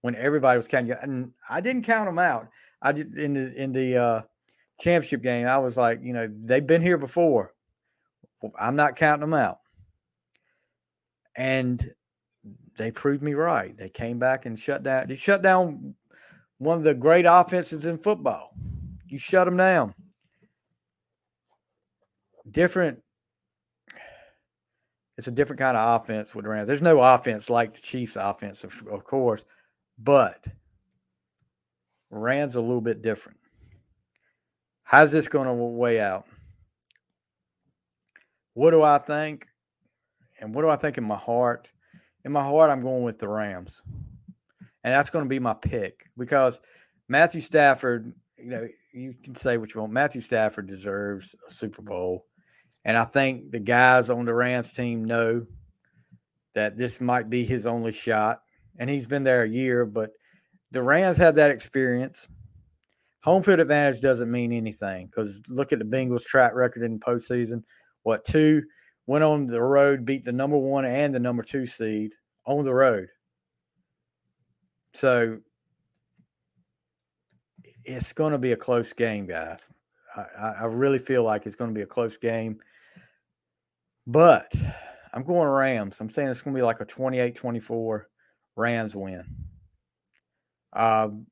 when 0.02 0.16
everybody 0.16 0.56
was 0.56 0.68
counting. 0.70 0.96
And 1.02 1.34
I 1.50 1.60
didn't 1.60 1.84
count 1.84 2.08
them 2.08 2.20
out. 2.20 2.48
I 2.82 2.94
did 2.94 3.18
in 3.18 3.34
the 3.34 3.54
in 3.62 3.74
the 3.74 3.98
uh, 3.98 4.22
championship 4.80 5.22
game, 5.22 5.48
I 5.48 5.58
was 5.58 5.78
like, 5.78 6.00
you 6.04 6.14
know, 6.14 6.30
they've 6.44 6.66
been 6.66 6.82
here 6.82 6.98
before. 6.98 7.54
I'm 8.58 8.76
not 8.76 8.96
counting 8.96 9.30
them 9.30 9.34
out. 9.34 9.60
And 11.36 11.94
they 12.78 12.92
proved 12.92 13.22
me 13.22 13.34
right. 13.34 13.78
They 13.78 13.90
came 13.90 14.20
back 14.20 14.46
and 14.46 14.58
shut 14.58 14.84
down. 14.84 15.08
They 15.08 15.16
shut 15.16 15.42
down 15.42 15.96
one 16.58 16.78
of 16.78 16.84
the 16.84 16.94
great 16.94 17.26
offenses 17.28 17.86
in 17.86 17.98
football. 17.98 18.54
You 19.08 19.18
shut 19.18 19.46
them 19.46 19.58
down. 19.58 19.94
Different. 22.50 23.02
It's 25.18 25.28
a 25.28 25.32
different 25.32 25.60
kind 25.60 25.76
of 25.76 26.02
offense 26.02 26.34
with 26.34 26.46
the 26.46 26.50
Rams. 26.50 26.68
There's 26.68 26.82
no 26.82 27.02
offense 27.02 27.50
like 27.50 27.76
the 27.76 27.82
Chiefs' 27.82 28.16
offense, 28.16 28.64
of, 28.64 28.74
of 28.90 29.04
course, 29.04 29.44
but 29.98 30.46
Rams 32.10 32.56
a 32.56 32.62
little 32.62 32.80
bit 32.80 33.02
different. 33.02 33.39
How's 34.90 35.12
this 35.12 35.28
going 35.28 35.46
to 35.46 35.54
weigh 35.54 36.02
out? 36.02 36.26
What 38.56 38.72
do 38.72 38.82
I 38.82 38.98
think? 38.98 39.46
And 40.42 40.56
what 40.56 40.64
do 40.64 40.70
I 40.70 40.78
think 40.78 40.98
in 40.98 41.04
my 41.04 41.16
heart? 41.16 41.68
In 42.26 42.32
my 42.32 42.42
heart, 42.42 42.72
I'm 42.72 42.82
going 42.82 43.04
with 43.04 43.20
the 43.20 43.28
Rams. 43.28 43.84
And 44.84 44.92
that's 44.92 45.12
going 45.12 45.26
to 45.26 45.30
be 45.30 45.38
my 45.38 45.54
pick 45.54 46.10
because 46.18 46.60
Matthew 47.08 47.42
Stafford, 47.42 48.16
you 48.36 48.48
know, 48.48 48.68
you 48.92 49.14
can 49.24 49.36
say 49.36 49.58
what 49.58 49.76
you 49.76 49.82
want. 49.82 49.94
Matthew 49.94 50.22
Stafford 50.22 50.66
deserves 50.66 51.36
a 51.48 51.54
Super 51.54 51.84
Bowl. 51.84 52.26
And 52.84 52.98
I 52.98 53.06
think 53.06 53.52
the 53.52 53.60
guys 53.60 54.10
on 54.10 54.26
the 54.26 54.34
Rams 54.34 54.74
team 54.74 55.06
know 55.06 55.46
that 56.56 56.78
this 56.78 57.00
might 57.00 57.30
be 57.30 57.46
his 57.46 57.68
only 57.68 57.92
shot. 57.92 58.42
And 58.80 58.90
he's 58.90 59.06
been 59.06 59.24
there 59.24 59.44
a 59.44 59.50
year, 59.50 59.86
but 59.86 60.14
the 60.72 60.82
Rams 60.82 61.18
have 61.18 61.36
that 61.36 61.52
experience 61.52 62.28
home 63.22 63.44
field 63.44 63.60
advantage 63.60 64.02
doesn't 64.02 64.32
mean 64.32 64.52
anything 64.52 65.08
because 65.08 65.42
look 65.48 65.74
at 65.74 65.80
the 65.80 65.86
Bengals' 65.86 66.26
track 66.26 66.54
record 66.54 66.84
in 66.84 66.94
the 66.94 67.00
postseason. 67.00 67.64
What 68.04 68.26
two 68.26 68.64
went 69.08 69.24
on 69.24 69.48
the 69.48 69.62
road, 69.62 70.06
beat 70.06 70.24
the 70.24 70.32
number 70.32 70.58
one 70.58 70.86
and 70.86 71.14
the 71.14 71.20
number 71.20 71.44
two 71.44 71.66
seed 71.66 72.14
on 72.46 72.64
the 72.64 72.74
road. 72.74 73.08
So 74.94 75.40
it's 77.84 78.14
going 78.14 78.32
to 78.32 78.38
be 78.38 78.52
a 78.52 78.58
close 78.58 78.94
game, 78.94 79.26
guys. 79.26 79.66
I, 80.16 80.56
I 80.62 80.66
really 80.66 81.00
feel 81.00 81.24
like 81.24 81.46
it's 81.46 81.56
going 81.56 81.72
to 81.72 81.76
be 81.76 81.84
a 81.84 81.88
close 81.88 82.18
game. 82.18 82.60
But 84.08 84.52
I'm 85.14 85.24
going 85.24 85.48
Rams. 85.48 85.98
I'm 86.00 86.10
saying 86.10 86.30
it's 86.30 86.42
going 86.42 86.56
to 86.56 86.60
be 86.60 86.66
like 86.66 86.82
a 86.82 86.86
28 86.86 87.36
24 87.36 88.10
Rams 88.56 88.96
win. 88.96 89.24
Um, 90.74 91.28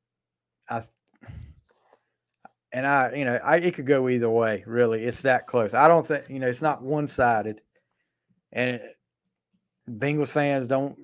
and 2.72 2.86
I, 2.86 3.13
you 3.13 3.26
know, 3.26 3.39
I 3.43 3.57
it 3.57 3.76
could 3.76 3.86
go 3.86 4.09
either 4.09 4.30
way. 4.30 4.63
Really, 4.65 5.03
it's 5.03 5.22
that 5.22 5.47
close. 5.47 5.74
I 5.74 5.88
don't 5.88 6.05
think 6.05 6.26
you 6.30 6.39
know 6.39 6.47
it's 6.47 6.61
not 6.61 6.82
one 6.82 7.07
sided, 7.07 7.61
and 8.51 8.82
Bengals 9.89 10.30
fans 10.30 10.68
don't. 10.68 10.97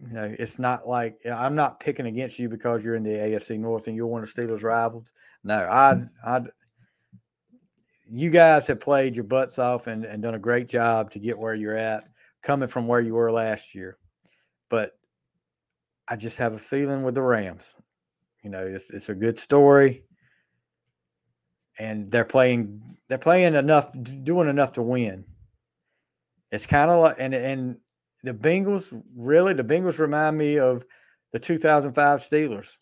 You 0.00 0.12
know, 0.12 0.34
it's 0.38 0.58
not 0.58 0.88
like 0.88 1.18
I'm 1.24 1.54
not 1.54 1.78
picking 1.78 2.06
against 2.06 2.38
you 2.38 2.48
because 2.48 2.82
you're 2.82 2.96
in 2.96 3.04
the 3.04 3.10
AFC 3.10 3.58
North 3.58 3.86
and 3.86 3.96
you're 3.96 4.06
one 4.06 4.22
of 4.22 4.32
Steelers' 4.32 4.62
rivals. 4.62 5.12
No, 5.44 5.68
I, 5.70 5.94
mm. 5.94 6.10
I, 6.26 6.40
you 8.10 8.30
guys 8.30 8.66
have 8.66 8.80
played 8.80 9.14
your 9.14 9.24
butts 9.24 9.58
off 9.58 9.86
and, 9.86 10.04
and 10.04 10.22
done 10.22 10.34
a 10.34 10.38
great 10.38 10.68
job 10.68 11.12
to 11.12 11.20
get 11.20 11.38
where 11.38 11.54
you're 11.54 11.76
at, 11.76 12.04
coming 12.42 12.68
from 12.68 12.88
where 12.88 13.00
you 13.00 13.14
were 13.14 13.30
last 13.30 13.74
year. 13.74 13.96
But 14.68 14.98
I 16.08 16.16
just 16.16 16.38
have 16.38 16.54
a 16.54 16.58
feeling 16.58 17.02
with 17.04 17.14
the 17.14 17.22
Rams. 17.22 17.76
You 18.42 18.50
know, 18.50 18.66
it's 18.66 18.90
it's 18.90 19.10
a 19.10 19.14
good 19.14 19.38
story 19.38 20.02
and 21.78 22.10
they're 22.10 22.24
playing 22.24 22.80
they're 23.08 23.18
playing 23.18 23.54
enough 23.54 23.92
doing 24.22 24.48
enough 24.48 24.72
to 24.72 24.82
win. 24.82 25.24
It's 26.50 26.66
kind 26.66 26.90
of 26.90 27.02
like 27.02 27.16
and 27.18 27.34
and 27.34 27.76
the 28.22 28.34
Bengals 28.34 29.02
really 29.16 29.54
the 29.54 29.64
Bengals 29.64 29.98
remind 29.98 30.38
me 30.38 30.58
of 30.58 30.84
the 31.32 31.38
2005 31.38 32.20
Steelers. 32.20 32.78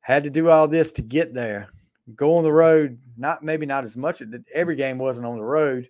had 0.00 0.24
to 0.24 0.30
do 0.30 0.48
all 0.48 0.68
this 0.68 0.92
to 0.92 1.02
get 1.02 1.34
there. 1.34 1.68
Go 2.14 2.36
on 2.36 2.44
the 2.44 2.52
road, 2.52 2.98
not 3.16 3.42
maybe 3.42 3.66
not 3.66 3.84
as 3.84 3.96
much. 3.96 4.22
Every 4.54 4.76
game 4.76 4.96
wasn't 4.96 5.26
on 5.26 5.36
the 5.36 5.44
road, 5.44 5.88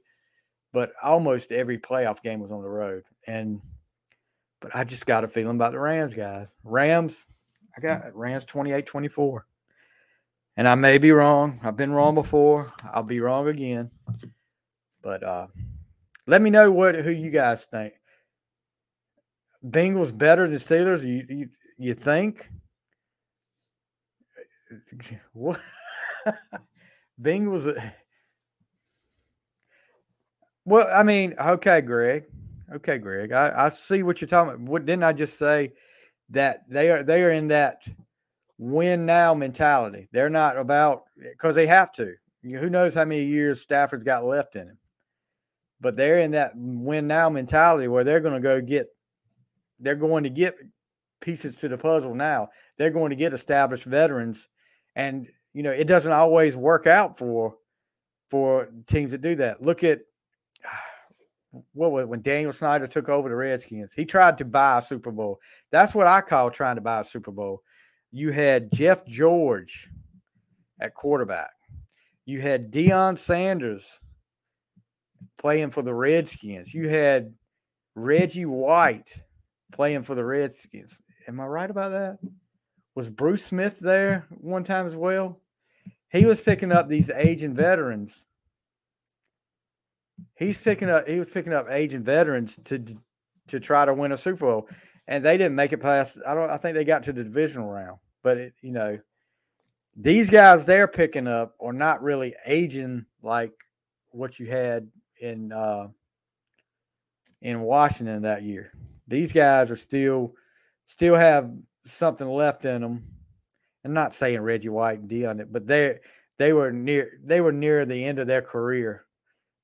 but 0.73 0.93
almost 1.03 1.53
every 1.53 1.79
playoff 1.79 2.23
game 2.23 2.41
was 2.41 2.51
on 2.51 2.63
the 2.63 2.69
road. 2.69 3.05
And 3.27 3.61
but 4.61 4.75
I 4.75 4.85
just 4.85 5.07
got 5.07 5.25
a 5.25 5.29
feeling 5.29 5.57
about 5.57 5.73
the 5.73 5.79
Rams, 5.79 6.15
guys. 6.15 6.53
Rams, 6.65 7.27
I 7.77 7.81
got 7.81 8.17
Rams 8.17 8.45
28 8.45 8.87
24. 8.87 9.47
And 10.59 10.67
I 10.67 10.75
may 10.75 10.99
be 10.99 11.13
wrong. 11.13 11.61
I've 11.63 11.77
been 11.77 11.93
wrong 11.93 12.17
before. 12.17 12.67
I'll 12.93 13.05
be 13.05 13.21
wrong 13.21 13.47
again. 13.47 13.93
But 15.01 15.23
uh 15.23 15.47
let 16.27 16.43
me 16.43 16.51
know 16.51 16.73
what 16.73 16.97
who 16.97 17.13
you 17.13 17.31
guys 17.31 17.65
think. 17.65 17.95
Bengals 19.65 20.17
better 20.17 20.49
than 20.49 20.59
Steelers? 20.59 21.07
You 21.07 21.25
you, 21.29 21.49
you 21.79 21.95
think? 21.95 22.51
What? 25.33 25.61
Bengals. 27.23 27.67
Uh, 27.75 27.81
well, 30.67 30.87
I 30.93 31.05
mean, 31.05 31.35
okay, 31.39 31.81
Greg. 31.81 32.25
Okay, 32.75 32.99
Greg. 32.99 33.33
I, 33.33 33.67
I 33.67 33.69
see 33.71 34.03
what 34.03 34.21
you're 34.21 34.29
talking 34.29 34.55
about. 34.55 34.69
What 34.69 34.85
didn't 34.85 35.05
I 35.05 35.13
just 35.15 35.39
say 35.39 35.73
that 36.31 36.69
they 36.69 36.91
are 36.91 37.03
they 37.03 37.23
are 37.23 37.31
in 37.31 37.49
that 37.49 37.87
win 38.59 39.07
now 39.07 39.35
mentality. 39.35 40.09
They're 40.13 40.29
not 40.29 40.59
about 40.59 41.05
because 41.17 41.55
they 41.55 41.67
have 41.67 41.93
to. 41.93 42.15
Who 42.43 42.71
knows 42.71 42.95
how 42.95 43.05
many 43.05 43.25
years 43.25 43.61
Stafford's 43.61 44.05
got 44.05 44.25
left 44.25 44.57
in 44.57 44.69
him. 44.69 44.79
But 45.81 45.97
they're 45.97 46.21
in 46.21 46.33
that 46.33 46.53
win 46.57 47.07
now 47.07 47.29
mentality 47.31 47.89
where 47.89 48.05
they're 48.05 48.21
going 48.21 48.35
to 48.35 48.41
go 48.41 48.61
get 48.61 48.89
they're 49.81 49.95
going 49.95 50.25
to 50.25 50.31
get 50.31 50.57
pieces 51.21 51.57
to 51.57 51.69
the 51.69 51.79
puzzle 51.79 52.15
now. 52.15 52.49
They're 52.77 52.91
going 52.91 53.11
to 53.11 53.17
get 53.17 53.33
established 53.33 53.85
veterans 53.85 54.49
and 54.97 55.29
you 55.55 55.63
know, 55.63 55.71
it 55.71 55.87
doesn't 55.87 56.13
always 56.13 56.57
work 56.57 56.87
out 56.87 57.17
for 57.17 57.57
for 58.29 58.69
teams 58.87 59.13
that 59.13 59.23
do 59.23 59.37
that. 59.37 59.63
Look 59.63 59.85
at 59.85 60.01
what 61.73 61.93
was 61.93 62.07
when 62.07 62.23
Daniel 62.23 62.53
Snyder 62.53 62.89
took 62.89 63.09
over 63.09 63.29
the 63.29 63.37
Redskins. 63.37 63.93
He 63.93 64.05
tried 64.05 64.39
to 64.39 64.45
buy 64.45 64.79
a 64.79 64.83
Super 64.83 65.13
Bowl. 65.13 65.39
That's 65.71 65.95
what 65.95 66.07
I 66.07 66.21
call 66.21 66.51
trying 66.51 66.75
to 66.75 66.81
buy 66.81 67.01
a 67.01 67.05
Super 67.05 67.31
Bowl. 67.31 67.63
You 68.11 68.33
had 68.33 68.73
Jeff 68.73 69.07
George 69.07 69.89
at 70.81 70.95
quarterback. 70.95 71.51
You 72.25 72.41
had 72.41 72.73
Deion 72.73 73.19
Sanders 73.19 73.85
playing 75.39 75.71
for 75.71 75.83
the 75.83 75.95
Redskins. 75.95 76.75
You 76.75 76.89
had 76.89 77.35
Reggie 77.95 78.47
White 78.47 79.13
playing 79.73 80.03
for 80.03 80.15
the 80.15 80.25
Redskins. 80.25 81.01
Am 81.27 81.41
I 81.41 81.47
right 81.47 81.71
about 81.71 81.91
that? 81.91 82.19
Was 82.95 83.11
Bruce 83.11 83.45
Smith 83.45 83.79
there 83.79 84.27
one 84.31 84.65
time 84.65 84.87
as 84.87 84.97
well? 84.97 85.41
He 86.11 86.25
was 86.25 86.41
picking 86.41 86.73
up 86.73 86.89
these 86.89 87.11
aging 87.11 87.55
veterans. 87.55 88.25
He's 90.37 90.59
picking 90.59 90.91
up. 90.91 91.07
He 91.07 91.19
was 91.19 91.29
picking 91.29 91.53
up 91.53 91.71
aging 91.71 92.03
veterans 92.03 92.59
to 92.65 92.85
to 93.49 93.61
try 93.61 93.85
to 93.85 93.95
win 93.95 94.13
a 94.13 94.17
Super 94.17 94.47
Bowl, 94.47 94.69
and 95.09 95.25
they 95.25 95.39
didn't 95.39 95.57
make 95.57 95.73
it 95.73 95.79
past. 95.79 96.19
I 96.25 96.35
don't. 96.35 96.51
I 96.51 96.59
think 96.59 96.75
they 96.75 96.85
got 96.85 97.03
to 97.05 97.13
the 97.13 97.25
divisional 97.25 97.69
round, 97.69 97.99
but 98.23 98.37
it, 98.37 98.55
you 98.61 98.71
know, 98.71 98.99
these 99.97 100.31
guys 100.31 100.65
they're 100.65 100.87
picking 100.87 101.27
up 101.27 101.57
are 101.61 101.73
not 101.73 102.03
really 102.03 102.35
aging 102.47 103.07
like 103.23 103.53
what 104.11 104.39
you 104.39 104.47
had 104.47 104.87
in 105.21 105.51
uh, 105.51 105.89
in 107.41 107.63
Washington 107.63 108.23
that 108.23 108.43
year. 108.43 108.71
These 109.09 109.33
guys 109.33 109.71
are 109.71 109.77
still 109.77 110.35
still 110.85 111.17
have 111.17 111.51
something 111.85 112.29
left 112.29 112.67
in 112.67 112.83
them. 112.83 113.03
I'm 113.85 113.95
not 113.95 114.15
saying 114.15 114.41
Reggie 114.41 114.69
White 114.69 115.01
and 115.01 115.09
Deion, 115.09 115.41
it 115.41 115.51
but 115.51 115.67
they 115.67 116.01
they 116.37 116.53
were 116.53 116.71
near 116.71 117.19
they 117.25 117.41
were 117.41 117.53
near 117.53 117.87
the 117.87 118.05
end 118.05 118.19
of 118.19 118.27
their 118.27 118.43
career 118.43 119.07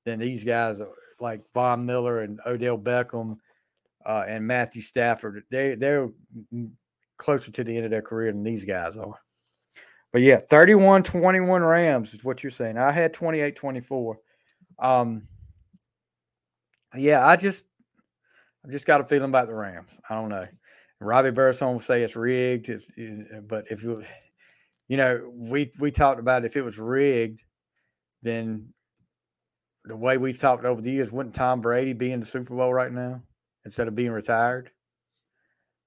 than 0.05 0.17
these 0.17 0.43
guys 0.43 0.81
like 1.19 1.41
Von 1.53 1.85
Miller 1.85 2.21
and 2.21 2.39
Odell 2.47 2.79
Beckham 2.79 3.37
uh, 4.05 4.25
and 4.27 4.45
Matthew 4.45 4.81
Stafford. 4.81 5.43
They 5.49 5.75
they're 5.75 6.09
closer 7.17 7.51
to 7.51 7.63
the 7.63 7.75
end 7.75 7.85
of 7.85 7.91
their 7.91 8.01
career 8.01 8.31
than 8.31 8.43
these 8.43 8.65
guys 8.65 8.97
are. 8.97 9.19
But 10.11 10.21
yeah, 10.21 10.39
31-21 10.49 11.69
Rams 11.69 12.13
is 12.13 12.23
what 12.23 12.43
you're 12.43 12.51
saying. 12.51 12.77
I 12.77 12.91
had 12.91 13.13
28-24. 13.13 14.15
Um 14.79 15.27
yeah, 16.95 17.25
I 17.25 17.35
just 17.35 17.65
I 18.65 18.71
just 18.71 18.85
got 18.85 19.01
a 19.01 19.05
feeling 19.05 19.29
about 19.29 19.47
the 19.47 19.55
Rams. 19.55 19.91
I 20.09 20.15
don't 20.15 20.29
know. 20.29 20.47
Robbie 21.01 21.31
Burson 21.31 21.67
will 21.67 21.79
say 21.79 22.03
it's 22.03 22.15
rigged, 22.15 22.71
but 23.47 23.65
if 23.69 23.83
you, 23.83 24.03
you 24.87 24.97
know, 24.97 25.29
we 25.33 25.71
we 25.77 25.91
talked 25.91 26.19
about 26.19 26.45
if 26.45 26.55
it 26.55 26.61
was 26.61 26.79
rigged, 26.79 27.41
then 28.23 28.69
the 29.83 29.95
way 29.95 30.17
we've 30.17 30.39
talked 30.39 30.65
over 30.65 30.81
the 30.81 30.91
years, 30.91 31.11
wouldn't 31.11 31.35
Tom 31.35 31.61
Brady 31.61 31.93
be 31.93 32.11
in 32.11 32.21
the 32.21 32.25
Super 32.25 32.55
Bowl 32.55 32.73
right 32.73 32.91
now 32.91 33.21
instead 33.65 33.87
of 33.87 33.95
being 33.95 34.11
retired? 34.11 34.71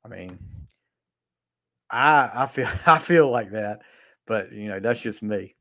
I 0.05 0.09
mean, 0.09 0.39
I 1.91 2.31
I 2.35 2.47
feel 2.47 2.69
I 2.87 2.99
feel 2.99 3.31
like 3.31 3.51
that, 3.51 3.81
but 4.27 4.53
you 4.53 4.69
know 4.69 4.81
that's 4.81 5.01
just 5.01 5.23
me. 5.23 5.55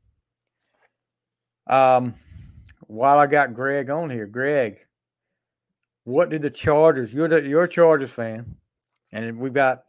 Um, 1.66 2.14
while 2.86 3.18
I 3.18 3.26
got 3.26 3.54
Greg 3.54 3.90
on 3.90 4.10
here, 4.10 4.26
Greg, 4.26 4.78
what 6.04 6.30
did 6.30 6.42
the 6.42 6.50
Chargers? 6.50 7.12
You're 7.12 7.28
the 7.28 7.42
you're 7.42 7.64
a 7.64 7.68
Chargers 7.68 8.12
fan. 8.12 8.56
And 9.12 9.38
we've 9.38 9.54
got, 9.54 9.84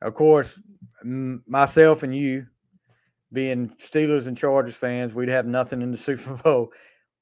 of 0.00 0.14
course, 0.14 0.60
myself 1.04 2.02
and 2.02 2.16
you 2.16 2.46
being 3.32 3.70
Steelers 3.70 4.26
and 4.26 4.36
Chargers 4.36 4.74
fans, 4.74 5.14
we'd 5.14 5.28
have 5.28 5.46
nothing 5.46 5.82
in 5.82 5.90
the 5.90 5.96
Super 5.98 6.34
Bowl. 6.34 6.72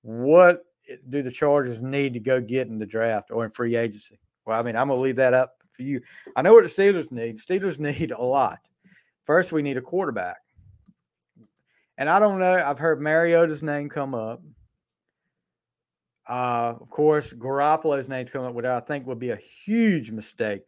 What 0.02 0.64
do 1.08 1.22
the 1.22 1.30
Chargers 1.30 1.80
need 1.80 2.14
to 2.14 2.20
go 2.20 2.40
get 2.40 2.68
in 2.68 2.78
the 2.78 2.86
draft 2.86 3.30
or 3.30 3.44
in 3.44 3.50
free 3.50 3.76
agency? 3.76 4.18
Well, 4.46 4.58
I 4.58 4.62
mean, 4.62 4.76
I'm 4.76 4.88
going 4.88 4.98
to 4.98 5.02
leave 5.02 5.16
that 5.16 5.34
up 5.34 5.54
for 5.70 5.82
you. 5.82 6.00
I 6.36 6.42
know 6.42 6.52
what 6.52 6.64
the 6.64 6.70
Steelers 6.70 7.10
need. 7.12 7.38
Steelers 7.38 7.78
need 8.00 8.10
a 8.10 8.22
lot. 8.22 8.58
First, 9.24 9.52
we 9.52 9.62
need 9.62 9.76
a 9.76 9.82
quarterback. 9.82 10.38
And 11.98 12.08
I 12.08 12.18
don't 12.18 12.38
know. 12.38 12.54
I've 12.54 12.78
heard 12.78 13.00
Mariota's 13.00 13.62
name 13.62 13.88
come 13.88 14.14
up. 14.14 14.42
Uh, 16.28 16.74
of 16.80 16.88
course, 16.88 17.32
Garoppolo's 17.32 18.08
name's 18.08 18.30
come 18.30 18.44
up, 18.44 18.54
which 18.54 18.64
I 18.64 18.80
think 18.80 19.06
would 19.06 19.18
be 19.18 19.30
a 19.30 19.38
huge 19.64 20.10
mistake 20.10 20.62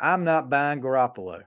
I'm 0.00 0.24
not 0.24 0.48
buying 0.48 0.80
Garoppolo. 0.80 1.42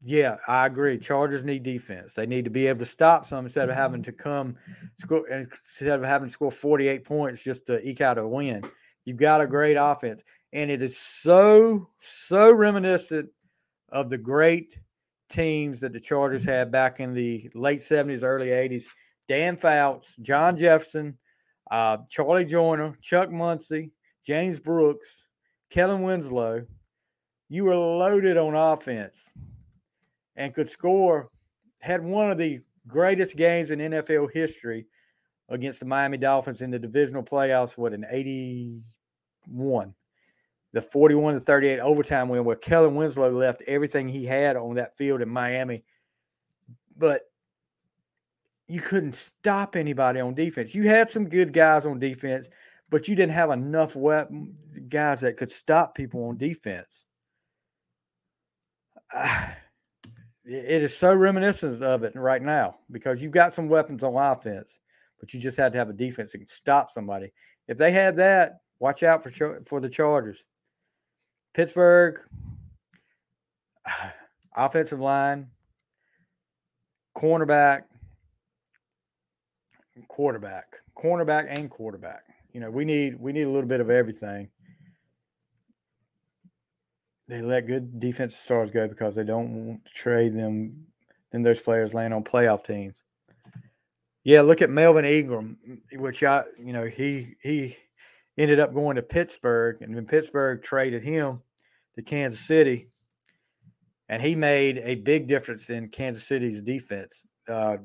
Yeah, 0.00 0.36
I 0.46 0.66
agree. 0.66 0.96
Chargers 0.96 1.42
need 1.42 1.64
defense. 1.64 2.14
They 2.14 2.26
need 2.26 2.44
to 2.44 2.50
be 2.50 2.68
able 2.68 2.78
to 2.80 2.86
stop 2.86 3.26
some 3.26 3.44
instead 3.44 3.68
of 3.68 3.74
having 3.74 4.02
to 4.04 4.12
come 4.12 4.56
score 4.96 5.28
instead 5.28 5.98
of 5.98 6.04
having 6.04 6.28
to 6.28 6.32
score 6.32 6.52
48 6.52 7.04
points 7.04 7.42
just 7.42 7.66
to 7.66 7.86
eke 7.86 8.00
out 8.00 8.16
a 8.16 8.26
win. 8.26 8.62
You've 9.08 9.16
got 9.16 9.40
a 9.40 9.46
great 9.46 9.76
offense. 9.76 10.22
And 10.52 10.70
it 10.70 10.82
is 10.82 10.98
so, 10.98 11.88
so 11.98 12.52
reminiscent 12.52 13.30
of 13.88 14.10
the 14.10 14.18
great 14.18 14.78
teams 15.30 15.80
that 15.80 15.94
the 15.94 16.00
Chargers 16.00 16.44
had 16.44 16.70
back 16.70 17.00
in 17.00 17.14
the 17.14 17.50
late 17.54 17.80
70s, 17.80 18.22
early 18.22 18.48
80s. 18.48 18.84
Dan 19.26 19.56
Fouts, 19.56 20.14
John 20.16 20.58
Jefferson, 20.58 21.16
uh, 21.70 21.96
Charlie 22.10 22.44
Joiner, 22.44 22.98
Chuck 23.00 23.30
Muncie, 23.30 23.92
James 24.26 24.60
Brooks, 24.60 25.26
Kellen 25.70 26.02
Winslow, 26.02 26.66
you 27.48 27.64
were 27.64 27.76
loaded 27.76 28.36
on 28.36 28.54
offense 28.54 29.32
and 30.36 30.52
could 30.52 30.68
score, 30.68 31.30
had 31.80 32.04
one 32.04 32.30
of 32.30 32.36
the 32.36 32.60
greatest 32.86 33.36
games 33.36 33.70
in 33.70 33.78
NFL 33.78 34.32
history 34.34 34.84
against 35.48 35.80
the 35.80 35.86
Miami 35.86 36.18
Dolphins 36.18 36.60
in 36.60 36.70
the 36.70 36.78
divisional 36.78 37.22
playoffs, 37.22 37.78
what, 37.78 37.94
in 37.94 38.04
81. 39.50 39.94
The 40.72 40.82
41 40.82 41.34
to 41.34 41.40
38 41.40 41.80
overtime 41.80 42.28
win 42.28 42.44
where 42.44 42.56
Kellen 42.56 42.94
Winslow 42.94 43.30
left 43.30 43.62
everything 43.66 44.08
he 44.08 44.24
had 44.24 44.56
on 44.56 44.74
that 44.74 44.96
field 44.96 45.22
in 45.22 45.28
Miami. 45.28 45.82
But 46.96 47.22
you 48.66 48.80
couldn't 48.80 49.14
stop 49.14 49.76
anybody 49.76 50.20
on 50.20 50.34
defense. 50.34 50.74
You 50.74 50.82
had 50.82 51.08
some 51.08 51.28
good 51.28 51.52
guys 51.52 51.86
on 51.86 51.98
defense 51.98 52.48
but 52.90 53.08
you 53.08 53.14
didn't 53.14 53.32
have 53.32 53.50
enough 53.50 53.96
weapon 53.96 54.56
guys 54.88 55.20
that 55.20 55.36
could 55.36 55.50
stop 55.50 55.94
people 55.94 56.24
on 56.24 56.36
defense. 56.36 57.06
It 60.50 60.82
is 60.82 60.96
so 60.96 61.12
reminiscent 61.12 61.82
of 61.82 62.04
it 62.04 62.14
right 62.16 62.40
now 62.40 62.76
because 62.90 63.20
you've 63.20 63.32
got 63.32 63.52
some 63.52 63.68
weapons 63.68 64.02
on 64.02 64.14
offense, 64.14 64.78
but 65.20 65.34
you 65.34 65.40
just 65.40 65.58
had 65.58 65.72
to 65.72 65.78
have 65.78 65.90
a 65.90 65.92
defense 65.92 66.32
that 66.32 66.38
can 66.38 66.48
stop 66.48 66.90
somebody. 66.90 67.30
If 67.66 67.76
they 67.76 67.92
had 67.92 68.16
that, 68.16 68.60
watch 68.80 69.02
out 69.02 69.22
for 69.22 69.60
for 69.64 69.80
the 69.80 69.88
Chargers. 69.88 70.44
Pittsburgh, 71.54 72.20
offensive 74.56 75.00
line, 75.00 75.48
cornerback, 77.16 77.84
quarterback, 80.08 80.76
cornerback, 80.96 81.46
and 81.48 81.70
quarterback. 81.70 82.22
You 82.52 82.60
know, 82.60 82.70
we 82.70 82.84
need 82.84 83.20
we 83.20 83.32
need 83.32 83.42
a 83.42 83.50
little 83.50 83.68
bit 83.68 83.80
of 83.80 83.90
everything. 83.90 84.48
they 87.28 87.42
let 87.42 87.66
good 87.66 88.00
defensive 88.00 88.40
stars 88.40 88.70
go 88.70 88.88
because 88.88 89.14
they 89.14 89.24
don't 89.24 89.66
want 89.66 89.84
to 89.84 89.92
trade 89.92 90.34
them. 90.34 90.86
and 91.32 91.44
those 91.44 91.60
players 91.60 91.92
land 91.92 92.14
on 92.14 92.24
playoff 92.24 92.64
teams. 92.64 93.04
Yeah, 94.24 94.40
look 94.40 94.62
at 94.62 94.70
Melvin 94.70 95.04
Ingram, 95.04 95.58
which 95.92 96.22
I, 96.22 96.44
you 96.58 96.72
know, 96.72 96.86
he 96.86 97.36
he 97.42 97.76
ended 98.38 98.60
up 98.60 98.72
going 98.72 98.96
to 98.96 99.02
Pittsburgh, 99.02 99.82
and 99.82 99.94
then 99.94 100.06
Pittsburgh 100.06 100.62
traded 100.62 101.02
him 101.02 101.42
to 101.96 102.02
Kansas 102.02 102.40
City, 102.40 102.88
and 104.08 104.22
he 104.22 104.34
made 104.34 104.78
a 104.78 104.94
big 104.94 105.26
difference 105.26 105.70
in 105.70 105.88
Kansas 105.88 106.26
City's 106.26 106.62
defense. 106.62 107.26
Uh, 107.48 107.78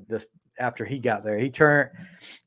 after 0.60 0.86
he 0.86 1.00
got 1.00 1.24
there, 1.24 1.40
he 1.40 1.50
turned. 1.50 1.90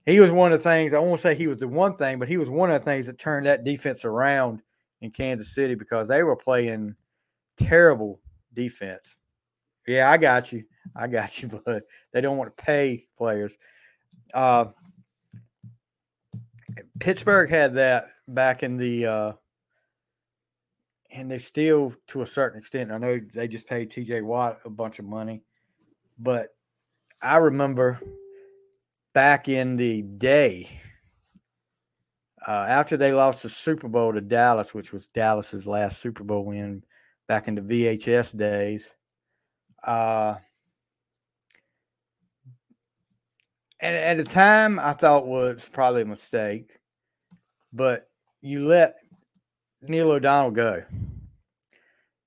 He 0.05 0.21
was 0.21 0.31
one 0.31 0.53
of 0.53 0.63
the 0.63 0.69
things 0.69 0.93
I 0.93 0.99
won't 1.01 1.21
say 1.21 1.35
he 1.35 1.49
was 1.49 1.57
the 1.59 1.69
one 1.69 1.97
thing, 1.97 2.19
but 2.19 2.29
he 2.29 2.37
was 2.37 2.49
one 2.49 2.71
of 2.71 2.81
the 2.81 2.85
things 2.85 3.07
that 3.07 3.19
turned 3.19 3.47
that 3.47 3.65
defense 3.65 4.05
around 4.05 4.63
in 5.01 5.11
Kansas 5.11 5.55
City 5.55 5.75
because 5.75 6.07
they 6.07 6.23
were 6.23 6.37
playing 6.37 6.95
terrible 7.57 8.21
defense. 8.55 9.17
Yeah, 9.87 10.11
I 10.11 10.17
got 10.17 10.53
you. 10.53 10.65
I 10.95 11.07
got 11.09 11.43
you, 11.43 11.49
but 11.65 11.85
they 12.13 12.21
don't 12.21 12.37
want 12.37 12.57
to 12.57 12.63
pay 12.63 13.07
players. 13.19 13.57
Uh, 14.35 14.67
Pittsburgh 16.99 17.51
had 17.51 17.75
that 17.75 18.11
back 18.29 18.63
in 18.63 18.77
the, 18.77 19.07
uh, 19.07 19.33
and 21.13 21.31
they 21.31 21.39
still, 21.39 21.95
to 22.09 22.23
a 22.23 22.27
certain 22.27 22.59
extent, 22.59 22.91
I 22.91 22.99
know 22.99 23.21
they 23.35 23.49
just 23.49 23.67
paid 23.67 23.91
TJ 23.91 24.23
Watt 24.23 24.61
a 24.65 24.71
bunch 24.71 24.99
of 24.99 25.05
money, 25.05 25.43
but 26.19 26.55
I 27.23 27.37
remember 27.37 28.01
back 29.15 29.49
in 29.49 29.77
the 29.77 30.03
day, 30.03 30.69
uh, 32.47 32.67
after 32.69 32.97
they 32.97 33.13
lost 33.13 33.43
the 33.43 33.49
Super 33.49 33.89
Bowl 33.89 34.13
to 34.13 34.21
Dallas, 34.21 34.75
which 34.75 34.93
was 34.93 35.09
Dallas's 35.09 35.67
last 35.67 36.01
Super 36.01 36.23
Bowl 36.23 36.45
win 36.45 36.85
back 37.27 37.49
in 37.49 37.55
the 37.55 37.61
VHS 37.61 38.37
days, 38.37 38.89
uh, 39.85 40.35
and 43.81 43.97
at 43.97 44.17
the 44.17 44.25
time 44.25 44.79
I 44.79 44.93
thought 44.93 45.27
was 45.27 45.69
probably 45.73 46.03
a 46.03 46.07
mistake, 46.07 46.79
but 47.77 48.09
you 48.41 48.65
let 48.65 48.95
Neil 49.83 50.11
O'Donnell 50.11 50.51
go. 50.51 50.83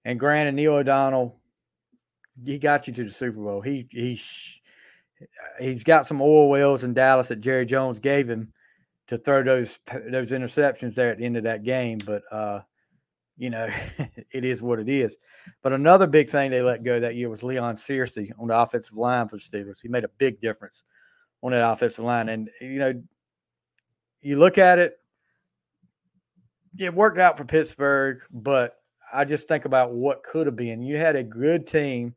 And 0.05 0.19
granted, 0.19 0.53
Neil 0.53 0.75
O'Donnell, 0.75 1.39
he 2.45 2.59
got 2.59 2.87
you 2.87 2.93
to 2.93 3.03
the 3.03 3.11
Super 3.11 3.41
Bowl. 3.41 3.61
He 3.61 3.87
he 3.91 4.19
he's 5.59 5.83
got 5.83 6.07
some 6.07 6.21
oil 6.21 6.49
wells 6.49 6.83
in 6.83 6.93
Dallas 6.93 7.27
that 7.27 7.41
Jerry 7.41 7.65
Jones 7.65 7.99
gave 7.99 8.29
him 8.29 8.53
to 9.07 9.17
throw 9.17 9.43
those 9.43 9.79
those 10.09 10.31
interceptions 10.31 10.95
there 10.95 11.11
at 11.11 11.17
the 11.17 11.25
end 11.25 11.37
of 11.37 11.43
that 11.43 11.63
game. 11.63 11.97
But 12.05 12.23
uh, 12.31 12.61
you 13.37 13.49
know, 13.49 13.67
it 14.31 14.45
is 14.45 14.61
what 14.61 14.79
it 14.79 14.87
is. 14.87 15.17
But 15.63 15.73
another 15.73 16.07
big 16.07 16.29
thing 16.29 16.51
they 16.51 16.61
let 16.61 16.83
go 16.83 16.99
that 16.99 17.15
year 17.15 17.29
was 17.29 17.43
Leon 17.43 17.75
Searcy 17.75 18.31
on 18.39 18.47
the 18.47 18.57
offensive 18.57 18.97
line 18.97 19.27
for 19.27 19.37
the 19.37 19.41
Steelers. 19.41 19.81
He 19.81 19.89
made 19.89 20.03
a 20.03 20.09
big 20.17 20.39
difference 20.39 20.83
on 21.41 21.51
that 21.51 21.67
offensive 21.67 22.05
line. 22.05 22.29
And 22.29 22.49
you 22.61 22.79
know, 22.79 23.01
you 24.21 24.37
look 24.37 24.57
at 24.57 24.79
it, 24.79 24.99
it 26.78 26.93
worked 26.93 27.17
out 27.17 27.38
for 27.38 27.45
Pittsburgh, 27.45 28.22
but 28.32 28.76
I 29.13 29.26
just 29.26 29.47
think 29.47 29.65
about 29.65 29.93
what 29.93 30.24
could 30.24 30.45
have 30.45 30.55
been. 30.55 30.82
You 30.82 30.97
had 30.97 31.15
a 31.15 31.24
good 31.24 31.65
team 31.65 32.15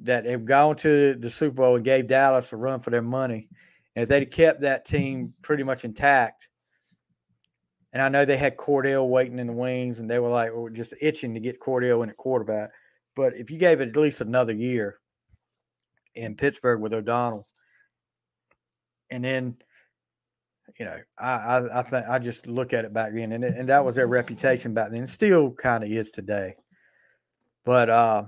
that 0.00 0.24
have 0.26 0.44
gone 0.44 0.76
to 0.76 1.14
the 1.14 1.30
Super 1.30 1.56
Bowl 1.56 1.76
and 1.76 1.84
gave 1.84 2.08
Dallas 2.08 2.52
a 2.52 2.56
run 2.56 2.80
for 2.80 2.90
their 2.90 3.02
money. 3.02 3.48
And 3.94 4.02
if 4.02 4.08
they'd 4.08 4.26
kept 4.26 4.62
that 4.62 4.86
team 4.86 5.34
pretty 5.42 5.62
much 5.62 5.84
intact, 5.84 6.48
and 7.92 8.02
I 8.02 8.08
know 8.08 8.24
they 8.24 8.36
had 8.36 8.56
Kordell 8.56 9.08
waiting 9.08 9.38
in 9.38 9.46
the 9.46 9.52
wings, 9.52 10.00
and 10.00 10.10
they 10.10 10.18
were 10.18 10.30
like 10.30 10.52
were 10.52 10.68
just 10.68 10.94
itching 11.00 11.32
to 11.34 11.40
get 11.40 11.60
Kordell 11.60 12.02
in 12.02 12.10
at 12.10 12.16
quarterback. 12.16 12.70
But 13.14 13.36
if 13.36 13.52
you 13.52 13.58
gave 13.58 13.80
it 13.80 13.90
at 13.90 13.96
least 13.96 14.20
another 14.20 14.52
year 14.52 14.98
in 16.16 16.34
Pittsburgh 16.34 16.80
with 16.80 16.92
O'Donnell, 16.92 17.46
and 19.10 19.22
then 19.22 19.56
you 20.78 20.86
know, 20.86 20.98
I 21.18 21.30
I, 21.32 21.80
I 21.80 21.82
think 21.82 22.06
I 22.08 22.18
just 22.18 22.46
look 22.46 22.72
at 22.72 22.84
it 22.84 22.92
back 22.92 23.12
then, 23.12 23.32
and 23.32 23.44
and 23.44 23.68
that 23.68 23.84
was 23.84 23.96
their 23.96 24.06
reputation 24.06 24.74
back 24.74 24.90
then. 24.90 25.06
Still 25.06 25.52
kind 25.52 25.84
of 25.84 25.90
is 25.90 26.10
today. 26.10 26.56
But 27.64 27.90
uh, 27.90 28.24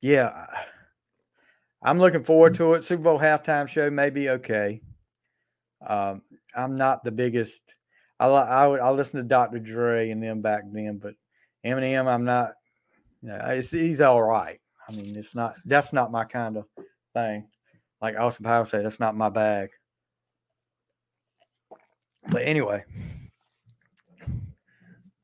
yeah, 0.00 0.46
I'm 1.82 1.98
looking 1.98 2.24
forward 2.24 2.54
to 2.54 2.74
it. 2.74 2.84
Super 2.84 3.02
Bowl 3.02 3.18
halftime 3.18 3.68
show 3.68 3.90
may 3.90 4.10
be 4.10 4.30
okay. 4.30 4.80
Um, 5.86 6.22
I'm 6.54 6.76
not 6.76 7.04
the 7.04 7.12
biggest. 7.12 7.76
I 8.18 8.26
I 8.26 8.66
would 8.66 8.80
I 8.80 8.90
listen 8.90 9.18
to 9.18 9.24
Dr. 9.24 9.58
Dre 9.58 10.10
and 10.10 10.22
them 10.22 10.42
back 10.42 10.62
then, 10.70 10.98
but 10.98 11.14
Eminem, 11.64 12.06
I'm 12.06 12.24
not. 12.24 12.52
You 13.20 13.28
know, 13.28 13.60
he's 13.70 14.00
all 14.00 14.22
right. 14.22 14.60
I 14.88 14.92
mean, 14.92 15.16
it's 15.16 15.34
not. 15.34 15.54
That's 15.64 15.92
not 15.92 16.10
my 16.10 16.24
kind 16.24 16.56
of 16.56 16.64
thing. 17.14 17.46
Like 18.00 18.18
Austin 18.18 18.44
Powers 18.44 18.70
said, 18.70 18.84
that's 18.84 18.98
not 18.98 19.16
my 19.16 19.28
bag. 19.28 19.70
But 22.32 22.44
anyway, 22.44 22.82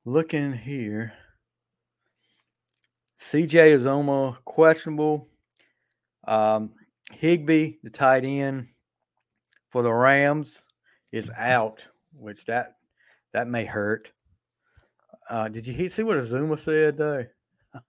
looking 0.05 0.53
here, 0.53 1.15
CJ 3.19 3.79
Uzomah 3.79 4.37
questionable. 4.45 5.27
Um, 6.27 6.73
Higbee, 7.11 7.77
the 7.83 7.89
tight 7.89 8.27
end 8.27 8.69
for 9.71 9.83
the 9.83 9.91
Rams, 9.91 10.67
is 11.11 11.31
out, 11.35 11.83
which 12.13 12.45
that 12.45 12.75
that 13.33 13.49
may 13.49 13.65
hurt. 13.65 14.13
Uh, 15.31 15.49
did 15.49 15.67
you 15.67 15.89
see 15.89 16.03
what 16.03 16.19
Uzomah 16.19 16.59
said 16.59 16.99
though? 16.99 17.25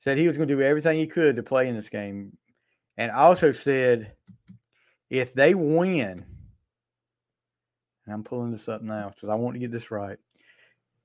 said 0.00 0.18
he 0.18 0.26
was 0.26 0.36
going 0.36 0.48
to 0.48 0.56
do 0.56 0.62
everything 0.62 0.98
he 0.98 1.06
could 1.06 1.36
to 1.36 1.44
play 1.44 1.68
in 1.68 1.76
this 1.76 1.88
game, 1.88 2.36
and 2.96 3.12
also 3.12 3.52
said 3.52 4.12
if 5.08 5.34
they 5.34 5.54
win, 5.54 6.26
and 8.10 8.16
I'm 8.16 8.24
pulling 8.24 8.50
this 8.50 8.68
up 8.68 8.82
now 8.82 9.10
because 9.14 9.28
I 9.28 9.36
want 9.36 9.54
to 9.54 9.60
get 9.60 9.70
this 9.70 9.92
right. 9.92 10.18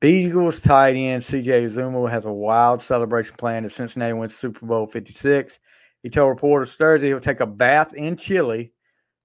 Bengals 0.02 0.62
tight 0.62 0.96
end 0.96 1.22
CJ 1.22 1.70
Uzomah 1.70 2.10
has 2.10 2.26
a 2.26 2.34
wild 2.34 2.82
celebration 2.82 3.36
plan 3.38 3.64
if 3.64 3.74
Cincinnati 3.74 4.14
wins 4.14 4.36
Super 4.36 4.66
Bowl 4.66 4.88
56. 4.88 5.60
He 6.02 6.10
told 6.10 6.30
reporters 6.30 6.76
Thursday 6.76 7.10
he'll 7.10 7.20
take 7.20 7.42
a 7.42 7.46
bath 7.46 7.94
in 7.94 8.18
chili, 8.18 8.74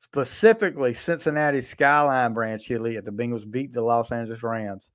specifically 0.00 0.92
Cincinnati 0.92 1.62
Skyline 1.62 2.34
brand 2.34 2.60
chili, 2.60 2.98
at 2.98 3.06
the 3.06 3.10
Bengals 3.10 3.50
beat 3.50 3.72
the 3.72 3.80
Los 3.80 4.12
Angeles 4.12 4.42
Rams. 4.42 4.90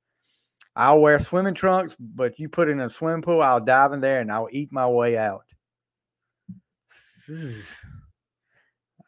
I'll 0.76 1.00
wear 1.00 1.18
swimming 1.18 1.56
trunks, 1.56 1.96
but 2.00 2.38
you 2.38 2.50
put 2.50 2.70
it 2.70 2.74
in 2.74 2.82
a 2.82 2.90
swimming 2.90 3.24
pool, 3.24 3.42
I'll 3.42 3.60
dive 3.60 3.94
in 3.94 4.00
there 4.00 4.20
and 4.22 4.32
I'll 4.32 4.50
eat 4.52 4.72
my 4.72 4.88
way 4.88 5.18
out. 5.18 5.46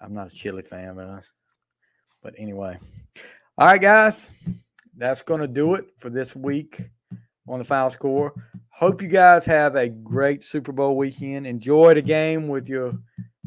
I'm 0.01 0.15
not 0.15 0.33
a 0.33 0.35
chili 0.35 0.63
fan. 0.63 1.21
But 2.23 2.33
anyway. 2.39 2.79
All 3.59 3.65
right, 3.65 3.81
guys, 3.81 4.29
that's 4.97 5.23
going 5.23 5.41
to 5.41 5.47
do 5.47 5.73
it 5.73 5.85
for 5.97 6.11
this 6.11 6.35
week 6.35 6.91
on 7.47 7.57
the 7.57 7.65
final 7.65 7.89
score. 7.89 8.35
Hope 8.69 9.01
you 9.01 9.07
guys 9.07 9.47
have 9.47 9.75
a 9.75 9.89
great 9.89 10.43
Super 10.43 10.71
Bowl 10.71 10.95
weekend. 10.95 11.47
Enjoy 11.47 11.95
the 11.95 12.01
game 12.03 12.49
with 12.49 12.69
your 12.69 12.93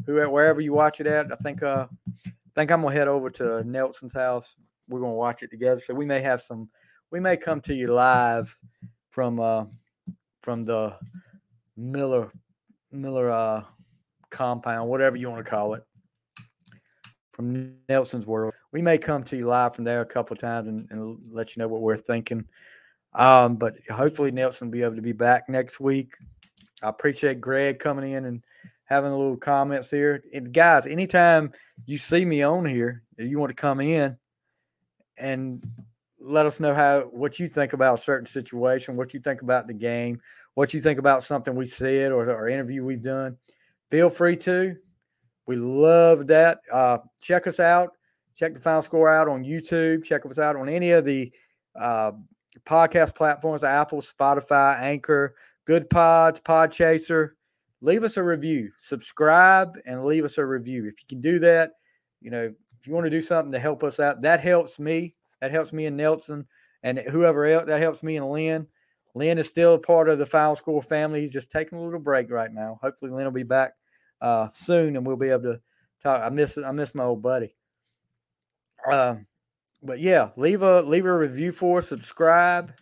wherever 0.05 0.59
you 0.59 0.73
watch 0.73 0.99
it 0.99 1.07
at. 1.07 1.31
I 1.31 1.37
think 1.37 1.63
uh 1.63 1.87
I 2.27 2.31
think 2.55 2.71
I'm 2.71 2.81
gonna 2.81 2.93
head 2.93 3.07
over 3.07 3.29
to 3.29 3.63
Nelson's 3.63 4.11
house. 4.11 4.53
We're 4.89 4.99
gonna 4.99 5.13
watch 5.13 5.43
it 5.43 5.49
together. 5.49 5.81
So 5.87 5.93
we 5.93 6.05
may 6.05 6.19
have 6.19 6.41
some 6.41 6.67
we 7.09 7.21
may 7.21 7.37
come 7.37 7.61
to 7.61 7.73
you 7.73 7.87
live 7.87 8.53
from 9.11 9.39
uh 9.39 9.63
from 10.41 10.65
the 10.65 10.93
Miller 11.77 12.33
Miller 12.91 13.31
uh 13.31 13.63
compound, 14.29 14.89
whatever 14.89 15.15
you 15.15 15.29
want 15.29 15.45
to 15.45 15.49
call 15.49 15.75
it. 15.75 15.85
From 17.41 17.73
Nelson's 17.89 18.27
world 18.27 18.53
we 18.71 18.83
may 18.83 18.99
come 18.99 19.23
to 19.23 19.35
you 19.35 19.47
live 19.47 19.73
from 19.73 19.83
there 19.83 20.01
a 20.01 20.05
couple 20.05 20.35
times 20.35 20.67
and, 20.67 20.87
and 20.91 21.17
let 21.31 21.55
you 21.55 21.59
know 21.59 21.67
what 21.67 21.81
we're 21.81 21.97
thinking. 21.97 22.45
Um, 23.13 23.55
but 23.55 23.75
hopefully 23.89 24.29
Nelson 24.29 24.67
will 24.67 24.73
be 24.73 24.83
able 24.83 24.95
to 24.95 25.01
be 25.01 25.11
back 25.11 25.49
next 25.49 25.79
week. 25.79 26.13
I 26.83 26.89
appreciate 26.89 27.41
Greg 27.41 27.79
coming 27.79 28.11
in 28.11 28.25
and 28.25 28.43
having 28.85 29.11
a 29.11 29.17
little 29.17 29.37
comments 29.37 29.89
here. 29.89 30.23
And 30.35 30.53
guys, 30.53 30.85
anytime 30.85 31.51
you 31.87 31.97
see 31.97 32.25
me 32.25 32.43
on 32.43 32.63
here, 32.63 33.01
you 33.17 33.39
want 33.39 33.49
to 33.49 33.59
come 33.59 33.81
in 33.81 34.17
and 35.17 35.65
let 36.19 36.45
us 36.45 36.59
know 36.59 36.75
how 36.75 37.01
what 37.11 37.39
you 37.39 37.47
think 37.47 37.73
about 37.73 37.97
a 37.97 38.01
certain 38.03 38.27
situation, 38.27 38.95
what 38.95 39.15
you 39.15 39.19
think 39.19 39.41
about 39.41 39.65
the 39.65 39.73
game, 39.73 40.21
what 40.53 40.75
you 40.75 40.79
think 40.79 40.99
about 40.99 41.23
something 41.23 41.55
we 41.55 41.65
said 41.65 42.11
or, 42.11 42.29
or 42.29 42.47
interview 42.47 42.85
we've 42.85 43.01
done. 43.01 43.35
Feel 43.89 44.11
free 44.11 44.37
to. 44.37 44.77
We 45.51 45.57
love 45.57 46.27
that. 46.27 46.61
Uh, 46.71 46.99
check 47.19 47.45
us 47.45 47.59
out 47.59 47.91
Check 48.41 48.55
the 48.55 48.59
final 48.59 48.81
score 48.81 49.13
out 49.13 49.27
on 49.27 49.43
YouTube. 49.43 50.03
Check 50.03 50.25
us 50.25 50.39
out 50.39 50.55
on 50.55 50.67
any 50.67 50.91
of 50.91 51.05
the 51.05 51.31
uh, 51.79 52.13
podcast 52.65 53.13
platforms 53.13 53.61
Apple, 53.61 54.01
Spotify, 54.01 54.79
Anchor, 54.81 55.35
Goodpods, 55.67 56.41
Podchaser. 56.41 57.33
Leave 57.81 58.03
us 58.03 58.17
a 58.17 58.23
review, 58.23 58.71
subscribe, 58.79 59.77
and 59.85 60.05
leave 60.05 60.25
us 60.25 60.39
a 60.39 60.45
review. 60.45 60.85
If 60.85 60.95
you 61.01 61.05
can 61.07 61.21
do 61.21 61.37
that, 61.39 61.73
you 62.19 62.31
know, 62.31 62.51
if 62.79 62.87
you 62.87 62.93
want 62.93 63.05
to 63.05 63.11
do 63.11 63.21
something 63.21 63.51
to 63.51 63.59
help 63.59 63.83
us 63.83 63.99
out, 63.99 64.23
that 64.23 64.39
helps 64.39 64.79
me. 64.79 65.13
That 65.39 65.51
helps 65.51 65.71
me 65.71 65.85
and 65.85 65.97
Nelson 65.97 66.47
and 66.81 66.97
whoever 66.97 67.45
else. 67.45 67.67
That 67.67 67.79
helps 67.79 68.01
me 68.01 68.17
and 68.17 68.31
Lynn 68.31 68.65
Lynn 69.13 69.37
is 69.37 69.47
still 69.47 69.73
a 69.73 69.79
part 69.79 70.09
of 70.09 70.19
the 70.19 70.25
Final 70.25 70.55
Score 70.55 70.81
family. 70.81 71.21
He's 71.21 71.33
just 71.33 71.51
taking 71.51 71.77
a 71.77 71.83
little 71.83 71.99
break 71.99 72.31
right 72.31 72.51
now. 72.51 72.79
Hopefully, 72.81 73.11
Lynn 73.11 73.25
will 73.25 73.31
be 73.31 73.43
back 73.43 73.73
uh, 74.21 74.49
soon, 74.53 74.95
and 74.95 75.05
we'll 75.05 75.15
be 75.15 75.29
able 75.29 75.43
to 75.43 75.61
talk. 76.01 76.21
I 76.21 76.29
miss 76.29 76.57
I 76.57 76.71
miss 76.71 76.95
my 76.95 77.03
old 77.03 77.21
buddy. 77.21 77.55
Um, 78.91 79.25
but 79.83 79.99
yeah, 79.99 80.29
leave 80.35 80.61
a 80.61 80.81
leave 80.81 81.05
a 81.05 81.17
review 81.17 81.51
for 81.51 81.79
us, 81.79 81.89
subscribe. 81.89 82.73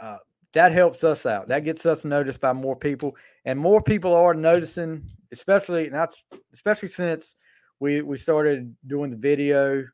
Uh, 0.00 0.18
that 0.52 0.72
helps 0.72 1.04
us 1.04 1.26
out. 1.26 1.48
That 1.48 1.64
gets 1.64 1.86
us 1.86 2.04
noticed 2.04 2.40
by 2.40 2.52
more 2.52 2.76
people, 2.76 3.16
and 3.44 3.58
more 3.58 3.82
people 3.82 4.14
are 4.14 4.34
noticing, 4.34 5.04
especially 5.32 5.90
not 5.90 6.14
especially 6.52 6.88
since 6.88 7.36
we 7.80 8.02
we 8.02 8.16
started 8.16 8.74
doing 8.86 9.10
the 9.10 9.16
video, 9.16 9.84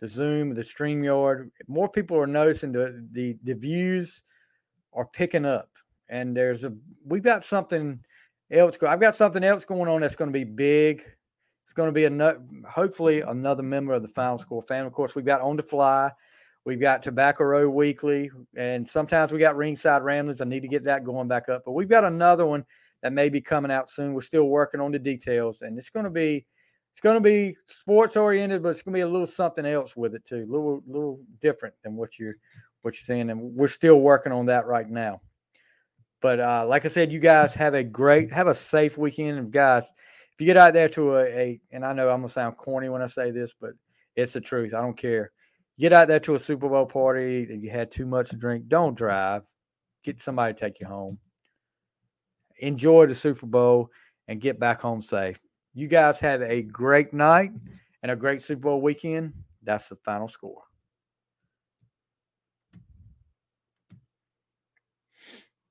the 0.00 0.08
Zoom, 0.08 0.54
the 0.54 0.62
Streamyard. 0.62 1.50
More 1.68 1.88
people 1.88 2.16
are 2.18 2.26
noticing 2.26 2.72
the 2.72 3.06
the 3.12 3.36
the 3.44 3.54
views 3.54 4.22
are 4.92 5.06
picking 5.06 5.44
up, 5.44 5.70
and 6.08 6.36
there's 6.36 6.64
a 6.64 6.72
we've 7.04 7.22
got 7.22 7.44
something 7.44 8.00
else. 8.50 8.76
I've 8.82 9.00
got 9.00 9.16
something 9.16 9.44
else 9.44 9.64
going 9.64 9.88
on 9.88 10.00
that's 10.00 10.16
going 10.16 10.32
to 10.32 10.38
be 10.38 10.44
big. 10.44 11.04
It's 11.64 11.72
going 11.72 11.88
to 11.88 11.92
be 11.92 12.04
a 12.04 12.38
hopefully 12.68 13.22
another 13.22 13.62
member 13.62 13.92
of 13.92 14.02
the 14.02 14.08
Final 14.08 14.38
Score 14.38 14.62
family. 14.62 14.86
Of 14.86 14.92
course, 14.92 15.14
we've 15.14 15.24
got 15.24 15.40
On 15.40 15.56
the 15.56 15.62
Fly, 15.62 16.12
we've 16.64 16.80
got 16.80 17.02
Tobacco 17.02 17.44
Row 17.44 17.68
Weekly, 17.68 18.30
and 18.56 18.88
sometimes 18.88 19.32
we 19.32 19.40
got 19.40 19.56
Ringside 19.56 20.02
Ramblings. 20.02 20.40
I 20.40 20.44
need 20.44 20.62
to 20.62 20.68
get 20.68 20.84
that 20.84 21.04
going 21.04 21.26
back 21.26 21.48
up, 21.48 21.62
but 21.64 21.72
we've 21.72 21.88
got 21.88 22.04
another 22.04 22.46
one 22.46 22.64
that 23.02 23.12
may 23.12 23.28
be 23.28 23.40
coming 23.40 23.72
out 23.72 23.90
soon. 23.90 24.14
We're 24.14 24.20
still 24.20 24.44
working 24.44 24.80
on 24.80 24.92
the 24.92 24.98
details, 24.98 25.62
and 25.62 25.76
it's 25.76 25.90
going 25.90 26.04
to 26.04 26.10
be 26.10 26.46
it's 26.92 27.00
going 27.00 27.16
to 27.16 27.20
be 27.20 27.54
sports 27.66 28.16
oriented, 28.16 28.62
but 28.62 28.70
it's 28.70 28.80
going 28.80 28.94
to 28.94 28.98
be 28.98 29.02
a 29.02 29.08
little 29.08 29.26
something 29.26 29.66
else 29.66 29.96
with 29.96 30.14
it 30.14 30.24
too, 30.24 30.46
a 30.48 30.50
little 30.50 30.82
little 30.86 31.20
different 31.42 31.74
than 31.82 31.96
what 31.96 32.18
you're 32.18 32.36
what 32.82 32.94
you're 32.94 33.16
seeing. 33.16 33.28
and 33.28 33.40
we're 33.56 33.66
still 33.66 34.00
working 34.00 34.32
on 34.32 34.46
that 34.46 34.66
right 34.66 34.88
now. 34.88 35.20
But 36.26 36.40
uh, 36.40 36.66
like 36.66 36.84
I 36.84 36.88
said, 36.88 37.12
you 37.12 37.20
guys 37.20 37.54
have 37.54 37.74
a 37.74 37.84
great, 37.84 38.32
have 38.32 38.48
a 38.48 38.54
safe 38.54 38.98
weekend, 38.98 39.52
guys 39.52 39.84
if 40.36 40.42
you 40.42 40.46
get 40.46 40.58
out 40.58 40.74
there 40.74 40.90
to 40.90 41.16
a, 41.16 41.24
a 41.24 41.60
and 41.72 41.82
I 41.82 41.94
know 41.94 42.10
I'm 42.10 42.20
gonna 42.20 42.28
sound 42.28 42.58
corny 42.58 42.90
when 42.90 43.00
I 43.00 43.06
say 43.06 43.30
this, 43.30 43.54
but 43.58 43.70
it's 44.16 44.34
the 44.34 44.40
truth. 44.42 44.74
I 44.74 44.82
don't 44.82 44.96
care. 44.96 45.32
Get 45.78 45.94
out 45.94 46.08
there 46.08 46.20
to 46.20 46.34
a 46.34 46.38
Super 46.38 46.68
Bowl 46.68 46.84
party 46.84 47.46
and 47.48 47.62
you 47.62 47.70
had 47.70 47.90
too 47.90 48.04
much 48.04 48.28
to 48.30 48.36
drink. 48.36 48.68
Don't 48.68 48.94
drive. 48.94 49.44
Get 50.04 50.20
somebody 50.20 50.52
to 50.52 50.60
take 50.60 50.78
you 50.78 50.86
home. 50.86 51.18
Enjoy 52.58 53.06
the 53.06 53.14
Super 53.14 53.46
Bowl 53.46 53.88
and 54.28 54.38
get 54.38 54.60
back 54.60 54.82
home 54.82 55.00
safe. 55.00 55.40
You 55.72 55.88
guys 55.88 56.20
have 56.20 56.42
a 56.42 56.60
great 56.60 57.14
night 57.14 57.52
and 58.02 58.12
a 58.12 58.16
great 58.16 58.42
Super 58.42 58.60
Bowl 58.60 58.82
weekend. 58.82 59.32
That's 59.62 59.88
the 59.88 59.96
final 59.96 60.28
score. 60.28 60.65